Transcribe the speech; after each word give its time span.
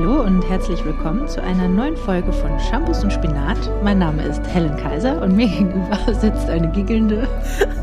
Hallo 0.00 0.20
und 0.22 0.48
herzlich 0.48 0.84
willkommen 0.84 1.26
zu 1.26 1.42
einer 1.42 1.66
neuen 1.66 1.96
Folge 1.96 2.32
von 2.32 2.56
Shampoos 2.60 3.02
und 3.02 3.12
Spinat. 3.12 3.58
Mein 3.82 3.98
Name 3.98 4.22
ist 4.22 4.40
Helen 4.46 4.76
Kaiser 4.76 5.20
und 5.20 5.34
mir 5.34 5.48
gegenüber 5.48 5.98
sitzt 6.14 6.48
eine 6.48 6.70
giggelnde 6.70 7.26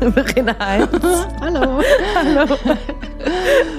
Verena 0.00 0.54
Heinz. 0.58 0.88
Hallo. 1.42 1.82
Hallo. 2.14 2.56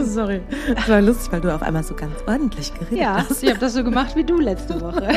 Sorry. 0.04 0.42
Das 0.76 0.88
war 0.88 1.02
lustig, 1.02 1.32
weil 1.32 1.42
du 1.42 1.54
auf 1.56 1.64
einmal 1.64 1.82
so 1.82 1.96
ganz 1.96 2.14
ordentlich 2.28 2.72
geredet 2.76 3.00
Ja, 3.00 3.26
hast. 3.28 3.42
ich 3.42 3.50
habe 3.50 3.60
das 3.60 3.74
so 3.74 3.84
gemacht 3.84 4.16
wie 4.16 4.24
du 4.24 4.38
letzte 4.40 4.80
Woche. 4.82 5.08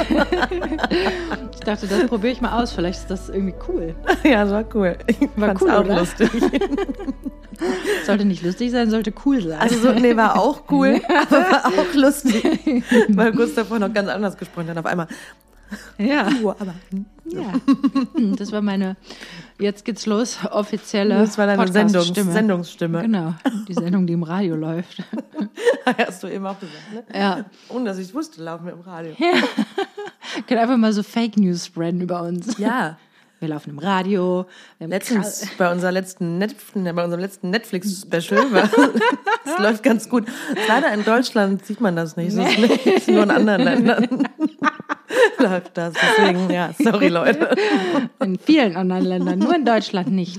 Ich 1.52 1.60
dachte, 1.60 1.86
das 1.88 2.06
probiere 2.06 2.32
ich 2.32 2.40
mal 2.40 2.62
aus. 2.62 2.72
Vielleicht 2.72 3.00
ist 3.00 3.10
das 3.10 3.28
irgendwie 3.28 3.54
cool. 3.68 3.94
Ja, 4.24 4.44
das 4.44 4.52
war 4.52 4.64
cool. 4.74 4.96
Ich 5.06 5.18
War 5.36 5.54
cool, 5.60 5.70
auch 5.70 5.80
oder? 5.84 5.98
lustig. 5.98 6.30
Sollte 8.06 8.24
nicht 8.24 8.42
lustig 8.42 8.70
sein, 8.70 8.90
sollte 8.90 9.12
cool 9.24 9.42
sein. 9.42 9.58
Also 9.58 9.78
so, 9.78 9.92
nee, 9.92 10.16
war 10.16 10.38
auch 10.38 10.64
cool, 10.70 11.00
aber 11.08 11.40
war 11.40 11.66
auch 11.66 11.94
lustig. 11.94 12.84
Weil 13.08 13.32
kurz 13.32 13.54
davor 13.54 13.78
noch 13.78 13.92
ganz 13.92 14.08
anders 14.08 14.36
gesprochen 14.36 14.68
hat. 14.68 14.78
Auf 14.78 14.86
einmal, 14.86 15.06
ja. 15.98 16.28
oh, 16.42 16.50
aber 16.58 16.74
ja. 17.26 17.52
Das 18.36 18.50
war 18.52 18.60
meine, 18.60 18.96
jetzt 19.58 19.84
geht's 19.84 20.06
los, 20.06 20.38
offizielle 20.50 21.14
das 21.14 21.38
war 21.38 21.46
deine 21.46 21.70
Sendungs. 21.70 22.14
Sendungsstimme. 22.14 23.02
Genau, 23.02 23.34
die 23.68 23.74
Sendung, 23.74 24.06
die 24.06 24.14
im 24.14 24.22
Radio 24.22 24.56
läuft. 24.56 25.02
Hast 25.98 26.22
du 26.22 26.28
eben 26.28 26.46
auch 26.46 26.58
gesagt, 26.58 26.92
ne? 26.92 27.18
Ja. 27.18 27.44
Ohne 27.68 27.84
dass 27.84 27.98
ich 27.98 28.08
es 28.08 28.14
wusste, 28.14 28.42
laufen 28.42 28.66
wir 28.66 28.72
im 28.72 28.80
Radio. 28.80 29.14
Können 30.46 30.60
einfach 30.60 30.76
mal 30.76 30.92
so 30.92 31.02
Fake 31.02 31.36
News 31.36 31.66
spreaden 31.66 32.00
über 32.00 32.22
uns. 32.22 32.58
Ja. 32.58 32.98
Wir 33.40 33.48
laufen 33.48 33.70
im 33.70 33.78
Radio. 33.78 34.44
Wir 34.78 34.84
haben 34.84 34.90
Letztens 34.90 35.46
bei 35.56 35.72
unserer 35.72 35.92
letzten 35.92 36.36
Net 36.36 36.54
bei 36.74 36.90
unserem 36.90 37.20
letzten 37.20 37.48
Netflix-Special, 37.50 38.44
es 39.46 39.58
läuft 39.58 39.82
ganz 39.82 40.08
gut. 40.10 40.26
Leider 40.68 40.92
in 40.92 41.04
Deutschland 41.04 41.64
sieht 41.64 41.80
man 41.80 41.96
das 41.96 42.16
nicht. 42.16 42.36
Es 42.36 42.50
ist 42.58 42.58
nicht- 42.86 43.08
nur 43.08 43.22
in 43.22 43.30
anderen 43.30 43.62
Ländern 43.62 44.08
läuft 45.38 45.76
das. 45.78 45.94
Deswegen, 46.18 46.50
ja, 46.50 46.70
sorry 46.78 47.08
Leute. 47.08 47.56
in 48.22 48.38
vielen 48.38 48.76
anderen 48.76 49.04
Ländern, 49.06 49.38
nur 49.38 49.54
in 49.54 49.64
Deutschland 49.64 50.08
nicht. 50.10 50.38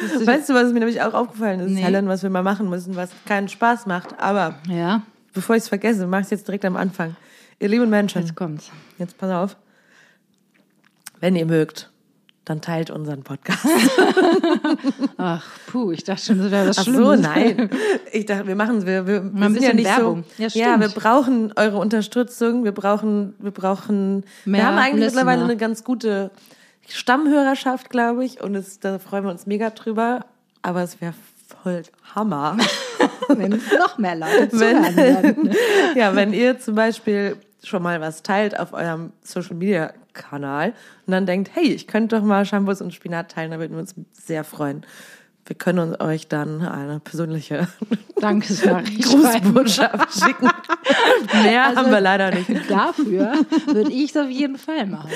Das 0.00 0.12
ist- 0.22 0.26
Weißt 0.26 0.48
du, 0.48 0.54
was 0.54 0.72
mir 0.72 0.78
nämlich 0.78 1.02
auch 1.02 1.12
aufgefallen 1.12 1.60
ist, 1.60 1.72
Nee. 1.72 1.82
Helen, 1.82 2.08
was 2.08 2.22
wir 2.22 2.30
mal 2.30 2.42
machen 2.42 2.70
müssen, 2.70 2.96
was 2.96 3.10
keinen 3.26 3.48
Spaß 3.50 3.84
macht. 3.84 4.18
Aber 4.18 4.58
Ja, 4.68 5.02
bevor 5.34 5.54
ich 5.54 5.64
es 5.64 5.68
vergesse, 5.68 6.06
mach 6.06 6.20
es 6.20 6.30
jetzt 6.30 6.48
direkt 6.48 6.64
am 6.64 6.76
Anfang. 6.76 7.14
Ihr 7.58 7.68
lieben 7.68 7.90
Menschen, 7.90 8.22
jetzt 8.22 8.34
kommt's. 8.34 8.70
jetzt 8.98 9.18
pass 9.18 9.30
auf. 9.30 9.56
Wenn 11.20 11.36
ihr 11.36 11.44
mögt, 11.46 11.90
dann 12.48 12.60
teilt 12.60 12.90
unseren 12.90 13.22
Podcast. 13.22 13.66
Ach, 15.16 15.44
puh, 15.66 15.92
ich 15.92 16.04
dachte 16.04 16.22
schon, 16.24 16.38
das 16.38 16.50
wäre 16.50 16.68
was 16.68 16.78
Ach 16.78 16.84
so, 16.84 17.14
nein. 17.14 17.70
Ich 18.12 18.26
dachte, 18.26 18.46
wir 18.46 18.56
machen 18.56 18.86
wir, 18.86 19.06
wir, 19.06 19.22
wir 19.34 19.50
sind 19.50 19.62
ja 19.62 19.72
nicht 19.74 19.84
Werbung. 19.86 20.24
so. 20.36 20.42
Ja, 20.42 20.48
Ja, 20.52 20.80
wir 20.80 20.88
brauchen 20.88 21.52
eure 21.56 21.78
Unterstützung. 21.78 22.64
Wir 22.64 22.72
brauchen, 22.72 23.34
wir 23.38 23.50
brauchen. 23.50 24.24
Mehr 24.44 24.60
wir 24.62 24.66
haben 24.66 24.78
eigentlich 24.78 25.04
Listener. 25.04 25.24
mittlerweile 25.24 25.44
eine 25.44 25.56
ganz 25.56 25.84
gute 25.84 26.30
Stammhörerschaft, 26.88 27.90
glaube 27.90 28.24
ich, 28.24 28.42
und 28.42 28.54
es, 28.54 28.80
da 28.80 28.98
freuen 28.98 29.24
wir 29.24 29.30
uns 29.30 29.46
mega 29.46 29.70
drüber. 29.70 30.24
Aber 30.62 30.82
es 30.82 31.00
wäre 31.00 31.14
voll 31.62 31.82
Hammer, 32.14 32.56
Wenn 33.28 33.60
noch 33.78 33.98
mehr 33.98 34.16
Leute 34.16 34.48
zuhören 34.48 34.96
werden. 34.96 35.50
ja, 35.94 36.14
wenn 36.14 36.32
ihr 36.32 36.58
zum 36.58 36.74
Beispiel 36.74 37.36
schon 37.62 37.82
mal 37.82 38.00
was 38.00 38.22
teilt 38.22 38.58
auf 38.58 38.72
eurem 38.72 39.12
Social 39.22 39.56
Media 39.56 39.92
Kanal 40.12 40.72
und 41.06 41.12
dann 41.12 41.26
denkt, 41.26 41.50
hey, 41.54 41.72
ich 41.72 41.86
könnte 41.86 42.16
doch 42.16 42.24
mal 42.24 42.44
Shampoos 42.44 42.80
und 42.80 42.92
Spinat 42.94 43.30
teilen, 43.30 43.50
da 43.52 43.58
würden 43.58 43.72
wir 43.74 43.80
uns 43.80 43.94
sehr 44.12 44.42
freuen. 44.44 44.84
Wir 45.46 45.56
können 45.56 45.78
uns 45.78 46.00
euch 46.00 46.28
dann 46.28 46.60
eine 46.60 47.00
persönliche. 47.00 47.68
Grußbotschaft 48.20 50.12
schicken. 50.22 50.50
Mehr 51.42 51.64
Also- 51.64 51.76
haben 51.80 51.90
wir 51.90 52.00
leider 52.02 52.30
nicht. 52.32 52.50
Dafür 52.68 53.32
würde 53.66 53.90
ich 53.90 54.10
es 54.10 54.16
auf 54.18 54.28
jeden 54.28 54.58
Fall 54.58 54.84
machen. 54.86 55.08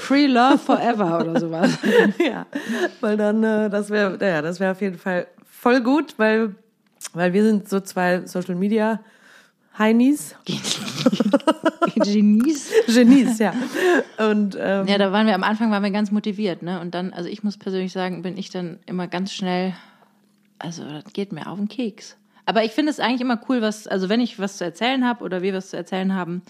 Free 0.00 0.26
Love 0.26 0.58
Forever 0.58 1.20
oder 1.20 1.40
sowas. 1.40 1.70
Ja, 2.18 2.44
weil 3.00 3.16
dann, 3.16 3.42
äh, 3.42 3.70
das 3.70 3.88
wäre, 3.88 4.18
ja, 4.20 4.42
das 4.42 4.60
wäre 4.60 4.72
auf 4.72 4.82
jeden 4.82 4.98
Fall 4.98 5.28
voll 5.64 5.80
gut, 5.80 6.14
weil, 6.18 6.54
weil 7.14 7.32
wir 7.32 7.42
sind 7.42 7.70
so 7.70 7.80
zwei 7.80 8.26
Social 8.26 8.54
Media 8.54 9.00
Heinis, 9.78 10.36
Genies. 11.94 12.70
Genies, 12.86 13.38
ja. 13.38 13.54
Und 14.18 14.56
ähm, 14.60 14.86
Ja, 14.86 14.98
da 14.98 15.10
waren 15.10 15.26
wir 15.26 15.34
am 15.34 15.42
Anfang 15.42 15.70
waren 15.70 15.82
wir 15.82 15.90
ganz 15.90 16.10
motiviert, 16.10 16.62
ne? 16.62 16.80
Und 16.80 16.94
dann, 16.94 17.14
also 17.14 17.30
ich 17.30 17.42
muss 17.42 17.56
persönlich 17.56 17.92
sagen, 17.92 18.20
bin 18.20 18.36
ich 18.36 18.50
dann 18.50 18.78
immer 18.84 19.08
ganz 19.08 19.32
schnell, 19.32 19.74
also 20.58 20.84
das 20.84 21.12
geht 21.14 21.32
mir 21.32 21.46
auf 21.46 21.58
den 21.58 21.68
Keks. 21.68 22.16
Aber 22.44 22.62
ich 22.62 22.72
finde 22.72 22.90
es 22.90 23.00
eigentlich 23.00 23.22
immer 23.22 23.40
cool, 23.48 23.62
was, 23.62 23.86
also 23.86 24.10
wenn 24.10 24.20
ich 24.20 24.38
was 24.38 24.58
zu 24.58 24.64
erzählen 24.64 25.02
habe 25.06 25.24
oder 25.24 25.40
wir 25.40 25.54
was 25.54 25.70
zu 25.70 25.78
erzählen 25.78 26.12
haben, 26.14 26.42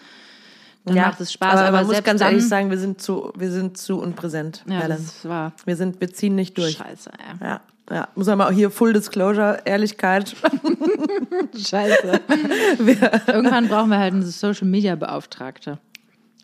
dann 0.84 0.96
ja, 0.96 1.06
macht 1.06 1.20
es 1.20 1.32
Spaß. 1.32 1.52
Aber, 1.52 1.68
Aber, 1.68 1.76
man 1.78 1.86
muss 1.86 2.02
ganz 2.02 2.18
dann, 2.18 2.32
ehrlich 2.32 2.48
sagen, 2.48 2.68
wir 2.68 2.78
sind 2.78 3.00
zu, 3.00 3.32
wir 3.36 3.52
sind 3.52 3.78
zu 3.78 4.00
unpräsent, 4.00 4.64
ja, 4.68 4.80
Helen. 4.80 4.88
das 4.88 5.24
war 5.24 5.52
Wir 5.64 5.76
sind, 5.76 6.00
wir 6.00 6.12
ziehen 6.12 6.34
nicht 6.34 6.58
durch. 6.58 6.72
scheiße. 6.78 7.10
Ja. 7.40 7.46
Ja, 7.46 7.60
ja. 7.90 8.08
Muss 8.14 8.26
man 8.26 8.38
mal 8.38 8.48
auch 8.48 8.52
hier 8.52 8.70
Full 8.70 8.92
Disclosure, 8.92 9.60
Ehrlichkeit. 9.64 10.34
Scheiße. 11.56 12.20
Irgendwann 13.26 13.68
brauchen 13.68 13.90
wir 13.90 13.98
halt 13.98 14.14
eine 14.14 14.22
Social 14.22 14.66
Media 14.66 14.94
Beauftragte. 14.94 15.78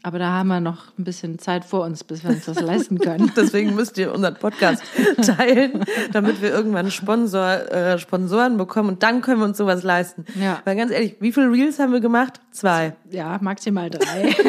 Aber 0.02 0.18
da 0.18 0.30
haben 0.30 0.48
wir 0.48 0.60
noch 0.60 0.96
ein 0.98 1.04
bisschen 1.04 1.38
Zeit 1.38 1.64
vor 1.64 1.84
uns, 1.84 2.04
bis 2.04 2.24
wir 2.24 2.30
uns 2.30 2.46
das 2.46 2.60
leisten 2.60 2.98
können. 2.98 3.30
Deswegen 3.36 3.74
müsst 3.74 3.98
ihr 3.98 4.14
unseren 4.14 4.34
Podcast 4.34 4.82
teilen, 5.22 5.84
damit 6.12 6.40
wir 6.40 6.50
irgendwann 6.50 6.90
Sponsor, 6.90 7.70
äh, 7.70 7.98
Sponsoren 7.98 8.56
bekommen 8.56 8.88
und 8.88 9.02
dann 9.02 9.20
können 9.20 9.40
wir 9.40 9.44
uns 9.44 9.58
sowas 9.58 9.82
leisten. 9.82 10.24
Ja. 10.40 10.60
Weil 10.64 10.76
ganz 10.76 10.90
ehrlich, 10.90 11.16
wie 11.20 11.32
viele 11.32 11.52
Reels 11.52 11.78
haben 11.78 11.92
wir 11.92 12.00
gemacht? 12.00 12.40
Zwei. 12.50 12.94
Ja, 13.10 13.38
maximal 13.40 13.90
drei. 13.90 14.34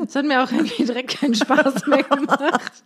Das 0.00 0.16
hat 0.16 0.24
mir 0.24 0.42
auch 0.42 0.50
irgendwie 0.50 0.84
direkt 0.84 1.20
keinen 1.20 1.34
Spaß 1.34 1.86
mehr 1.86 2.02
gemacht. 2.02 2.82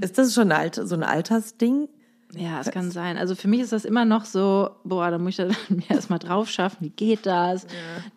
Ist 0.00 0.16
das 0.16 0.32
schon 0.32 0.52
ein 0.52 0.58
Alt, 0.58 0.80
so 0.82 0.94
ein 0.94 1.02
Altersding? 1.02 1.88
Ja, 2.36 2.60
es 2.60 2.70
kann 2.70 2.90
sein. 2.90 3.16
Also 3.16 3.34
für 3.34 3.48
mich 3.48 3.60
ist 3.60 3.72
das 3.72 3.84
immer 3.84 4.04
noch 4.04 4.24
so, 4.24 4.70
boah, 4.84 5.10
da 5.10 5.18
muss 5.18 5.38
ich 5.38 5.46
da 5.48 5.54
mir 5.68 5.88
erstmal 5.88 6.18
drauf 6.18 6.48
schaffen, 6.50 6.78
wie 6.80 6.90
geht 6.90 7.26
das? 7.26 7.66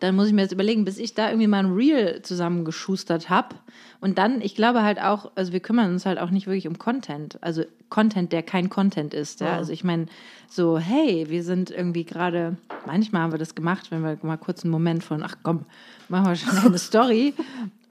Dann 0.00 0.16
muss 0.16 0.28
ich 0.28 0.32
mir 0.32 0.42
jetzt 0.42 0.52
überlegen, 0.52 0.84
bis 0.84 0.98
ich 0.98 1.14
da 1.14 1.28
irgendwie 1.28 1.46
mal 1.46 1.64
ein 1.64 1.72
Reel 1.72 2.22
zusammengeschustert 2.22 3.30
habe. 3.30 3.56
Und 4.00 4.18
dann, 4.18 4.40
ich 4.40 4.54
glaube 4.54 4.82
halt 4.82 5.00
auch, 5.00 5.32
also 5.34 5.52
wir 5.52 5.60
kümmern 5.60 5.92
uns 5.92 6.06
halt 6.06 6.18
auch 6.18 6.30
nicht 6.30 6.46
wirklich 6.46 6.68
um 6.68 6.78
Content. 6.78 7.38
Also 7.42 7.64
Content, 7.88 8.32
der 8.32 8.42
kein 8.42 8.70
Content 8.70 9.12
ist. 9.12 9.40
Ja? 9.40 9.56
Also 9.56 9.72
ich 9.72 9.82
meine, 9.82 10.06
so, 10.48 10.78
hey, 10.78 11.26
wir 11.28 11.42
sind 11.42 11.70
irgendwie 11.70 12.04
gerade, 12.04 12.56
manchmal 12.86 13.22
haben 13.22 13.32
wir 13.32 13.38
das 13.38 13.54
gemacht, 13.54 13.90
wenn 13.90 14.02
wir 14.02 14.18
mal 14.22 14.36
kurz 14.36 14.62
einen 14.62 14.70
Moment 14.70 15.02
von, 15.02 15.22
ach 15.22 15.36
komm, 15.42 15.64
machen 16.08 16.26
wir 16.26 16.36
schnell 16.36 16.66
eine 16.66 16.78
Story. 16.78 17.34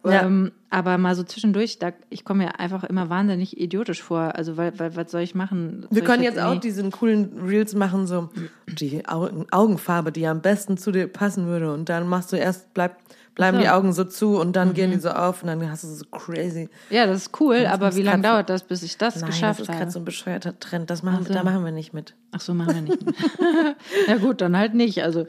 Ja. 0.06 0.24
Ähm, 0.24 0.52
aber 0.70 0.98
mal 0.98 1.16
so 1.16 1.24
zwischendurch, 1.24 1.80
da, 1.80 1.92
ich 2.10 2.24
komme 2.24 2.46
mir 2.46 2.60
einfach 2.60 2.84
immer 2.84 3.10
wahnsinnig 3.10 3.60
idiotisch 3.60 4.02
vor. 4.04 4.36
Also, 4.36 4.56
weil, 4.58 4.78
weil 4.80 4.96
was 4.96 5.12
soll 5.12 5.22
ich 5.22 5.34
machen? 5.36 5.82
Soll 5.84 5.90
Wir 5.96 6.04
können 6.04 6.24
jetzt 6.24 6.40
auch 6.40 6.52
irgendwie- 6.52 6.68
diesen 6.68 6.92
coolen 6.92 7.40
Reels 7.46 7.74
machen, 7.76 8.08
so 8.08 8.30
die 8.68 9.06
Augen, 9.08 9.48
Augenfarbe, 9.52 10.12
die 10.12 10.26
am 10.28 10.42
besten 10.42 10.78
zu 10.78 10.92
dir 10.92 11.08
passen 11.08 11.48
würde. 11.48 11.74
Und 11.74 11.90
dann 11.90 12.08
machst 12.08 12.32
du 12.32 12.36
erst, 12.38 12.74
bleib, 12.74 12.98
bleiben 13.36 13.58
so. 13.58 13.64
die 13.64 13.70
Augen 13.70 13.92
so 13.94 14.04
zu 14.04 14.38
und 14.40 14.56
dann 14.56 14.74
gehen 14.74 14.92
die 14.92 15.00
so 15.00 15.10
auf 15.10 15.42
und 15.44 15.48
dann 15.48 15.70
hast 15.70 15.84
du 15.84 15.88
so 15.88 16.06
crazy. 16.12 16.70
Ja, 16.90 17.06
das 17.06 17.24
ist 17.24 17.40
cool, 17.42 17.66
aber 17.66 17.96
wie 17.96 18.02
lange 18.04 18.24
dauert 18.24 18.50
das, 18.50 18.64
bis 18.64 18.84
ich 18.84 18.98
das 18.98 19.16
Nein, 19.18 19.28
geschafft 19.30 19.60
das 19.60 19.64
ist 19.66 19.70
habe? 19.70 19.80
gerade 19.80 19.92
so 19.92 20.00
ein 20.00 20.06
bescheuerter 20.06 20.60
Trend. 20.60 20.90
Das 20.90 21.02
machen, 21.04 21.20
Ach 21.24 21.28
so. 21.28 21.34
Da 21.34 21.44
machen 21.44 21.64
wir 21.66 21.72
nicht 21.72 21.94
mit. 21.94 22.14
Ach 22.32 22.40
so, 22.42 22.54
machen 22.54 22.76
wir 22.76 22.82
nicht. 22.82 23.04
ja 24.08 24.18
gut, 24.18 24.42
dann 24.42 24.56
halt 24.58 24.74
nicht. 24.74 25.02
Also 25.04 25.26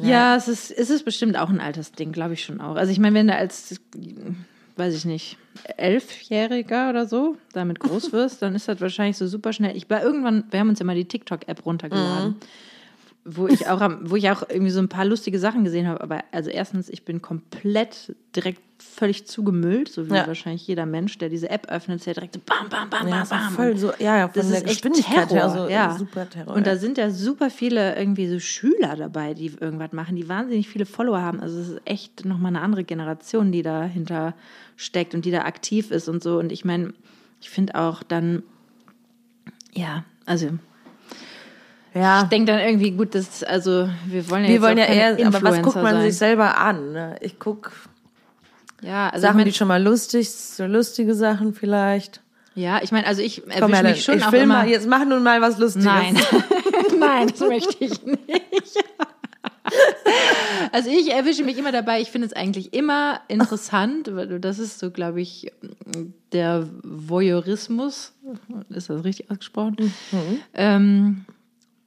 ja, 0.00 0.36
es 0.36 0.48
ist, 0.48 0.70
es 0.70 0.90
ist 0.90 1.04
bestimmt 1.04 1.36
auch 1.36 1.48
ein 1.48 1.60
Altersding, 1.60 2.12
glaube 2.12 2.34
ich 2.34 2.44
schon 2.44 2.60
auch. 2.60 2.76
Also 2.76 2.92
ich 2.92 2.98
meine, 2.98 3.14
wenn 3.14 3.28
du 3.28 3.36
als, 3.36 3.80
weiß 4.76 4.94
ich 4.94 5.04
nicht, 5.04 5.38
Elfjähriger 5.76 6.90
oder 6.90 7.06
so 7.06 7.36
damit 7.52 7.80
groß 7.80 8.12
wirst, 8.12 8.42
dann 8.42 8.54
ist 8.54 8.68
das 8.68 8.80
wahrscheinlich 8.80 9.16
so 9.16 9.26
super 9.26 9.52
schnell. 9.52 9.76
Ich 9.76 9.90
war 9.90 10.02
irgendwann, 10.02 10.44
wir 10.50 10.60
haben 10.60 10.68
uns 10.68 10.78
ja 10.78 10.84
mal 10.84 10.94
die 10.94 11.04
TikTok-App 11.04 11.66
runtergeladen. 11.66 12.36
Wo 13.24 13.46
ich 13.46 13.68
auch 13.68 13.80
am, 13.80 14.10
wo 14.10 14.16
ich 14.16 14.28
auch 14.30 14.42
irgendwie 14.48 14.72
so 14.72 14.80
ein 14.80 14.88
paar 14.88 15.04
lustige 15.04 15.38
Sachen 15.38 15.62
gesehen 15.62 15.86
habe. 15.86 16.00
Aber 16.00 16.24
also 16.32 16.50
erstens, 16.50 16.88
ich 16.88 17.04
bin 17.04 17.22
komplett 17.22 18.16
direkt 18.34 18.60
völlig 18.82 19.28
zugemüllt, 19.28 19.88
so 19.88 20.10
wie 20.10 20.14
Ja. 20.14 20.26
wahrscheinlich 20.26 20.66
jeder 20.66 20.86
Mensch, 20.86 21.16
der 21.18 21.28
diese 21.28 21.48
App 21.48 21.68
öffnet, 21.70 22.00
ist 22.00 22.06
ja 22.06 22.14
direkt 22.14 22.34
so 22.34 22.40
bam, 22.44 22.68
bam, 22.68 22.90
bam, 22.90 23.06
Ja, 23.06 23.20
bam, 23.20 23.28
bam. 23.28 23.52
voll 23.54 23.76
so, 23.76 23.92
ja, 24.00 24.18
ja, 24.18 24.28
Das 24.28 24.50
ist 24.50 24.66
echt 24.66 24.82
Terror, 24.82 25.28
her, 25.28 25.50
so 25.50 25.68
ja. 25.68 25.96
super 25.96 26.28
Terror. 26.28 26.56
Und 26.56 26.66
da 26.66 26.76
sind 26.76 26.98
ja 26.98 27.10
super 27.10 27.48
viele 27.48 27.96
irgendwie 27.96 28.26
so 28.26 28.40
Schüler 28.40 28.96
dabei, 28.96 29.34
die 29.34 29.52
irgendwas 29.60 29.92
machen, 29.92 30.16
die 30.16 30.28
wahnsinnig 30.28 30.68
viele 30.68 30.84
Follower 30.84 31.20
haben. 31.22 31.38
Also 31.38 31.60
es 31.60 31.68
ist 31.68 31.80
echt 31.84 32.24
nochmal 32.24 32.48
eine 32.48 32.60
andere 32.60 32.82
Generation, 32.82 33.52
die 33.52 33.62
dahinter 33.62 34.34
steckt 34.74 35.14
und 35.14 35.24
die 35.24 35.30
da 35.30 35.42
aktiv 35.42 35.92
ist 35.92 36.08
und 36.08 36.20
so. 36.24 36.38
Und 36.40 36.50
ich 36.50 36.64
meine, 36.64 36.92
ich 37.40 37.50
finde 37.50 37.76
auch 37.76 38.02
dann, 38.02 38.42
ja, 39.72 40.04
also 40.26 40.48
ja. 41.94 42.22
ich 42.22 42.28
denke 42.28 42.52
dann 42.52 42.60
irgendwie, 42.60 42.90
gut, 42.92 43.14
das, 43.14 43.42
also 43.44 43.88
wir 44.06 44.28
wollen 44.30 44.44
ja 44.44 44.50
Wir 44.50 44.62
wollen 44.62 44.78
ja 44.78 44.84
eher, 44.86 45.12
aber 45.12 45.42
was 45.42 45.56
Influencer 45.56 45.62
guckt 45.62 45.76
man 45.82 45.94
sein. 45.94 46.02
sich 46.02 46.18
selber 46.18 46.58
an? 46.58 46.92
Ne? 46.92 47.16
Ich 47.20 47.38
guck 47.38 47.72
Ja, 48.82 49.06
also 49.08 49.16
ich 49.16 49.22
Sachen, 49.22 49.36
mein, 49.36 49.44
die 49.46 49.52
schon 49.52 49.68
mal 49.68 49.82
lustig, 49.82 50.30
so 50.30 50.66
lustige 50.66 51.14
Sachen 51.14 51.54
vielleicht. 51.54 52.20
ja, 52.54 52.80
ich 52.82 52.92
meine, 52.92 53.06
also 53.06 53.22
ich 53.22 53.46
erwische 53.48 53.82
mich 53.82 54.04
schon 54.04 54.18
ich 54.18 54.24
auch 54.24 54.32
will 54.32 54.42
immer. 54.42 54.58
mal, 54.58 54.68
jetzt 54.68 54.86
mach 54.88 55.04
nun 55.04 55.22
mal 55.22 55.40
was 55.40 55.58
Lustiges. 55.58 55.84
Nein, 55.86 56.16
nein, 56.98 57.28
das 57.28 57.40
möchte 57.40 57.84
ich 57.84 58.04
nicht. 58.04 58.84
Also 60.72 60.90
ich 60.90 61.10
erwische 61.12 61.44
mich 61.44 61.56
immer 61.58 61.72
dabei, 61.72 62.00
ich 62.00 62.10
finde 62.10 62.26
es 62.26 62.32
eigentlich 62.32 62.74
immer 62.74 63.20
interessant, 63.28 64.14
weil 64.14 64.38
das 64.40 64.58
ist 64.58 64.78
so, 64.78 64.90
glaube 64.90 65.20
ich, 65.20 65.52
der 66.32 66.66
Voyeurismus, 66.82 68.12
ist 68.70 68.90
das 68.90 69.04
richtig 69.04 69.30
ausgesprochen? 69.30 69.76
Mhm. 70.10 70.40
Ähm, 70.54 71.24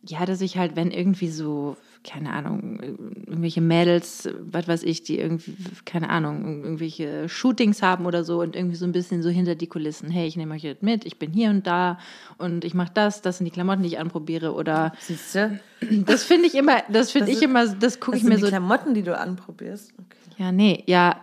ja, 0.07 0.25
dass 0.25 0.42
ich 0.42 0.57
halt, 0.57 0.75
wenn 0.75 0.92
irgendwie 0.92 1.30
so, 1.30 1.78
keine 2.04 2.31
Ahnung, 2.31 2.80
irgendwelche 3.25 3.62
Mädels, 3.62 4.30
was 4.52 4.68
weiß 4.68 4.84
ich, 4.84 5.02
die 5.04 5.18
irgendwie, 5.19 5.56
keine 5.86 6.10
Ahnung, 6.10 6.63
irgendwelche 6.63 7.28
Shootings 7.28 7.81
haben 7.81 8.06
oder 8.06 8.24
so 8.24 8.42
und 8.42 8.56
irgendwie 8.56 8.75
so 8.75 8.86
ein 8.86 8.92
bisschen 8.92 9.24
so 9.24 9.30
hinter 9.30 9.56
die 9.56 9.68
Kulissen, 9.68 10.10
hey, 10.12 10.28
ich 10.28 10.38
nehme 10.38 10.54
euch 10.54 10.62
jetzt 10.63 10.84
mit, 10.84 11.06
ich 11.06 11.18
bin 11.18 11.31
hier 11.34 11.50
und 11.50 11.66
da 11.66 11.98
und 12.38 12.63
ich 12.66 12.74
mache 12.75 12.92
das, 12.94 13.22
das 13.24 13.38
sind 13.40 13.46
die 13.46 13.52
Klamotten, 13.52 13.81
die 13.81 13.90
ich 13.90 14.00
anprobiere 14.00 14.54
oder 14.54 14.94
Siehst 15.00 15.34
du? 15.36 15.60
das 16.06 16.24
finde 16.24 16.46
ich 16.48 16.56
immer, 16.56 16.84
das 16.90 17.12
finde 17.12 17.31
Das 17.31 17.38
ich 17.38 17.44
immer, 17.44 17.68
das 17.68 18.00
gucke 18.00 18.12
Das 18.12 18.18
ich 18.18 18.24
sind 18.24 18.30
mir 18.30 18.36
die 18.36 18.42
so, 18.44 18.48
Klamotten, 18.50 18.94
die 18.94 19.01
du 19.04 19.18
anprobierst. 19.18 19.94
Okay. 19.98 20.44
ja, 20.44 20.51
nee, 20.51 20.84
ja, 20.86 21.19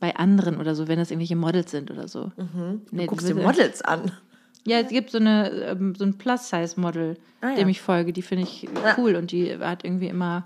bei 0.00 0.16
anderen 0.16 0.58
oder 0.58 0.74
so, 0.74 0.88
wenn 0.88 0.98
das 0.98 1.10
irgendwelche 1.12 1.36
Models 1.36 1.70
sind 1.70 1.90
oder 1.90 2.08
so. 2.08 2.32
Nee, 2.90 3.02
Du 3.02 3.06
guckst 3.06 3.28
das- 3.28 3.34
dir 3.36 3.40
Models 3.42 3.80
an. 3.82 4.10
Ja, 4.66 4.78
es 4.80 4.88
gibt 4.88 5.10
so 5.10 5.18
eine 5.18 5.50
ähm, 5.50 5.94
so 5.94 6.04
ein 6.04 6.16
Plus-Size-Model, 6.16 7.16
Ah, 7.40 7.50
ja. 7.50 7.54
dem 7.56 7.68
ich 7.68 7.80
folge. 7.82 8.12
Die 8.12 8.22
finde 8.22 8.44
ich 8.44 8.62
Ja. 8.62 8.94
cool 8.98 9.14
und 9.16 9.30
die 9.30 9.56
hat 9.58 9.84
irgendwie 9.84 10.08
immer 10.08 10.44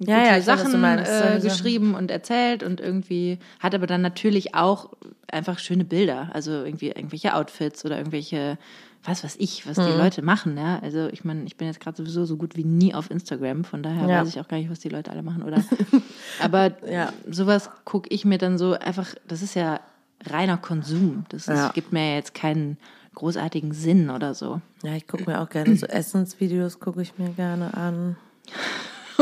Ja, 0.00 0.16
gute 0.18 0.26
ja, 0.28 0.32
weiß, 0.36 0.44
du 0.44 0.56
Sachen 0.56 0.80
meinst. 0.80 1.10
äh, 1.12 1.38
geschrieben 1.40 1.94
und 1.94 2.10
erzählt 2.10 2.62
und 2.62 2.80
irgendwie 2.80 3.38
hat 3.60 3.74
aber 3.74 3.86
dann 3.86 4.00
natürlich 4.02 4.54
auch 4.54 4.90
einfach 5.30 5.58
schöne 5.58 5.84
Bilder, 5.84 6.30
also 6.32 6.50
irgendwie 6.64 6.88
irgendwelche 6.88 7.34
Outfits 7.34 7.84
oder 7.84 7.98
irgendwelche 7.98 8.58
was 9.02 9.24
weiß 9.24 9.36
ich, 9.38 9.66
was 9.66 9.78
Mhm. 9.78 9.84
die 9.86 9.92
Leute 9.92 10.20
machen, 10.22 10.58
ja. 10.58 10.78
Also 10.82 11.08
ich 11.10 11.24
meine, 11.24 11.44
ich 11.44 11.56
bin 11.56 11.66
jetzt 11.68 11.80
gerade 11.80 11.96
sowieso 11.96 12.26
so 12.26 12.36
gut 12.36 12.54
wie 12.56 12.64
nie 12.64 12.92
auf 12.92 13.10
Instagram, 13.10 13.64
von 13.64 13.82
daher 13.82 14.06
Ja. 14.08 14.20
weiß 14.20 14.28
ich 14.28 14.40
auch 14.40 14.48
gar 14.48 14.58
nicht, 14.58 14.70
was 14.70 14.80
die 14.80 14.90
Leute 14.90 15.10
alle 15.10 15.22
machen, 15.22 15.42
oder? 15.42 15.56
aber 16.40 16.72
Ja. 16.86 17.12
sowas 17.30 17.70
gucke 17.86 18.08
ich 18.12 18.24
mir 18.26 18.36
dann 18.36 18.58
so 18.58 18.72
einfach, 18.74 19.14
das 19.26 19.40
ist 19.40 19.54
ja 19.54 19.80
reiner 20.28 20.58
Konsum. 20.58 21.24
Das 21.30 21.42
ist, 21.42 21.48
Ja. 21.48 21.70
gibt 21.72 21.92
mir 21.94 22.08
ja 22.10 22.14
jetzt 22.16 22.34
keinen 22.34 22.76
großartigen 23.14 23.72
Sinn 23.72 24.10
oder 24.10 24.34
so. 24.34 24.60
Ja, 24.82 24.94
ich 24.94 25.06
gucke 25.06 25.24
mir 25.28 25.40
auch 25.40 25.48
gerne 25.48 25.76
so 25.76 25.86
Essensvideos, 25.86 26.78
gucke 26.80 27.02
ich 27.02 27.18
mir 27.18 27.30
gerne 27.30 27.74
an. 27.74 28.16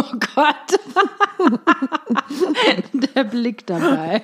Oh 0.00 0.14
Gott. 0.36 0.78
Der 3.16 3.24
Blick 3.24 3.66
dabei. 3.66 4.22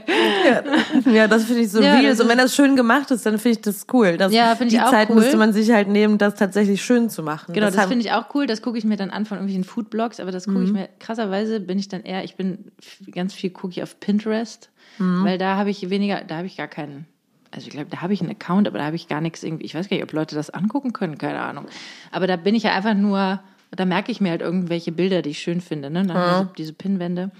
Ja, 1.13 1.27
das 1.27 1.47
finde 1.47 1.63
ich 1.63 1.71
so 1.71 1.81
Ja, 1.83 1.95
real. 1.95 2.11
das 2.13 2.21
Und 2.21 2.29
wenn 2.29 2.39
das 2.39 2.55
schön 2.55 2.77
gemacht 2.77 3.11
ist, 3.11 3.27
dann 3.27 3.39
finde 3.39 3.59
ich 3.59 3.63
das 3.63 3.87
cool. 3.93 4.17
Das, 4.17 4.33
Ja, 4.33 4.55
finde 4.55 4.73
ich 4.73 4.79
die 4.81 4.85
auch 4.85 4.91
Zeit 4.91 5.11
cool. 5.11 5.17
müsste 5.17 5.37
man 5.37 5.53
sich 5.53 5.73
halt 5.73 5.89
nehmen, 5.89 6.17
das 6.19 6.37
tatsächlich 6.37 6.81
schön 6.85 7.11
zu 7.11 7.25
machen. 7.25 7.53
Genau, 7.55 7.67
das, 7.67 7.77
haben- 7.77 7.89
finde 7.89 8.05
ich 8.07 8.13
auch 8.13 8.33
cool. 8.37 8.47
Das 8.47 8.63
gucke 8.63 8.79
ich 8.79 8.85
mir 8.85 8.97
dann 8.97 9.11
an 9.11 9.27
von 9.27 9.39
irgendwelchen 9.39 9.65
Foodblogs, 9.65 10.21
aber 10.21 10.31
das 10.31 10.47
gucke 10.47 10.63
ich 10.63 10.69
Mhm. 10.69 10.75
mir, 10.77 10.89
krasserweise 11.01 11.59
bin 11.59 11.79
ich 11.79 11.89
dann 11.89 12.03
eher, 12.03 12.23
ich 12.23 12.37
bin 12.37 12.71
ganz 13.11 13.35
viel 13.35 13.51
gucke 13.51 13.73
ich 13.73 13.83
auf 13.83 13.99
Pinterest, 13.99 14.71
Mhm. 14.99 15.25
weil 15.25 15.39
da 15.39 15.57
habe 15.57 15.71
ich 15.71 15.91
weniger, 15.91 16.23
da 16.23 16.37
habe 16.37 16.47
ich 16.47 16.57
gar 16.57 16.69
keinen, 16.69 17.07
also 17.55 17.67
ich 17.67 17.73
glaube, 17.73 17.89
da 17.91 18.01
habe 18.03 18.13
ich 18.13 18.21
einen 18.21 18.31
Account, 18.31 18.67
aber 18.69 18.79
da 18.79 18.85
habe 18.87 18.97
ich 18.97 19.09
gar 19.09 19.21
nichts 19.21 19.43
irgendwie, 19.43 19.65
ich 19.65 19.75
weiß 19.75 19.89
gar 19.89 19.97
nicht, 19.97 20.05
ob 20.05 20.13
Leute 20.13 20.35
das 20.35 20.51
angucken 20.51 20.93
können, 20.93 21.19
keine 21.19 21.41
Ahnung. 21.41 21.67
Aber 22.13 22.27
da 22.27 22.37
bin 22.37 22.55
ich 22.55 22.65
ja 22.65 22.73
einfach 22.75 22.95
nur, 22.95 23.41
da 23.71 23.85
merke 23.85 24.11
ich 24.13 24.21
mir 24.21 24.31
halt 24.31 24.41
irgendwelche 24.43 24.93
Bilder, 24.93 25.23
die 25.23 25.31
ich 25.31 25.39
schön 25.39 25.61
finde, 25.61 25.91
ne? 25.91 26.05
Dann 26.05 26.17
diese, 26.23 26.49
diese 26.59 26.73
Pinwände. 26.73 27.31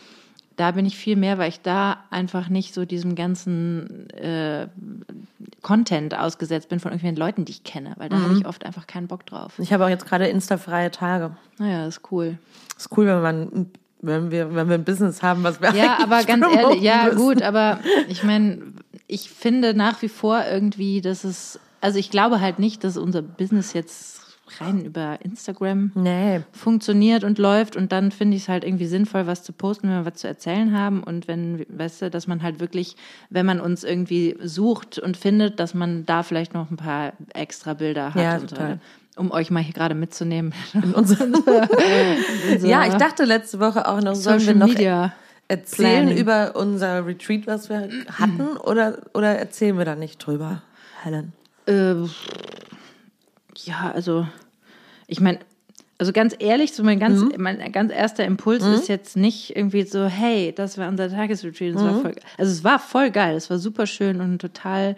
Da 0.57 0.71
bin 0.71 0.87
ich 0.87 0.97
viel 0.97 1.17
mehr, 1.17 1.37
weil 1.39 1.49
ich 1.49 1.63
da 1.63 2.05
einfach 2.11 2.49
nicht 2.49 2.75
so 2.75 2.85
diesem 2.85 3.17
ganzen 3.17 4.09
äh, 4.11 4.69
Content 5.63 6.17
ausgesetzt 6.17 6.69
bin 6.69 6.79
von 6.81 6.93
irgendwelchen 6.93 7.17
Leuten, 7.19 7.45
die 7.45 7.53
ich 7.53 7.65
kenne, 7.65 7.95
weil 7.97 8.09
da 8.09 8.17
Mhm. 8.19 8.23
habe 8.25 8.33
ich 8.35 8.47
oft 8.47 8.65
einfach 8.65 8.87
keinen 8.87 9.09
Bock 9.09 9.27
drauf. 9.27 9.55
Ich 9.59 9.73
habe 9.73 9.85
auch 9.85 9.89
jetzt 9.89 10.07
gerade 10.07 10.27
Insta-freie 10.29 10.91
Tage. 10.91 11.37
Naja, 11.59 11.87
ist 11.87 12.03
cool. 12.13 12.39
Ist 12.77 12.97
cool, 12.97 13.07
wenn 13.07 13.21
man, 13.23 13.67
wenn 14.01 14.31
wir, 14.31 14.55
wenn 14.55 14.69
wir 14.69 14.75
ein 14.77 14.85
Business 14.85 15.23
haben, 15.23 15.43
was 15.43 15.61
wir 15.61 15.73
Ja, 15.75 15.99
aber 16.03 16.23
ganz 16.25 16.47
ehrlich, 16.47 16.83
ja 16.83 17.05
müssen. 17.07 17.17
gut, 17.17 17.43
aber 17.43 17.81
ich 18.09 18.23
meine, 18.23 18.63
ich 19.07 19.31
finde 19.31 19.75
nach 19.75 20.03
wie 20.03 20.09
vor 20.09 20.45
irgendwie, 20.51 21.01
dass 21.01 21.25
es, 21.25 21.59
also 21.81 21.99
ich 21.99 22.11
glaube 22.11 22.41
halt 22.41 22.59
nicht, 22.59 22.85
dass 22.85 22.97
unser 22.97 23.23
Business 23.23 23.73
jetzt 23.73 24.21
rein 24.61 24.85
über 24.85 25.19
Instagram 25.23 25.91
Nee. 25.95 26.41
funktioniert 26.53 27.25
und 27.25 27.39
läuft 27.39 27.77
und 27.77 27.93
dann 27.93 28.11
finde 28.11 28.37
ich 28.37 28.43
es 28.45 28.49
halt 28.49 28.63
irgendwie 28.63 28.87
sinnvoll, 28.87 29.27
was 29.27 29.43
zu 29.43 29.53
posten, 29.53 29.89
wenn 29.89 30.05
wir 30.05 30.07
was 30.13 30.21
zu 30.21 30.29
erzählen 30.29 30.79
haben 30.79 31.03
und 31.03 31.29
wenn, 31.29 31.65
weißt 31.71 32.03
du, 32.03 32.11
dass 32.11 32.27
man 32.27 32.43
halt 32.43 32.61
wirklich, 32.61 32.95
wenn 33.31 33.47
man 33.47 33.59
uns 33.61 33.85
irgendwie 33.85 34.37
sucht 34.43 34.99
und 34.99 35.17
findet, 35.17 35.61
dass 35.61 35.73
man 35.75 36.05
da 36.05 36.23
vielleicht 36.23 36.53
noch 36.55 36.71
ein 36.71 36.77
paar 36.77 37.15
extra 37.33 37.73
Bilder 37.75 38.15
hat 38.15 38.23
Ja, 38.23 38.39
so 38.39 38.47
total. 38.47 38.69
weiter. 38.73 38.81
Um 39.17 39.31
euch 39.31 39.51
mal 39.51 39.63
hier 39.63 39.73
gerade 39.75 39.95
mitzunehmen. 39.95 40.53
In 40.75 40.93
unseren 40.95 41.35
ja, 42.65 42.87
ich 42.87 42.95
dachte 42.95 43.25
letzte 43.25 43.61
Woche 43.61 43.89
auch 43.89 44.01
noch, 44.01 44.15
sollen 44.15 44.41
wir 44.41 44.47
Social 44.47 44.55
noch 44.57 44.67
Media. 44.69 45.13
Erzählen 45.49 46.05
Planning. 46.07 46.17
über 46.19 46.57
unser 46.57 47.07
Retreat, 47.07 47.47
was 47.47 47.69
wir 47.69 47.89
hatten, 48.19 48.57
oder, 48.57 48.99
oder 49.15 49.37
erzählen 49.39 49.77
wir 49.79 49.85
da 49.85 49.95
nicht 49.95 50.19
drüber, 50.19 50.63
Helen? 51.03 51.33
Äh, 51.67 51.95
ja, 53.65 53.93
also 53.95 54.27
ich 55.07 55.21
meine, 55.21 55.39
also 55.99 56.13
ganz 56.13 56.35
ehrlich, 56.39 56.73
so 56.73 56.83
mein 56.83 56.99
ganz, 56.99 57.21
Mhm. 57.21 57.33
mein 57.39 57.73
ganz 57.73 57.93
erster 57.93 58.25
Impuls 58.25 58.65
ist 58.65 58.89
jetzt 58.89 59.17
nicht 59.17 59.55
irgendwie 59.57 59.83
so, 59.85 60.07
hey, 60.07 60.53
das 60.55 60.77
war 60.77 60.89
unser 60.89 61.09
Tagesretreat, 61.11 61.75
Mhm. 61.75 61.79
war 61.85 61.95
voll, 61.95 62.15
also 62.39 62.53
es 62.53 62.65
war 62.65 62.79
voll 62.79 63.11
geil, 63.11 63.37
es 63.37 63.49
war 63.51 63.59
super 63.59 63.87
schön 63.87 64.21
und 64.21 64.39
total 64.41 64.97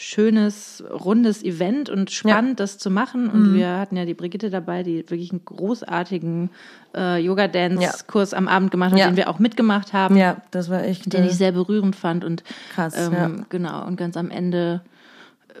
schönes, 0.00 0.82
rundes 0.88 1.42
Event 1.42 1.90
und 1.90 2.12
spannend, 2.12 2.60
das 2.60 2.78
zu 2.78 2.88
machen. 2.88 3.24
Mhm. 3.24 3.30
Und 3.30 3.54
wir 3.54 3.78
hatten 3.78 3.96
ja 3.96 4.04
die 4.04 4.14
Brigitte 4.14 4.48
dabei, 4.48 4.84
die 4.84 4.98
wirklich 5.10 5.32
einen 5.32 5.44
großartigen 5.44 6.50
äh, 6.96 7.20
Yoga-Dance-Kurs 7.20 8.32
am 8.32 8.46
Abend 8.46 8.70
gemacht 8.70 8.92
hat, 8.92 8.98
Ja. 9.00 9.08
den 9.10 9.16
wir 9.16 9.28
auch 9.28 9.40
mitgemacht 9.40 9.92
haben 9.92 10.16
Ja, 10.16 10.40
das 10.52 10.70
war 10.70 10.84
echt. 10.84 11.12
den 11.12 11.24
äh, 11.24 11.26
ich 11.26 11.32
sehr 11.34 11.50
berührend 11.50 11.96
fand 11.96 12.24
und 12.24 12.44
Krass, 12.74 12.94
ähm, 12.96 13.12
ja. 13.12 13.30
genau 13.48 13.84
und 13.86 13.96
ganz 13.96 14.16
am 14.16 14.30
Ende 14.30 14.82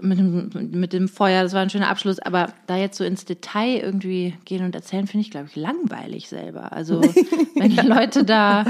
mit 0.00 0.18
dem, 0.20 0.50
mit 0.70 0.92
dem 0.92 1.08
Feuer, 1.08 1.42
das 1.42 1.52
war 1.54 1.62
ein 1.62 1.70
schöner 1.70 1.88
Abschluss, 1.88 2.20
aber 2.20 2.52
da 2.68 2.76
jetzt 2.76 2.96
so 2.96 3.02
ins 3.02 3.24
Detail 3.24 3.80
irgendwie 3.82 4.34
gehen 4.44 4.64
und 4.64 4.72
erzählen, 4.72 5.08
finde 5.08 5.22
ich, 5.22 5.32
glaube 5.32 5.48
ich, 5.50 5.56
langweilig 5.56 6.28
selber. 6.28 6.72
Also 6.72 7.00
wenn 7.56 7.70
die 7.72 7.84
Leute 7.84 8.22
da 8.24 8.64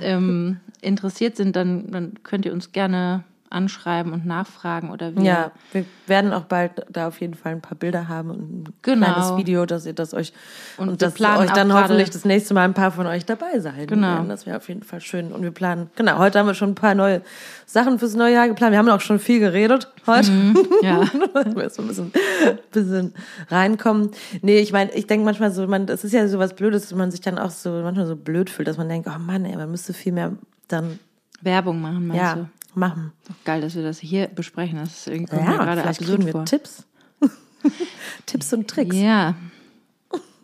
ähm, 0.00 0.60
interessiert 0.80 1.36
sind, 1.36 1.56
dann, 1.56 1.90
dann 1.90 2.14
könnt 2.22 2.46
ihr 2.46 2.54
uns 2.54 2.72
gerne 2.72 3.24
anschreiben 3.50 4.12
und 4.12 4.24
nachfragen 4.26 4.90
oder 4.90 5.14
wie. 5.16 5.24
Ja, 5.24 5.50
wir 5.72 5.84
werden 6.06 6.32
auch 6.32 6.44
bald 6.44 6.86
da 6.88 7.08
auf 7.08 7.20
jeden 7.20 7.34
Fall 7.34 7.52
ein 7.52 7.60
paar 7.60 7.76
Bilder 7.76 8.08
haben 8.08 8.30
und 8.30 8.40
ein 8.40 8.64
Genau. 8.82 9.06
kleines 9.06 9.36
Video, 9.36 9.66
dass 9.66 9.84
ihr 9.86 9.92
das 9.92 10.14
euch 10.14 10.32
Und 10.76 10.88
und, 10.88 11.02
dass 11.02 11.20
euch 11.20 11.50
dann 11.50 11.72
hoffentlich 11.74 12.10
das 12.10 12.24
nächste 12.24 12.54
Mal 12.54 12.62
ein 12.64 12.74
paar 12.74 12.92
von 12.92 13.06
euch 13.06 13.26
dabei 13.26 13.58
sein 13.58 13.86
Genau. 13.88 14.06
werden. 14.06 14.28
Das 14.28 14.46
wäre 14.46 14.56
auf 14.56 14.68
jeden 14.68 14.84
Fall 14.84 15.00
schön. 15.00 15.32
Und 15.32 15.42
wir 15.42 15.50
planen, 15.50 15.90
genau, 15.96 16.18
heute 16.18 16.38
haben 16.38 16.46
wir 16.46 16.54
schon 16.54 16.70
ein 16.70 16.74
paar 16.76 16.94
neue 16.94 17.22
Sachen 17.66 17.98
fürs 17.98 18.14
neue 18.14 18.34
Jahr 18.34 18.48
geplant. 18.48 18.72
Wir 18.72 18.78
haben 18.78 18.88
auch 18.88 19.00
schon 19.00 19.18
viel 19.18 19.40
geredet 19.40 19.88
heute. 20.06 20.30
Ja. 20.82 21.00
Dass 21.34 21.54
wir 21.54 21.70
so 21.70 21.82
ein 21.82 21.88
bisschen, 21.88 22.12
bisschen 22.72 23.14
reinkommen. 23.48 24.10
Nee, 24.42 24.58
ich 24.60 24.72
meine, 24.72 24.92
ich 24.92 25.06
denke 25.06 25.24
manchmal 25.24 25.50
so, 25.50 25.66
man, 25.66 25.86
das 25.86 26.04
ist 26.04 26.12
ja 26.12 26.26
so 26.28 26.38
was 26.38 26.54
Blödes, 26.54 26.88
dass 26.88 26.96
man 26.96 27.10
sich 27.10 27.20
dann 27.20 27.38
auch 27.38 27.50
so 27.50 27.70
manchmal 27.82 28.06
so 28.06 28.16
blöd 28.16 28.48
fühlt, 28.48 28.68
dass 28.68 28.76
man 28.78 28.88
denkt, 28.88 29.08
oh 29.12 29.18
Mann, 29.18 29.44
ey, 29.44 29.56
man 29.56 29.70
müsste 29.70 29.92
viel 29.92 30.12
mehr 30.12 30.32
dann, 30.68 30.98
Werbung 31.42 31.80
machen, 31.80 32.06
meinst 32.06 32.22
ja, 32.22 32.34
du? 32.34 32.48
Machen. 32.76 33.12
Geil, 33.44 33.60
dass 33.60 33.74
wir 33.74 33.82
das 33.82 33.98
hier 33.98 34.26
besprechen. 34.28 34.78
Das 34.78 34.90
ist 35.00 35.06
irgendwie 35.08 35.36
Ja, 35.36 35.56
gerade 35.56 35.84
absurd 35.84 36.24
wir 36.24 36.32
vor. 36.32 36.44
Tipps. 36.44 36.84
Tipps 38.26 38.52
und 38.52 38.68
Tricks. 38.68 38.96
Ja. 38.96 39.34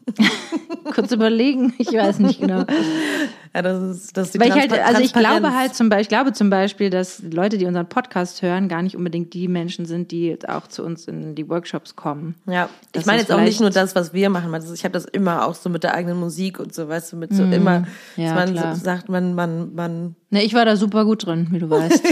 Kurz 0.94 1.10
überlegen, 1.12 1.74
ich 1.78 1.88
weiß 1.92 2.20
nicht 2.20 2.40
genau. 2.40 2.64
Ja, 3.54 3.62
das 3.62 3.82
ist, 3.82 4.16
das 4.16 4.26
ist 4.26 4.34
die 4.34 4.40
Weil 4.40 4.48
ich 4.48 4.54
halt, 4.54 4.72
also 4.72 5.00
ich 5.00 5.12
glaube 5.12 5.54
halt 5.54 5.74
zum 5.74 5.88
Beispiel, 5.88 6.02
ich 6.02 6.08
glaube 6.08 6.32
zum 6.32 6.50
Beispiel, 6.50 6.90
dass 6.90 7.22
Leute, 7.22 7.58
die 7.58 7.66
unseren 7.66 7.88
Podcast 7.88 8.42
hören, 8.42 8.68
gar 8.68 8.82
nicht 8.82 8.96
unbedingt 8.96 9.32
die 9.34 9.48
Menschen 9.48 9.86
sind, 9.86 10.10
die 10.10 10.36
auch 10.48 10.66
zu 10.66 10.82
uns 10.84 11.06
in 11.08 11.34
die 11.34 11.48
Workshops 11.48 11.96
kommen. 11.96 12.34
Ja, 12.46 12.68
dass 12.92 13.00
ich 13.02 13.06
meine 13.06 13.18
das 13.20 13.28
jetzt 13.28 13.36
auch 13.36 13.40
nicht 13.42 13.60
nur 13.60 13.70
das, 13.70 13.94
was 13.94 14.12
wir 14.12 14.28
machen. 14.30 14.52
das- 14.52 14.70
Ich 14.72 14.84
habe 14.84 14.92
das 14.92 15.04
immer 15.06 15.46
auch 15.46 15.54
so 15.54 15.68
mit 15.70 15.82
der 15.84 15.94
eigenen 15.94 16.18
Musik 16.20 16.58
und 16.60 16.74
so, 16.74 16.88
weißt 16.88 17.12
du, 17.12 17.16
mit 17.16 17.34
so 17.34 17.44
immer, 17.44 17.80
Mhm. 17.80 17.86
Ja, 18.16 18.34
dass 18.34 18.34
man 18.46 18.52
klar. 18.54 18.74
so 18.74 18.84
sagt, 18.84 19.08
man, 19.08 19.34
man, 19.34 19.74
man, 19.74 20.16
Ne, 20.30 20.42
ich 20.42 20.54
war 20.54 20.64
da 20.64 20.74
super 20.76 21.04
gut 21.04 21.24
drin, 21.24 21.46
wie 21.52 21.60
du 21.60 21.70
weißt. 21.70 22.02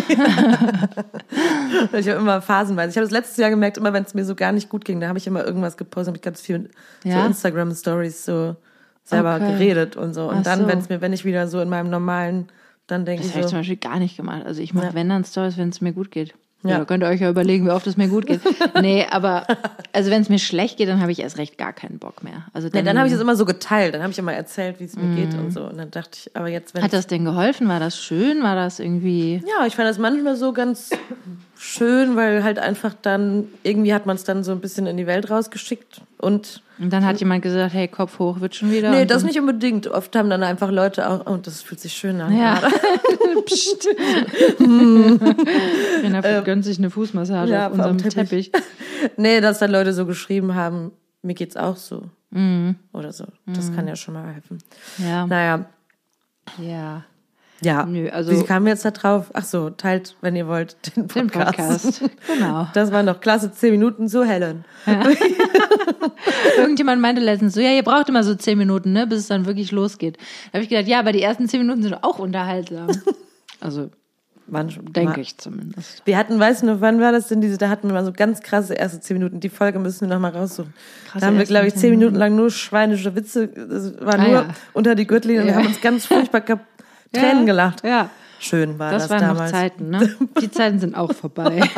ich 1.93 2.09
habe 2.09 2.21
immer 2.21 2.41
phasenweise. 2.41 2.91
Ich 2.91 2.97
habe 2.97 3.05
das 3.07 3.11
letztes 3.11 3.37
Jahr 3.37 3.51
gemerkt, 3.51 3.77
immer 3.77 3.93
wenn 3.93 4.05
es 4.05 4.15
mir 4.15 4.25
so 4.25 4.35
gar 4.35 4.53
nicht 4.53 4.69
gut 4.69 4.85
ging, 4.85 5.01
da 5.01 5.09
habe 5.09 5.19
ich 5.19 5.27
immer 5.27 5.45
irgendwas 5.45 5.77
gepostet, 5.77 6.09
habe 6.09 6.19
ich 6.19 6.23
ganz 6.23 6.41
viel 6.41 6.71
Ja? 7.05 7.21
so 7.23 7.27
Instagram 7.27 7.75
Stories 7.75 8.25
so 8.25 8.57
selber 9.05 9.37
Okay. 9.37 9.53
geredet 9.53 9.97
und 9.97 10.15
so. 10.15 10.29
Und 10.29 10.39
Ach 10.39 10.43
dann, 10.43 10.61
so. 10.61 10.67
wenn 10.69 10.79
es 10.79 10.89
mir, 10.89 11.01
wenn 11.01 11.13
ich 11.13 11.25
wieder 11.25 11.47
so 11.49 11.61
in 11.61 11.69
meinem 11.69 11.91
normalen, 11.91 12.49
dann 12.87 13.05
denke 13.05 13.23
Das 13.23 13.29
ich 13.31 13.35
habe 13.37 13.45
ich 13.45 13.51
zum 13.51 13.59
Beispiel 13.61 13.77
gar 13.77 13.99
nicht 13.99 14.17
gemacht. 14.17 14.43
Also 14.45 14.61
ich 14.63 14.75
mache, 14.75 14.87
Ja. 14.87 14.95
wenn 14.95 15.09
dann 15.09 15.25
Stories, 15.25 15.57
wenn 15.57 15.69
es 15.71 15.81
mir 15.81 15.93
gut 15.93 16.11
geht. 16.11 16.35
Ja. 16.63 16.71
Ja. 16.71 16.79
da 16.79 16.85
könnt 16.87 17.03
ihr 17.05 17.09
euch 17.09 17.21
ja 17.21 17.29
überlegen, 17.29 17.67
wie 17.67 17.71
oft 17.71 17.87
es 17.87 17.99
mir 17.99 18.09
gut 18.09 18.27
geht. 18.27 18.41
nee, 18.81 19.07
aber 19.11 19.47
also 19.93 20.11
wenn 20.11 20.23
es 20.23 20.31
mir 20.31 20.39
schlecht 20.39 20.79
geht, 20.79 20.89
dann 20.89 21.03
habe 21.03 21.13
ich 21.13 21.21
erst 21.21 21.37
recht 21.37 21.59
gar 21.59 21.75
keinen 21.75 21.99
Bock 21.99 22.23
mehr. 22.25 22.45
Also 22.55 22.69
nee, 22.69 22.73
dann, 22.73 22.87
dann 22.87 22.97
habe 22.99 23.07
ich 23.07 23.13
es 23.15 23.21
immer 23.21 23.37
so 23.37 23.45
geteilt, 23.45 23.93
dann 23.95 24.01
habe 24.03 24.13
ich 24.13 24.19
immer 24.19 24.33
erzählt, 24.33 24.81
wie 24.81 24.85
es 24.85 24.97
mir 24.97 25.15
geht 25.15 25.35
und 25.35 25.51
so. 25.53 25.65
Und 25.65 25.77
dann 25.77 25.91
dachte 25.91 26.17
ich, 26.19 26.35
aber 26.35 26.49
jetzt, 26.49 26.75
wenn 26.75 26.83
hat 26.83 26.95
das 26.95 27.07
denn 27.07 27.27
geholfen? 27.27 27.69
War 27.69 27.81
das 27.81 27.99
schön? 28.03 28.43
War 28.43 28.57
das 28.57 28.81
irgendwie 28.81 29.43
Ja, 29.47 29.67
ich 29.67 29.77
fand 29.77 29.89
das 29.91 29.99
manchmal 29.99 30.37
so 30.37 30.55
ganz 30.55 30.89
schön, 31.65 32.15
weil 32.15 32.45
halt 32.45 32.59
einfach 32.59 32.95
dann, 33.01 33.49
irgendwie 33.63 33.95
hat 33.95 34.05
man 34.07 34.17
es 34.17 34.25
dann 34.25 34.45
so 34.45 34.53
ein 34.53 34.61
bisschen 34.61 34.87
in 34.87 34.97
die 34.97 35.07
Welt 35.07 35.31
rausgeschickt 35.31 36.03
und 36.19 36.63
Und 36.79 36.93
dann 36.93 37.05
hat 37.07 37.21
jemand 37.21 37.43
gesagt, 37.43 37.73
hey, 37.73 37.89
Kopf 37.89 38.19
hoch, 38.19 38.41
wird 38.41 38.55
schon 38.55 38.71
wieder. 38.71 38.91
Nee, 38.91 39.07
das 39.07 39.25
nicht 39.25 39.39
unbedingt. 39.39 39.87
Oft 39.87 40.15
haben 40.15 40.29
dann 40.29 40.43
einfach 40.43 40.71
Leute 40.71 41.09
auch, 41.09 41.27
oh, 41.27 41.37
das 41.37 41.63
fühlt 41.63 41.81
sich 41.81 41.95
schön 41.95 42.21
an. 42.21 42.37
Ja. 42.37 42.61
Psst. 43.47 43.89
Rena 44.61 46.41
gönnt 46.41 46.65
sich 46.65 46.79
eine 46.79 46.91
Fußmassage 46.91 47.53
ja, 47.53 47.67
auf 47.69 47.73
unserem 47.73 47.99
Teppich. 47.99 48.51
Teppich. 48.51 48.53
Nee, 49.17 49.41
dass 49.41 49.59
dann 49.59 49.71
Leute 49.71 49.93
so 49.93 50.07
geschrieben 50.07 50.55
haben, 50.55 50.91
mir 51.23 51.35
geht's 51.35 51.57
auch 51.57 51.77
so. 51.77 52.05
Oder 52.93 53.13
so. 53.13 53.27
Das 53.47 53.73
kann 53.75 53.87
ja 53.87 53.97
schon 53.97 54.15
mal 54.15 54.33
helfen. 54.33 54.59
Ja. 54.99 55.27
Naja, 55.27 55.67
ja. 56.59 57.05
Ja. 57.61 57.85
Nö, 57.87 58.09
also- 58.11 58.33
Wie 58.33 58.43
kamen 58.45 58.67
wir 58.67 58.73
jetzt 58.73 58.85
da 58.85 58.91
drauf? 58.91 59.31
Ach 59.35 59.45
so, 59.45 59.71
teilt, 59.71 60.17
wenn 60.21 60.37
ihr 60.37 60.47
wollt, 60.49 60.77
den 60.97 61.07
Den 61.09 61.27
Podcast. 61.29 61.57
Podcast. 62.01 62.03
Genau. 62.27 62.69
Das 62.75 62.93
waren 62.93 63.07
noch 63.07 63.21
klasse 63.21 63.53
zehn 63.53 63.71
Minuten, 63.73 64.09
so 64.09 64.25
Helen. 64.25 64.65
Irgendjemand 66.59 67.01
meinte 67.01 67.21
letztens 67.23 67.55
so, 67.55 67.61
ja, 67.61 67.71
ihr 67.71 67.83
braucht 67.83 68.09
immer 68.09 68.23
so 68.25 68.35
zehn 68.35 68.59
Minuten, 68.59 68.93
ne, 68.93 69.07
bis 69.07 69.21
es 69.21 69.27
dann 69.29 69.47
wirklich 69.47 69.73
losgeht. 69.73 70.17
Da 70.53 70.55
habe 70.59 70.63
ich 70.65 70.69
gedacht, 70.69 70.87
ja, 70.89 70.99
aber 70.99 71.13
die 71.13 71.23
ersten 71.23 71.49
zehn 71.49 71.61
Minuten 71.61 71.83
sind 71.83 71.95
auch 72.03 72.19
unterhaltsam. 72.19 72.89
Also, 73.61 73.89
Manchmal. 74.47 74.85
denke 74.93 75.23
ich 75.23 75.39
zumindest. 75.39 76.03
Wir 76.05 76.19
hatten, 76.19 76.39
weißt 76.39 76.63
du 76.63 76.67
noch, 76.67 76.81
wann 76.83 77.01
war 77.01 77.13
das 77.13 77.29
denn 77.29 77.41
diese, 77.41 77.57
da 77.57 77.71
hatten 77.71 77.89
wir 77.89 77.95
mal 77.95 78.05
so 78.05 78.13
ganz 78.13 78.43
krasse 78.43 78.75
erste 78.75 79.01
zehn 79.01 79.17
Minuten. 79.17 79.41
Die 79.41 79.49
Folge 79.49 79.79
müssen 79.79 80.03
wir 80.07 80.15
noch 80.15 80.21
mal 80.21 80.33
raussuchen. 80.37 80.75
Krasse 81.07 81.21
da 81.21 81.27
haben 81.29 81.39
wir, 81.39 81.47
glaube 81.47 81.69
ich, 81.69 81.75
zehn 81.77 81.89
Minuten 81.93 82.15
lang 82.17 82.37
nur 82.37 82.51
schweinische 82.51 83.15
Witze, 83.17 83.49
das 83.49 83.99
war 84.05 84.19
Ah, 84.19 84.23
nur 84.23 84.33
ja. 84.35 84.47
unter 84.75 84.95
die 84.95 85.07
Gürtellinie 85.07 85.41
und 85.43 85.47
wir 85.47 85.55
Ja. 85.55 85.59
haben 85.61 85.67
uns 85.69 85.81
ganz 85.81 86.05
furchtbar 86.05 86.43
kap 86.43 86.61
Tränen 87.15 87.41
Ja, 87.41 87.45
gelacht. 87.45 87.85
Ja, 87.85 88.11
Schön 88.41 88.79
war 88.79 88.91
das, 88.93 89.05
das, 89.05 89.11
waren 89.11 89.21
damals. 89.21 89.53
noch 89.53 89.59
Zeiten, 89.59 89.89
ne? 89.91 90.17
Die 90.43 90.51
Zeiten 90.51 90.79
sind 90.79 90.95
auch 90.95 91.15
vorbei. 91.15 91.63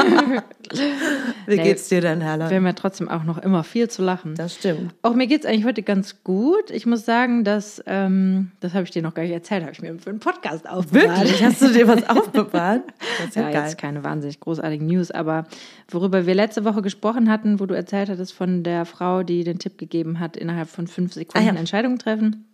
Wie 1.46 1.56
Nee. 1.56 1.62
geht's 1.62 1.88
dir 1.88 2.00
denn, 2.00 2.18
Wir 2.18 2.26
Herrlein? 2.26 2.52
haben 2.52 2.66
ja 2.66 2.72
trotzdem 2.72 3.08
auch 3.08 3.22
noch 3.22 3.38
immer 3.38 3.62
viel 3.62 3.88
zu 3.88 4.02
lachen. 4.02 4.34
Das 4.34 4.54
stimmt. 4.56 4.92
Auch 5.02 5.14
mir 5.14 5.28
geht's 5.28 5.46
eigentlich 5.46 5.64
heute 5.64 5.82
ganz 5.84 6.24
gut. 6.24 6.70
Ich 6.72 6.84
muss 6.86 7.04
sagen, 7.04 7.44
dass, 7.44 7.80
ähm, 7.86 8.50
das 8.60 8.74
habe 8.74 8.82
ich 8.82 8.90
dir 8.90 9.02
noch 9.02 9.14
gar 9.14 9.22
nicht 9.22 9.30
erzählt, 9.32 9.62
habe 9.62 9.72
ich 9.72 9.80
mir 9.80 9.96
für 9.98 10.10
einen 10.10 10.18
Podcast 10.18 10.68
aufbewahrt. 10.68 11.20
Wirklich? 11.20 11.44
Hast 11.44 11.62
du 11.62 11.68
dir 11.68 11.86
was 11.86 12.08
aufbewahrt? 12.08 12.82
Das 13.18 13.28
ist 13.28 13.36
ja, 13.36 13.42
Ja, 13.42 13.50
geil. 13.52 13.62
jetzt 13.62 13.78
keine 13.78 14.02
wahnsinnig 14.02 14.40
großartigen 14.40 14.86
News, 14.88 15.12
aber 15.12 15.44
worüber 15.88 16.26
wir 16.26 16.34
letzte 16.34 16.64
Woche 16.64 16.82
gesprochen 16.82 17.30
hatten, 17.30 17.60
wo 17.60 17.66
du 17.66 17.74
erzählt 17.74 18.08
hattest 18.08 18.32
von 18.32 18.64
der 18.64 18.86
Frau, 18.86 19.22
die 19.22 19.44
den 19.44 19.60
Tipp 19.60 19.78
gegeben 19.78 20.18
hat, 20.18 20.36
innerhalb 20.36 20.68
von 20.68 20.88
fünf 20.88 21.12
Sekunden 21.12 21.46
Ah, 21.48 21.52
ja. 21.52 21.56
Entscheidungen 21.56 22.00
treffen. 22.00 22.44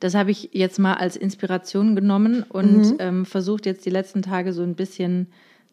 Das 0.00 0.14
habe 0.14 0.30
ich 0.30 0.50
jetzt 0.52 0.78
mal 0.78 0.94
als 0.94 1.16
Inspiration 1.16 1.94
genommen 1.94 2.42
und 2.48 2.80
Mhm. 2.90 2.96
ähm, 2.98 3.26
versucht 3.26 3.66
jetzt 3.66 3.84
die 3.86 3.90
letzten 3.90 4.22
Tage 4.22 4.52
so 4.52 4.62
ein 4.62 4.74
bisschen 4.74 5.26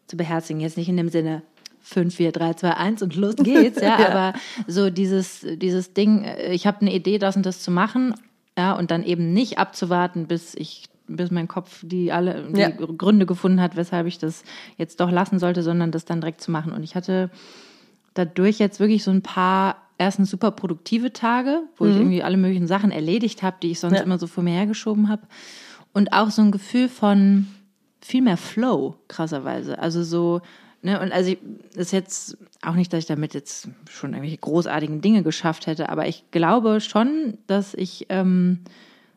zu 0.06 0.16
beherzigen. 0.16 0.60
Jetzt 0.60 0.76
nicht 0.76 0.88
in 0.88 0.96
dem 0.96 1.08
Sinne 1.08 1.42
5, 1.80 2.14
4, 2.14 2.32
3, 2.32 2.54
2, 2.54 2.74
1 2.76 3.02
und 3.02 3.16
los 3.16 3.36
geht's, 3.36 3.80
ja, 3.80 3.98
Ja. 4.00 4.08
aber 4.08 4.38
so 4.66 4.90
dieses, 4.90 5.46
dieses 5.56 5.94
Ding, 5.94 6.24
äh, 6.24 6.52
ich 6.52 6.66
habe 6.66 6.82
eine 6.82 6.94
Idee, 6.94 7.18
das 7.18 7.36
und 7.36 7.46
das 7.46 7.60
zu 7.62 7.70
machen, 7.70 8.14
ja, 8.58 8.72
und 8.74 8.90
dann 8.90 9.02
eben 9.04 9.32
nicht 9.32 9.58
abzuwarten, 9.58 10.26
bis 10.26 10.54
ich 10.54 10.84
bis 11.10 11.30
mein 11.30 11.48
Kopf 11.48 11.80
die 11.82 12.12
alle 12.12 12.48
die 12.52 12.60
Ja. 12.60 12.68
Gründe 12.68 13.24
gefunden 13.24 13.62
hat, 13.62 13.76
weshalb 13.76 14.06
ich 14.06 14.18
das 14.18 14.44
jetzt 14.76 15.00
doch 15.00 15.10
lassen 15.10 15.38
sollte, 15.38 15.62
sondern 15.62 15.90
das 15.90 16.04
dann 16.04 16.20
direkt 16.20 16.42
zu 16.42 16.50
machen. 16.50 16.70
Und 16.72 16.82
ich 16.82 16.94
hatte 16.94 17.30
dadurch 18.12 18.58
jetzt 18.58 18.78
wirklich 18.78 19.04
so 19.04 19.10
ein 19.10 19.22
paar 19.22 19.87
erstens 19.98 20.30
super 20.30 20.50
produktive 20.52 21.12
Tage, 21.12 21.62
wo 21.76 21.84
ich 21.86 21.96
irgendwie 21.96 22.22
alle 22.22 22.36
möglichen 22.36 22.66
Sachen 22.68 22.90
erledigt 22.90 23.42
habe, 23.42 23.56
die 23.62 23.72
ich 23.72 23.80
sonst 23.80 23.92
Mhm. 23.92 23.98
Ja. 23.98 24.02
immer 24.04 24.18
so 24.18 24.26
vor 24.26 24.42
mir 24.44 24.54
hergeschoben 24.54 25.08
habe. 25.08 25.22
Und 25.92 26.12
auch 26.12 26.30
so 26.30 26.42
ein 26.42 26.52
Gefühl 26.52 26.88
von 26.88 27.46
viel 28.00 28.22
mehr 28.22 28.36
Flow, 28.36 28.94
krasserweise. 29.08 29.78
Also 29.78 30.02
so, 30.04 30.40
ne, 30.82 31.00
und 31.00 31.12
also 31.12 31.30
ich, 31.32 31.38
ist 31.74 31.92
jetzt 31.92 32.38
auch 32.62 32.74
nicht, 32.74 32.92
dass 32.92 33.00
ich 33.00 33.06
damit 33.06 33.34
jetzt 33.34 33.68
schon 33.90 34.10
irgendwelche 34.12 34.38
großartigen 34.38 35.00
Dinge 35.00 35.22
geschafft 35.24 35.66
hätte, 35.66 35.88
aber 35.88 36.06
ich 36.06 36.24
glaube 36.30 36.80
schon, 36.80 37.38
dass 37.48 37.74
ich 37.74 38.06
ähm, 38.08 38.60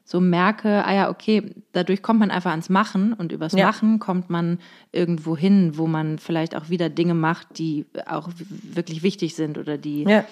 so 0.04 0.20
merke, 0.20 0.84
ah 0.86 0.94
ja, 0.94 1.10
okay, 1.10 1.54
dadurch 1.74 2.02
kommt 2.02 2.20
man 2.20 2.32
einfach 2.32 2.52
ans 2.52 2.70
Machen 2.70 3.14
und 3.14 3.32
übers 3.32 3.54
Ja. 3.54 3.66
Machen 3.68 4.00
kommt 4.00 4.30
man 4.30 4.60
irgendwo 4.92 5.38
hin, 5.38 5.78
wo 5.78 5.86
man 5.88 6.18
vielleicht 6.20 6.56
auch 6.56 6.70
wieder 6.70 6.90
Dinge 6.90 7.14
macht, 7.14 7.60
die 7.60 7.86
auch 8.08 8.30
wirklich 8.38 9.04
wichtig 9.04 9.36
sind 9.36 9.58
oder 9.60 9.78
die 9.78 10.04
Ja. 10.04 10.26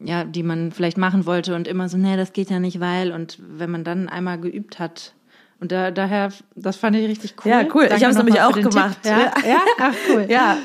Ja, 0.00 0.24
die 0.24 0.42
man 0.42 0.72
vielleicht 0.72 0.98
machen 0.98 1.26
wollte 1.26 1.54
und 1.54 1.68
immer 1.68 1.88
so, 1.88 1.96
nee, 1.96 2.16
das 2.16 2.32
geht 2.32 2.50
ja 2.50 2.58
nicht, 2.58 2.80
weil. 2.80 3.12
Und 3.12 3.38
wenn 3.40 3.70
man 3.70 3.84
dann 3.84 4.08
einmal 4.08 4.38
geübt 4.38 4.78
hat, 4.78 5.14
und 5.60 5.70
da, 5.70 5.90
daher, 5.92 6.32
das 6.56 6.76
fand 6.76 6.96
ich 6.96 7.08
richtig 7.08 7.34
cool. 7.44 7.50
Ja, 7.52 7.60
cool. 7.72 7.84
Ich 7.84 7.90
Danke 7.90 8.04
habe 8.06 8.10
es 8.12 8.16
nämlich 8.16 8.40
auch 8.40 8.52
gemacht. 8.52 8.98
Ja, 9.04 9.32
ja? 9.46 9.60
Ach, 9.78 9.94
cool. 10.10 10.26
Ja. 10.30 10.56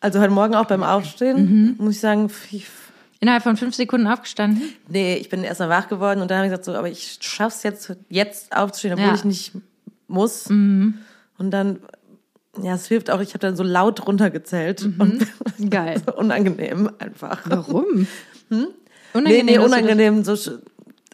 Also 0.00 0.18
heute 0.18 0.30
Morgen 0.32 0.54
auch 0.54 0.64
beim 0.64 0.82
Aufstehen, 0.82 1.74
muss 1.78 1.96
ich 1.96 2.00
sagen, 2.00 2.28
pf- 2.28 2.62
Innerhalb 3.22 3.42
von 3.42 3.58
fünf 3.58 3.74
Sekunden 3.74 4.06
aufgestanden. 4.06 4.62
nee, 4.88 5.16
ich 5.16 5.28
bin 5.28 5.44
erst 5.44 5.60
mal 5.60 5.68
wach 5.68 5.88
geworden 5.88 6.22
und 6.22 6.30
dann 6.30 6.38
habe 6.38 6.46
ich 6.46 6.50
gesagt, 6.52 6.64
so, 6.64 6.72
aber 6.74 6.88
ich 6.88 7.18
schaff's 7.20 7.62
jetzt, 7.64 7.94
jetzt 8.08 8.56
aufzustehen, 8.56 8.94
obwohl 8.94 9.08
Ja. 9.08 9.14
ich 9.14 9.24
nicht 9.24 9.52
muss. 10.08 10.46
Und 10.46 10.94
dann, 11.38 11.80
ja, 12.62 12.74
es 12.74 12.86
hilft 12.86 13.10
auch, 13.10 13.20
ich 13.20 13.30
habe 13.30 13.38
dann 13.40 13.56
so 13.56 13.62
laut 13.62 14.06
runtergezählt. 14.06 14.82
Und 14.98 15.26
Geil. 15.70 16.00
unangenehm 16.16 16.90
einfach. 16.98 17.42
Warum? 17.48 18.06
Nee, 18.48 18.66
Unangenehm, 19.12 19.46
nee, 19.46 19.54
du 19.56 19.64
unangenehm. 19.64 20.24
So, 20.24 20.36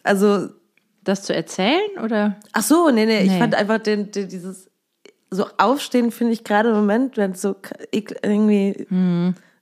also, 0.03 0.49
Das, 1.03 1.23
zu 1.23 1.33
erzählen 1.35 1.97
oder? 2.03 2.37
ach 2.53 2.63
so, 2.63 2.89
nee, 2.89 3.05
nee, 3.05 3.21
ich 3.23 3.31
Nee. 3.31 3.39
fand 3.39 3.55
einfach 3.55 3.77
den, 3.79 4.11
den, 4.11 4.27
dieses, 4.29 4.69
so 5.29 5.45
aufstehen 5.57 6.11
finde 6.11 6.33
ich 6.33 6.43
gerade 6.43 6.69
im 6.69 6.75
Moment, 6.75 7.17
wenn 7.17 7.31
es 7.31 7.41
so 7.41 7.55
irgendwie, 8.21 8.87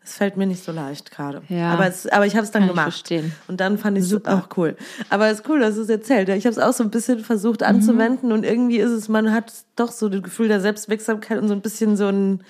es 0.05 0.13
fällt 0.17 0.37
mir 0.37 0.45
nicht 0.45 0.63
so 0.63 0.71
leicht 0.71 1.11
gerade. 1.11 1.41
Mhm. 1.49 1.57
Ja. 1.57 1.71
Aber, 1.73 1.87
es, 1.87 2.05
aber 2.07 2.25
ich 2.25 2.35
habe 2.35 2.43
es 2.45 2.51
dann 2.51 2.61
Kann 2.61 2.69
ich 2.69 2.75
gemacht. 2.75 2.91
verstehen. 2.93 3.31
Und 3.47 3.59
dann 3.59 3.77
fand 3.77 3.97
ich 3.97 4.03
es 4.05 4.25
auch 4.27 4.47
cool. 4.57 4.77
Aber 5.09 5.27
es 5.29 5.39
ist 5.39 5.49
cool, 5.49 5.59
dass 5.59 5.75
du 5.75 5.81
es 5.81 5.89
erzählt. 5.89 6.29
Ich 6.29 6.45
habe 6.45 6.51
es 6.53 6.59
auch 6.59 6.73
so 6.73 6.83
ein 6.83 6.91
bisschen 6.91 7.19
versucht 7.19 7.61
Mhm. 7.61 7.67
anzuwenden 7.67 8.31
und 8.31 8.45
irgendwie 8.45 8.77
ist 8.77 8.91
es, 8.91 9.09
man 9.09 9.31
hat 9.33 9.51
doch 9.75 9.91
so 9.91 10.07
das 10.09 10.21
Gefühl 10.21 10.47
der 10.47 10.61
Selbstwirksamkeit 10.61 11.39
und 11.41 11.47
so 11.47 11.53
ein 11.53 11.61
bisschen 11.61 11.97
so 11.97 12.07
ein, 12.07 12.43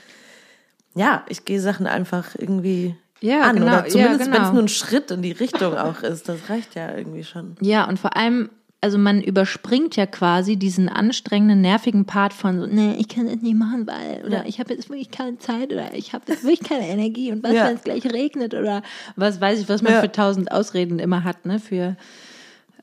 ja, 0.96 1.24
ich 1.30 1.46
gehe 1.46 1.60
Sachen 1.60 1.88
einfach 1.88 2.36
irgendwie 2.38 2.96
Ja, 3.22 3.42
an. 3.44 3.56
genau. 3.56 3.68
Oder 3.68 3.88
zumindest, 3.88 4.20
Ja, 4.20 4.26
wenn 4.26 4.32
genau. 4.34 4.48
es 4.48 4.54
nur 4.54 4.62
ein 4.64 4.68
Schritt 4.68 5.12
in 5.12 5.22
die 5.22 5.32
Richtung 5.32 5.76
auch 5.78 6.02
ist. 6.04 6.28
Das 6.30 6.50
reicht 6.50 6.76
ja 6.76 6.96
irgendwie 6.96 7.24
schon. 7.24 7.56
Ja, 7.62 7.88
und 7.88 8.00
vor 8.00 8.16
allem, 8.16 8.50
also 8.86 9.00
man 9.00 9.20
überspringt 9.22 9.96
ja 9.96 10.06
quasi 10.06 10.58
diesen 10.58 10.90
anstrengenden, 10.90 11.60
nervigen 11.62 12.06
Part 12.06 12.34
von 12.34 12.60
so, 12.60 12.68
nee, 12.68 12.94
ich 13.00 13.08
kann 13.08 13.26
das 13.26 13.38
nicht 13.42 13.56
machen, 13.58 13.88
weil, 13.88 14.24
oder 14.24 14.38
Ja. 14.38 14.44
ich 14.46 14.60
habe 14.60 14.72
jetzt 14.76 14.90
wirklich 14.90 15.10
keine 15.10 15.40
Zeit 15.40 15.74
oder 15.74 15.92
ich 15.96 16.14
habe 16.14 16.24
jetzt 16.28 16.44
wirklich 16.44 16.62
keine 16.70 16.88
Energie 16.88 17.32
und 17.32 17.42
was, 17.44 17.52
Ja. 17.54 17.66
wenn 17.66 17.76
es 17.78 17.84
gleich 17.84 18.06
regnet 18.06 18.54
oder 18.54 18.84
was 19.16 19.42
weiß 19.42 19.60
ich, 19.60 19.68
was 19.70 19.82
man 19.82 19.94
Ja. 19.94 20.02
für 20.02 20.12
tausend 20.12 20.52
Ausreden 20.52 21.00
immer 21.00 21.24
hat, 21.24 21.48
ne, 21.48 21.58
für, 21.60 21.96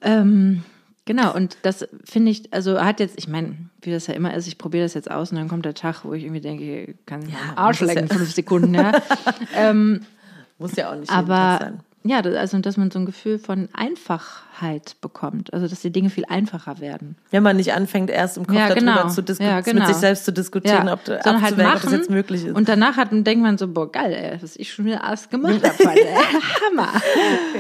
ähm, 0.01 0.63
genau, 1.05 1.35
und 1.35 1.57
das 1.63 1.87
finde 2.05 2.33
ich, 2.33 2.53
also 2.53 2.81
hat 2.81 2.99
jetzt, 3.01 3.17
ich 3.19 3.29
meine, 3.29 3.55
wie 3.83 3.91
das 3.93 4.09
ja 4.09 4.15
immer 4.15 4.35
ist, 4.35 4.47
ich 4.49 4.59
probiere 4.59 4.85
das 4.85 4.95
jetzt 4.95 5.11
aus 5.11 5.31
und 5.31 5.39
dann 5.39 5.49
kommt 5.49 5.65
der 5.65 5.75
Tag, 5.75 6.05
wo 6.05 6.13
ich 6.15 6.25
irgendwie 6.25 6.41
denke, 6.41 6.85
ich 6.85 6.97
kann 7.07 7.23
ja, 7.29 7.37
Arsch 7.57 7.81
ja- 7.81 7.87
lecken, 7.87 8.09
fünf 8.09 8.33
Sekunden, 8.35 8.75
ja. 8.75 8.93
ähm, 9.57 10.01
Muss 10.59 10.75
ja 10.77 10.91
auch 10.91 10.97
nicht 10.97 11.11
aber 11.13 11.59
sein. 11.61 11.81
ja, 12.05 12.23
das- 12.23 12.35
also 12.37 12.59
dass 12.59 12.77
man 12.77 12.91
so 12.91 12.99
ein 12.99 13.07
Gefühl 13.07 13.39
von 13.39 13.69
Einfachheit 14.63 14.97
bekommt, 15.01 15.53
also 15.53 15.67
dass 15.67 15.81
die 15.81 15.91
Dinge 15.91 16.11
viel 16.11 16.25
einfacher 16.29 16.79
werden. 16.81 17.17
Wenn 17.31 17.43
man 17.43 17.57
nicht 17.57 17.73
anfängt, 17.75 18.11
erst 18.11 18.37
im 18.37 18.47
Kopf 18.47 18.57
Ja, 18.57 18.69
darüber 18.69 18.81
genau. 18.95 19.09
zu 19.09 19.23
diskutieren, 19.23 19.57
Ja, 19.57 19.61
genau. 19.61 19.79
mit 19.81 19.89
sich 19.89 19.97
selbst 19.97 20.25
zu 20.25 20.33
diskutieren, 20.33 20.89
ob, 20.89 21.01
sondern 21.05 21.43
halt 21.43 21.53
abzuwägen, 21.55 21.67
ob 21.67 21.75
machen 21.75 21.83
das 21.91 21.93
jetzt 21.93 22.11
möglich 22.11 22.45
ist. 22.45 22.55
Und 22.57 22.69
danach 22.69 22.97
hat, 22.97 23.09
denkt 23.11 23.43
man 23.43 23.59
so, 23.59 23.69
boah, 23.69 23.91
geil, 23.91 24.13
ey, 24.13 24.39
was 24.43 24.57
ich 24.57 24.73
schon 24.73 24.85
wieder 24.85 25.05
alles 25.05 25.29
gemacht 25.29 25.63
habe. 25.63 25.75
Hammer. 26.71 26.89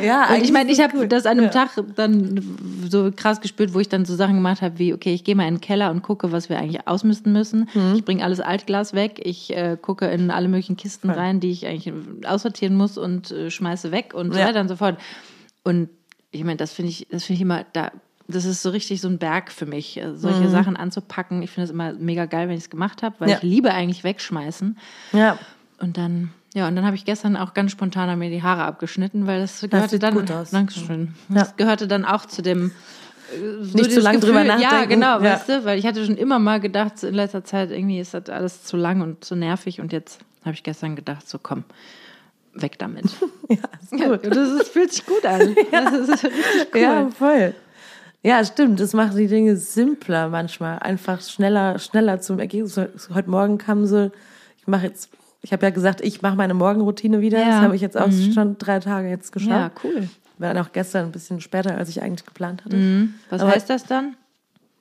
ja, 0.02 0.32
Und 0.34 0.42
ich 0.42 0.52
meine, 0.52 0.70
ich 0.70 0.80
habe 0.80 1.06
das 1.08 1.26
an 1.26 1.32
einem 1.32 1.44
Ja. 1.44 1.50
Tag 1.50 1.70
dann 1.96 2.40
so 2.88 3.10
krass 3.14 3.40
gespürt, 3.40 3.74
wo 3.74 3.80
ich 3.80 3.88
dann 3.88 4.04
so 4.04 4.14
Sachen 4.14 4.34
gemacht 4.34 4.62
habe 4.62 4.78
wie, 4.78 4.94
okay, 4.94 5.12
ich 5.14 5.24
gehe 5.24 5.34
mal 5.34 5.48
in 5.48 5.56
den 5.56 5.60
Keller 5.60 5.90
und 5.90 6.02
gucke, 6.02 6.32
was 6.32 6.48
wir 6.48 6.58
eigentlich 6.58 6.86
ausmisten 6.86 7.32
müssen. 7.32 7.68
Mhm. 7.74 7.94
Ich 7.96 8.04
bringe 8.04 8.24
alles 8.24 8.40
Altglas 8.40 8.94
weg. 8.94 9.20
Ich 9.24 9.54
äh, 9.56 9.76
gucke 9.80 10.06
in 10.06 10.30
alle 10.30 10.48
möglichen 10.48 10.76
Kisten 10.76 11.10
rein, 11.10 11.40
die 11.40 11.50
ich 11.50 11.66
eigentlich 11.66 11.92
aussortieren 12.26 12.76
muss 12.76 12.96
und 12.98 13.30
äh, 13.30 13.50
schmeiße 13.50 13.90
weg 13.92 14.14
und 14.14 14.32
so 14.32 14.38
Ja. 14.38 14.46
weiter 14.46 14.60
und 14.60 14.68
so 14.68 14.76
fort. 14.76 14.98
Und 15.64 15.88
ich 16.32 16.42
meine, 16.44 16.56
das 16.56 16.72
finde 16.72 16.90
ich, 16.90 17.06
das 17.10 17.24
finde 17.24 17.36
ich 17.36 17.42
immer, 17.42 17.64
da, 17.72 17.92
das 18.28 18.44
ist 18.44 18.62
so 18.62 18.70
richtig 18.70 19.00
so 19.00 19.08
ein 19.08 19.18
Berg 19.18 19.52
für 19.52 19.66
mich, 19.66 19.98
äh, 19.98 20.14
solche 20.16 20.48
Sachen 20.48 20.76
anzupacken. 20.76 21.42
Ich 21.42 21.50
finde 21.50 21.64
es 21.66 21.70
immer 21.70 21.92
mega 21.92 22.24
geil, 22.26 22.48
wenn 22.48 22.56
ich 22.56 22.64
es 22.64 22.70
gemacht 22.70 23.02
habe, 23.02 23.14
weil 23.20 23.28
Mhm. 23.28 23.32
Ja. 23.32 23.36
ich 23.38 23.42
liebe 23.44 23.72
eigentlich 23.72 24.02
wegschmeißen. 24.04 24.76
Ja, 25.12 25.38
Und 25.78 25.96
dann, 25.98 26.30
ja, 26.54 26.68
und 26.68 26.76
dann 26.76 26.84
habe 26.86 26.96
ich 26.96 27.04
gestern 27.04 27.36
auch 27.36 27.54
ganz 27.54 27.72
spontan 27.72 28.08
an 28.08 28.18
mir 28.18 28.30
die 28.30 28.42
Haare 28.42 28.62
abgeschnitten, 28.64 29.26
weil 29.26 29.40
das 29.40 29.60
gehörte 29.60 29.88
sieht 29.90 30.02
dann. 30.02 30.14
gut 30.14 30.30
aus. 30.30 30.50
Dankeschön. 30.50 31.14
Ja. 31.28 31.34
Das 31.36 31.56
gehörte 31.56 31.86
dann 31.88 32.04
auch 32.04 32.24
zu 32.26 32.40
dem. 32.42 32.70
äh, 33.34 33.38
so 33.64 33.76
Nicht 33.76 33.76
zu 33.76 33.82
dieses 33.88 34.04
lang 34.04 34.20
drüber 34.20 34.44
Ja, 34.44 34.56
nachdenken. 34.56 34.88
genau, 34.88 35.18
Ja. 35.18 35.22
weißt 35.34 35.48
du, 35.48 35.64
weil 35.64 35.78
ich 35.78 35.86
hatte 35.86 36.04
schon 36.06 36.16
immer 36.16 36.38
mal 36.38 36.60
gedacht, 36.60 37.02
in 37.02 37.14
letzter 37.14 37.44
Zeit 37.44 37.70
irgendwie 37.70 37.98
ist 37.98 38.14
das 38.14 38.28
alles 38.28 38.62
zu 38.64 38.76
lang 38.76 39.00
und 39.02 39.24
zu 39.24 39.34
nervig 39.34 39.80
und 39.80 39.92
jetzt 39.92 40.20
habe 40.44 40.54
ich 40.54 40.62
gestern 40.62 40.94
gedacht, 40.96 41.28
so 41.28 41.38
komm, 41.38 41.64
weg 42.54 42.78
damit. 42.78 43.04
ja, 43.48 43.56
ist 43.82 43.92
Ja, 44.00 44.08
gut. 44.16 44.26
das 44.26 44.48
ist, 44.50 44.68
fühlt 44.68 44.92
sich 44.92 45.04
gut 45.06 45.24
an. 45.24 45.54
Das 45.70 45.92
ist 45.92 46.24
richtig 46.24 46.74
cool. 46.74 46.80
Ja, 46.80 47.08
voll. 47.10 47.54
Ja, 48.22 48.44
stimmt. 48.44 48.78
Das 48.80 48.92
macht 48.92 49.16
die 49.16 49.26
Dinge 49.26 49.56
simpler 49.56 50.28
manchmal. 50.28 50.78
Einfach 50.78 51.20
schneller, 51.22 51.78
schneller 51.78 52.20
zum 52.20 52.38
Ergebnis. 52.38 52.76
Heute 53.12 53.28
Morgen 53.30 53.58
kam 53.58 53.86
so, 53.86 54.10
ich 54.58 54.66
mache 54.66 54.86
jetzt 54.86 55.10
ich 55.44 55.52
habe 55.52 55.66
ja 55.66 55.70
gesagt, 55.70 56.00
ich 56.02 56.22
mache 56.22 56.36
meine 56.36 56.54
Morgenroutine 56.54 57.20
wieder. 57.20 57.40
Ja. 57.40 57.46
Das 57.46 57.54
habe 57.62 57.74
ich 57.74 57.82
jetzt 57.82 57.98
auch 57.98 58.08
schon 58.32 58.58
drei 58.58 58.78
Tage 58.78 59.08
jetzt 59.08 59.32
geschafft. 59.32 59.50
Ja, 59.82 59.90
cool. 59.90 60.08
War 60.38 60.60
auch 60.60 60.70
gestern 60.70 61.06
ein 61.06 61.10
bisschen 61.12 61.40
später, 61.40 61.76
als 61.76 61.88
ich 61.88 62.00
eigentlich 62.00 62.24
geplant 62.24 62.64
hatte. 62.64 62.76
Mhm. 62.76 63.14
Was 63.28 63.42
Aber- 63.42 63.50
heißt 63.50 63.68
das 63.68 63.84
dann? 63.84 64.14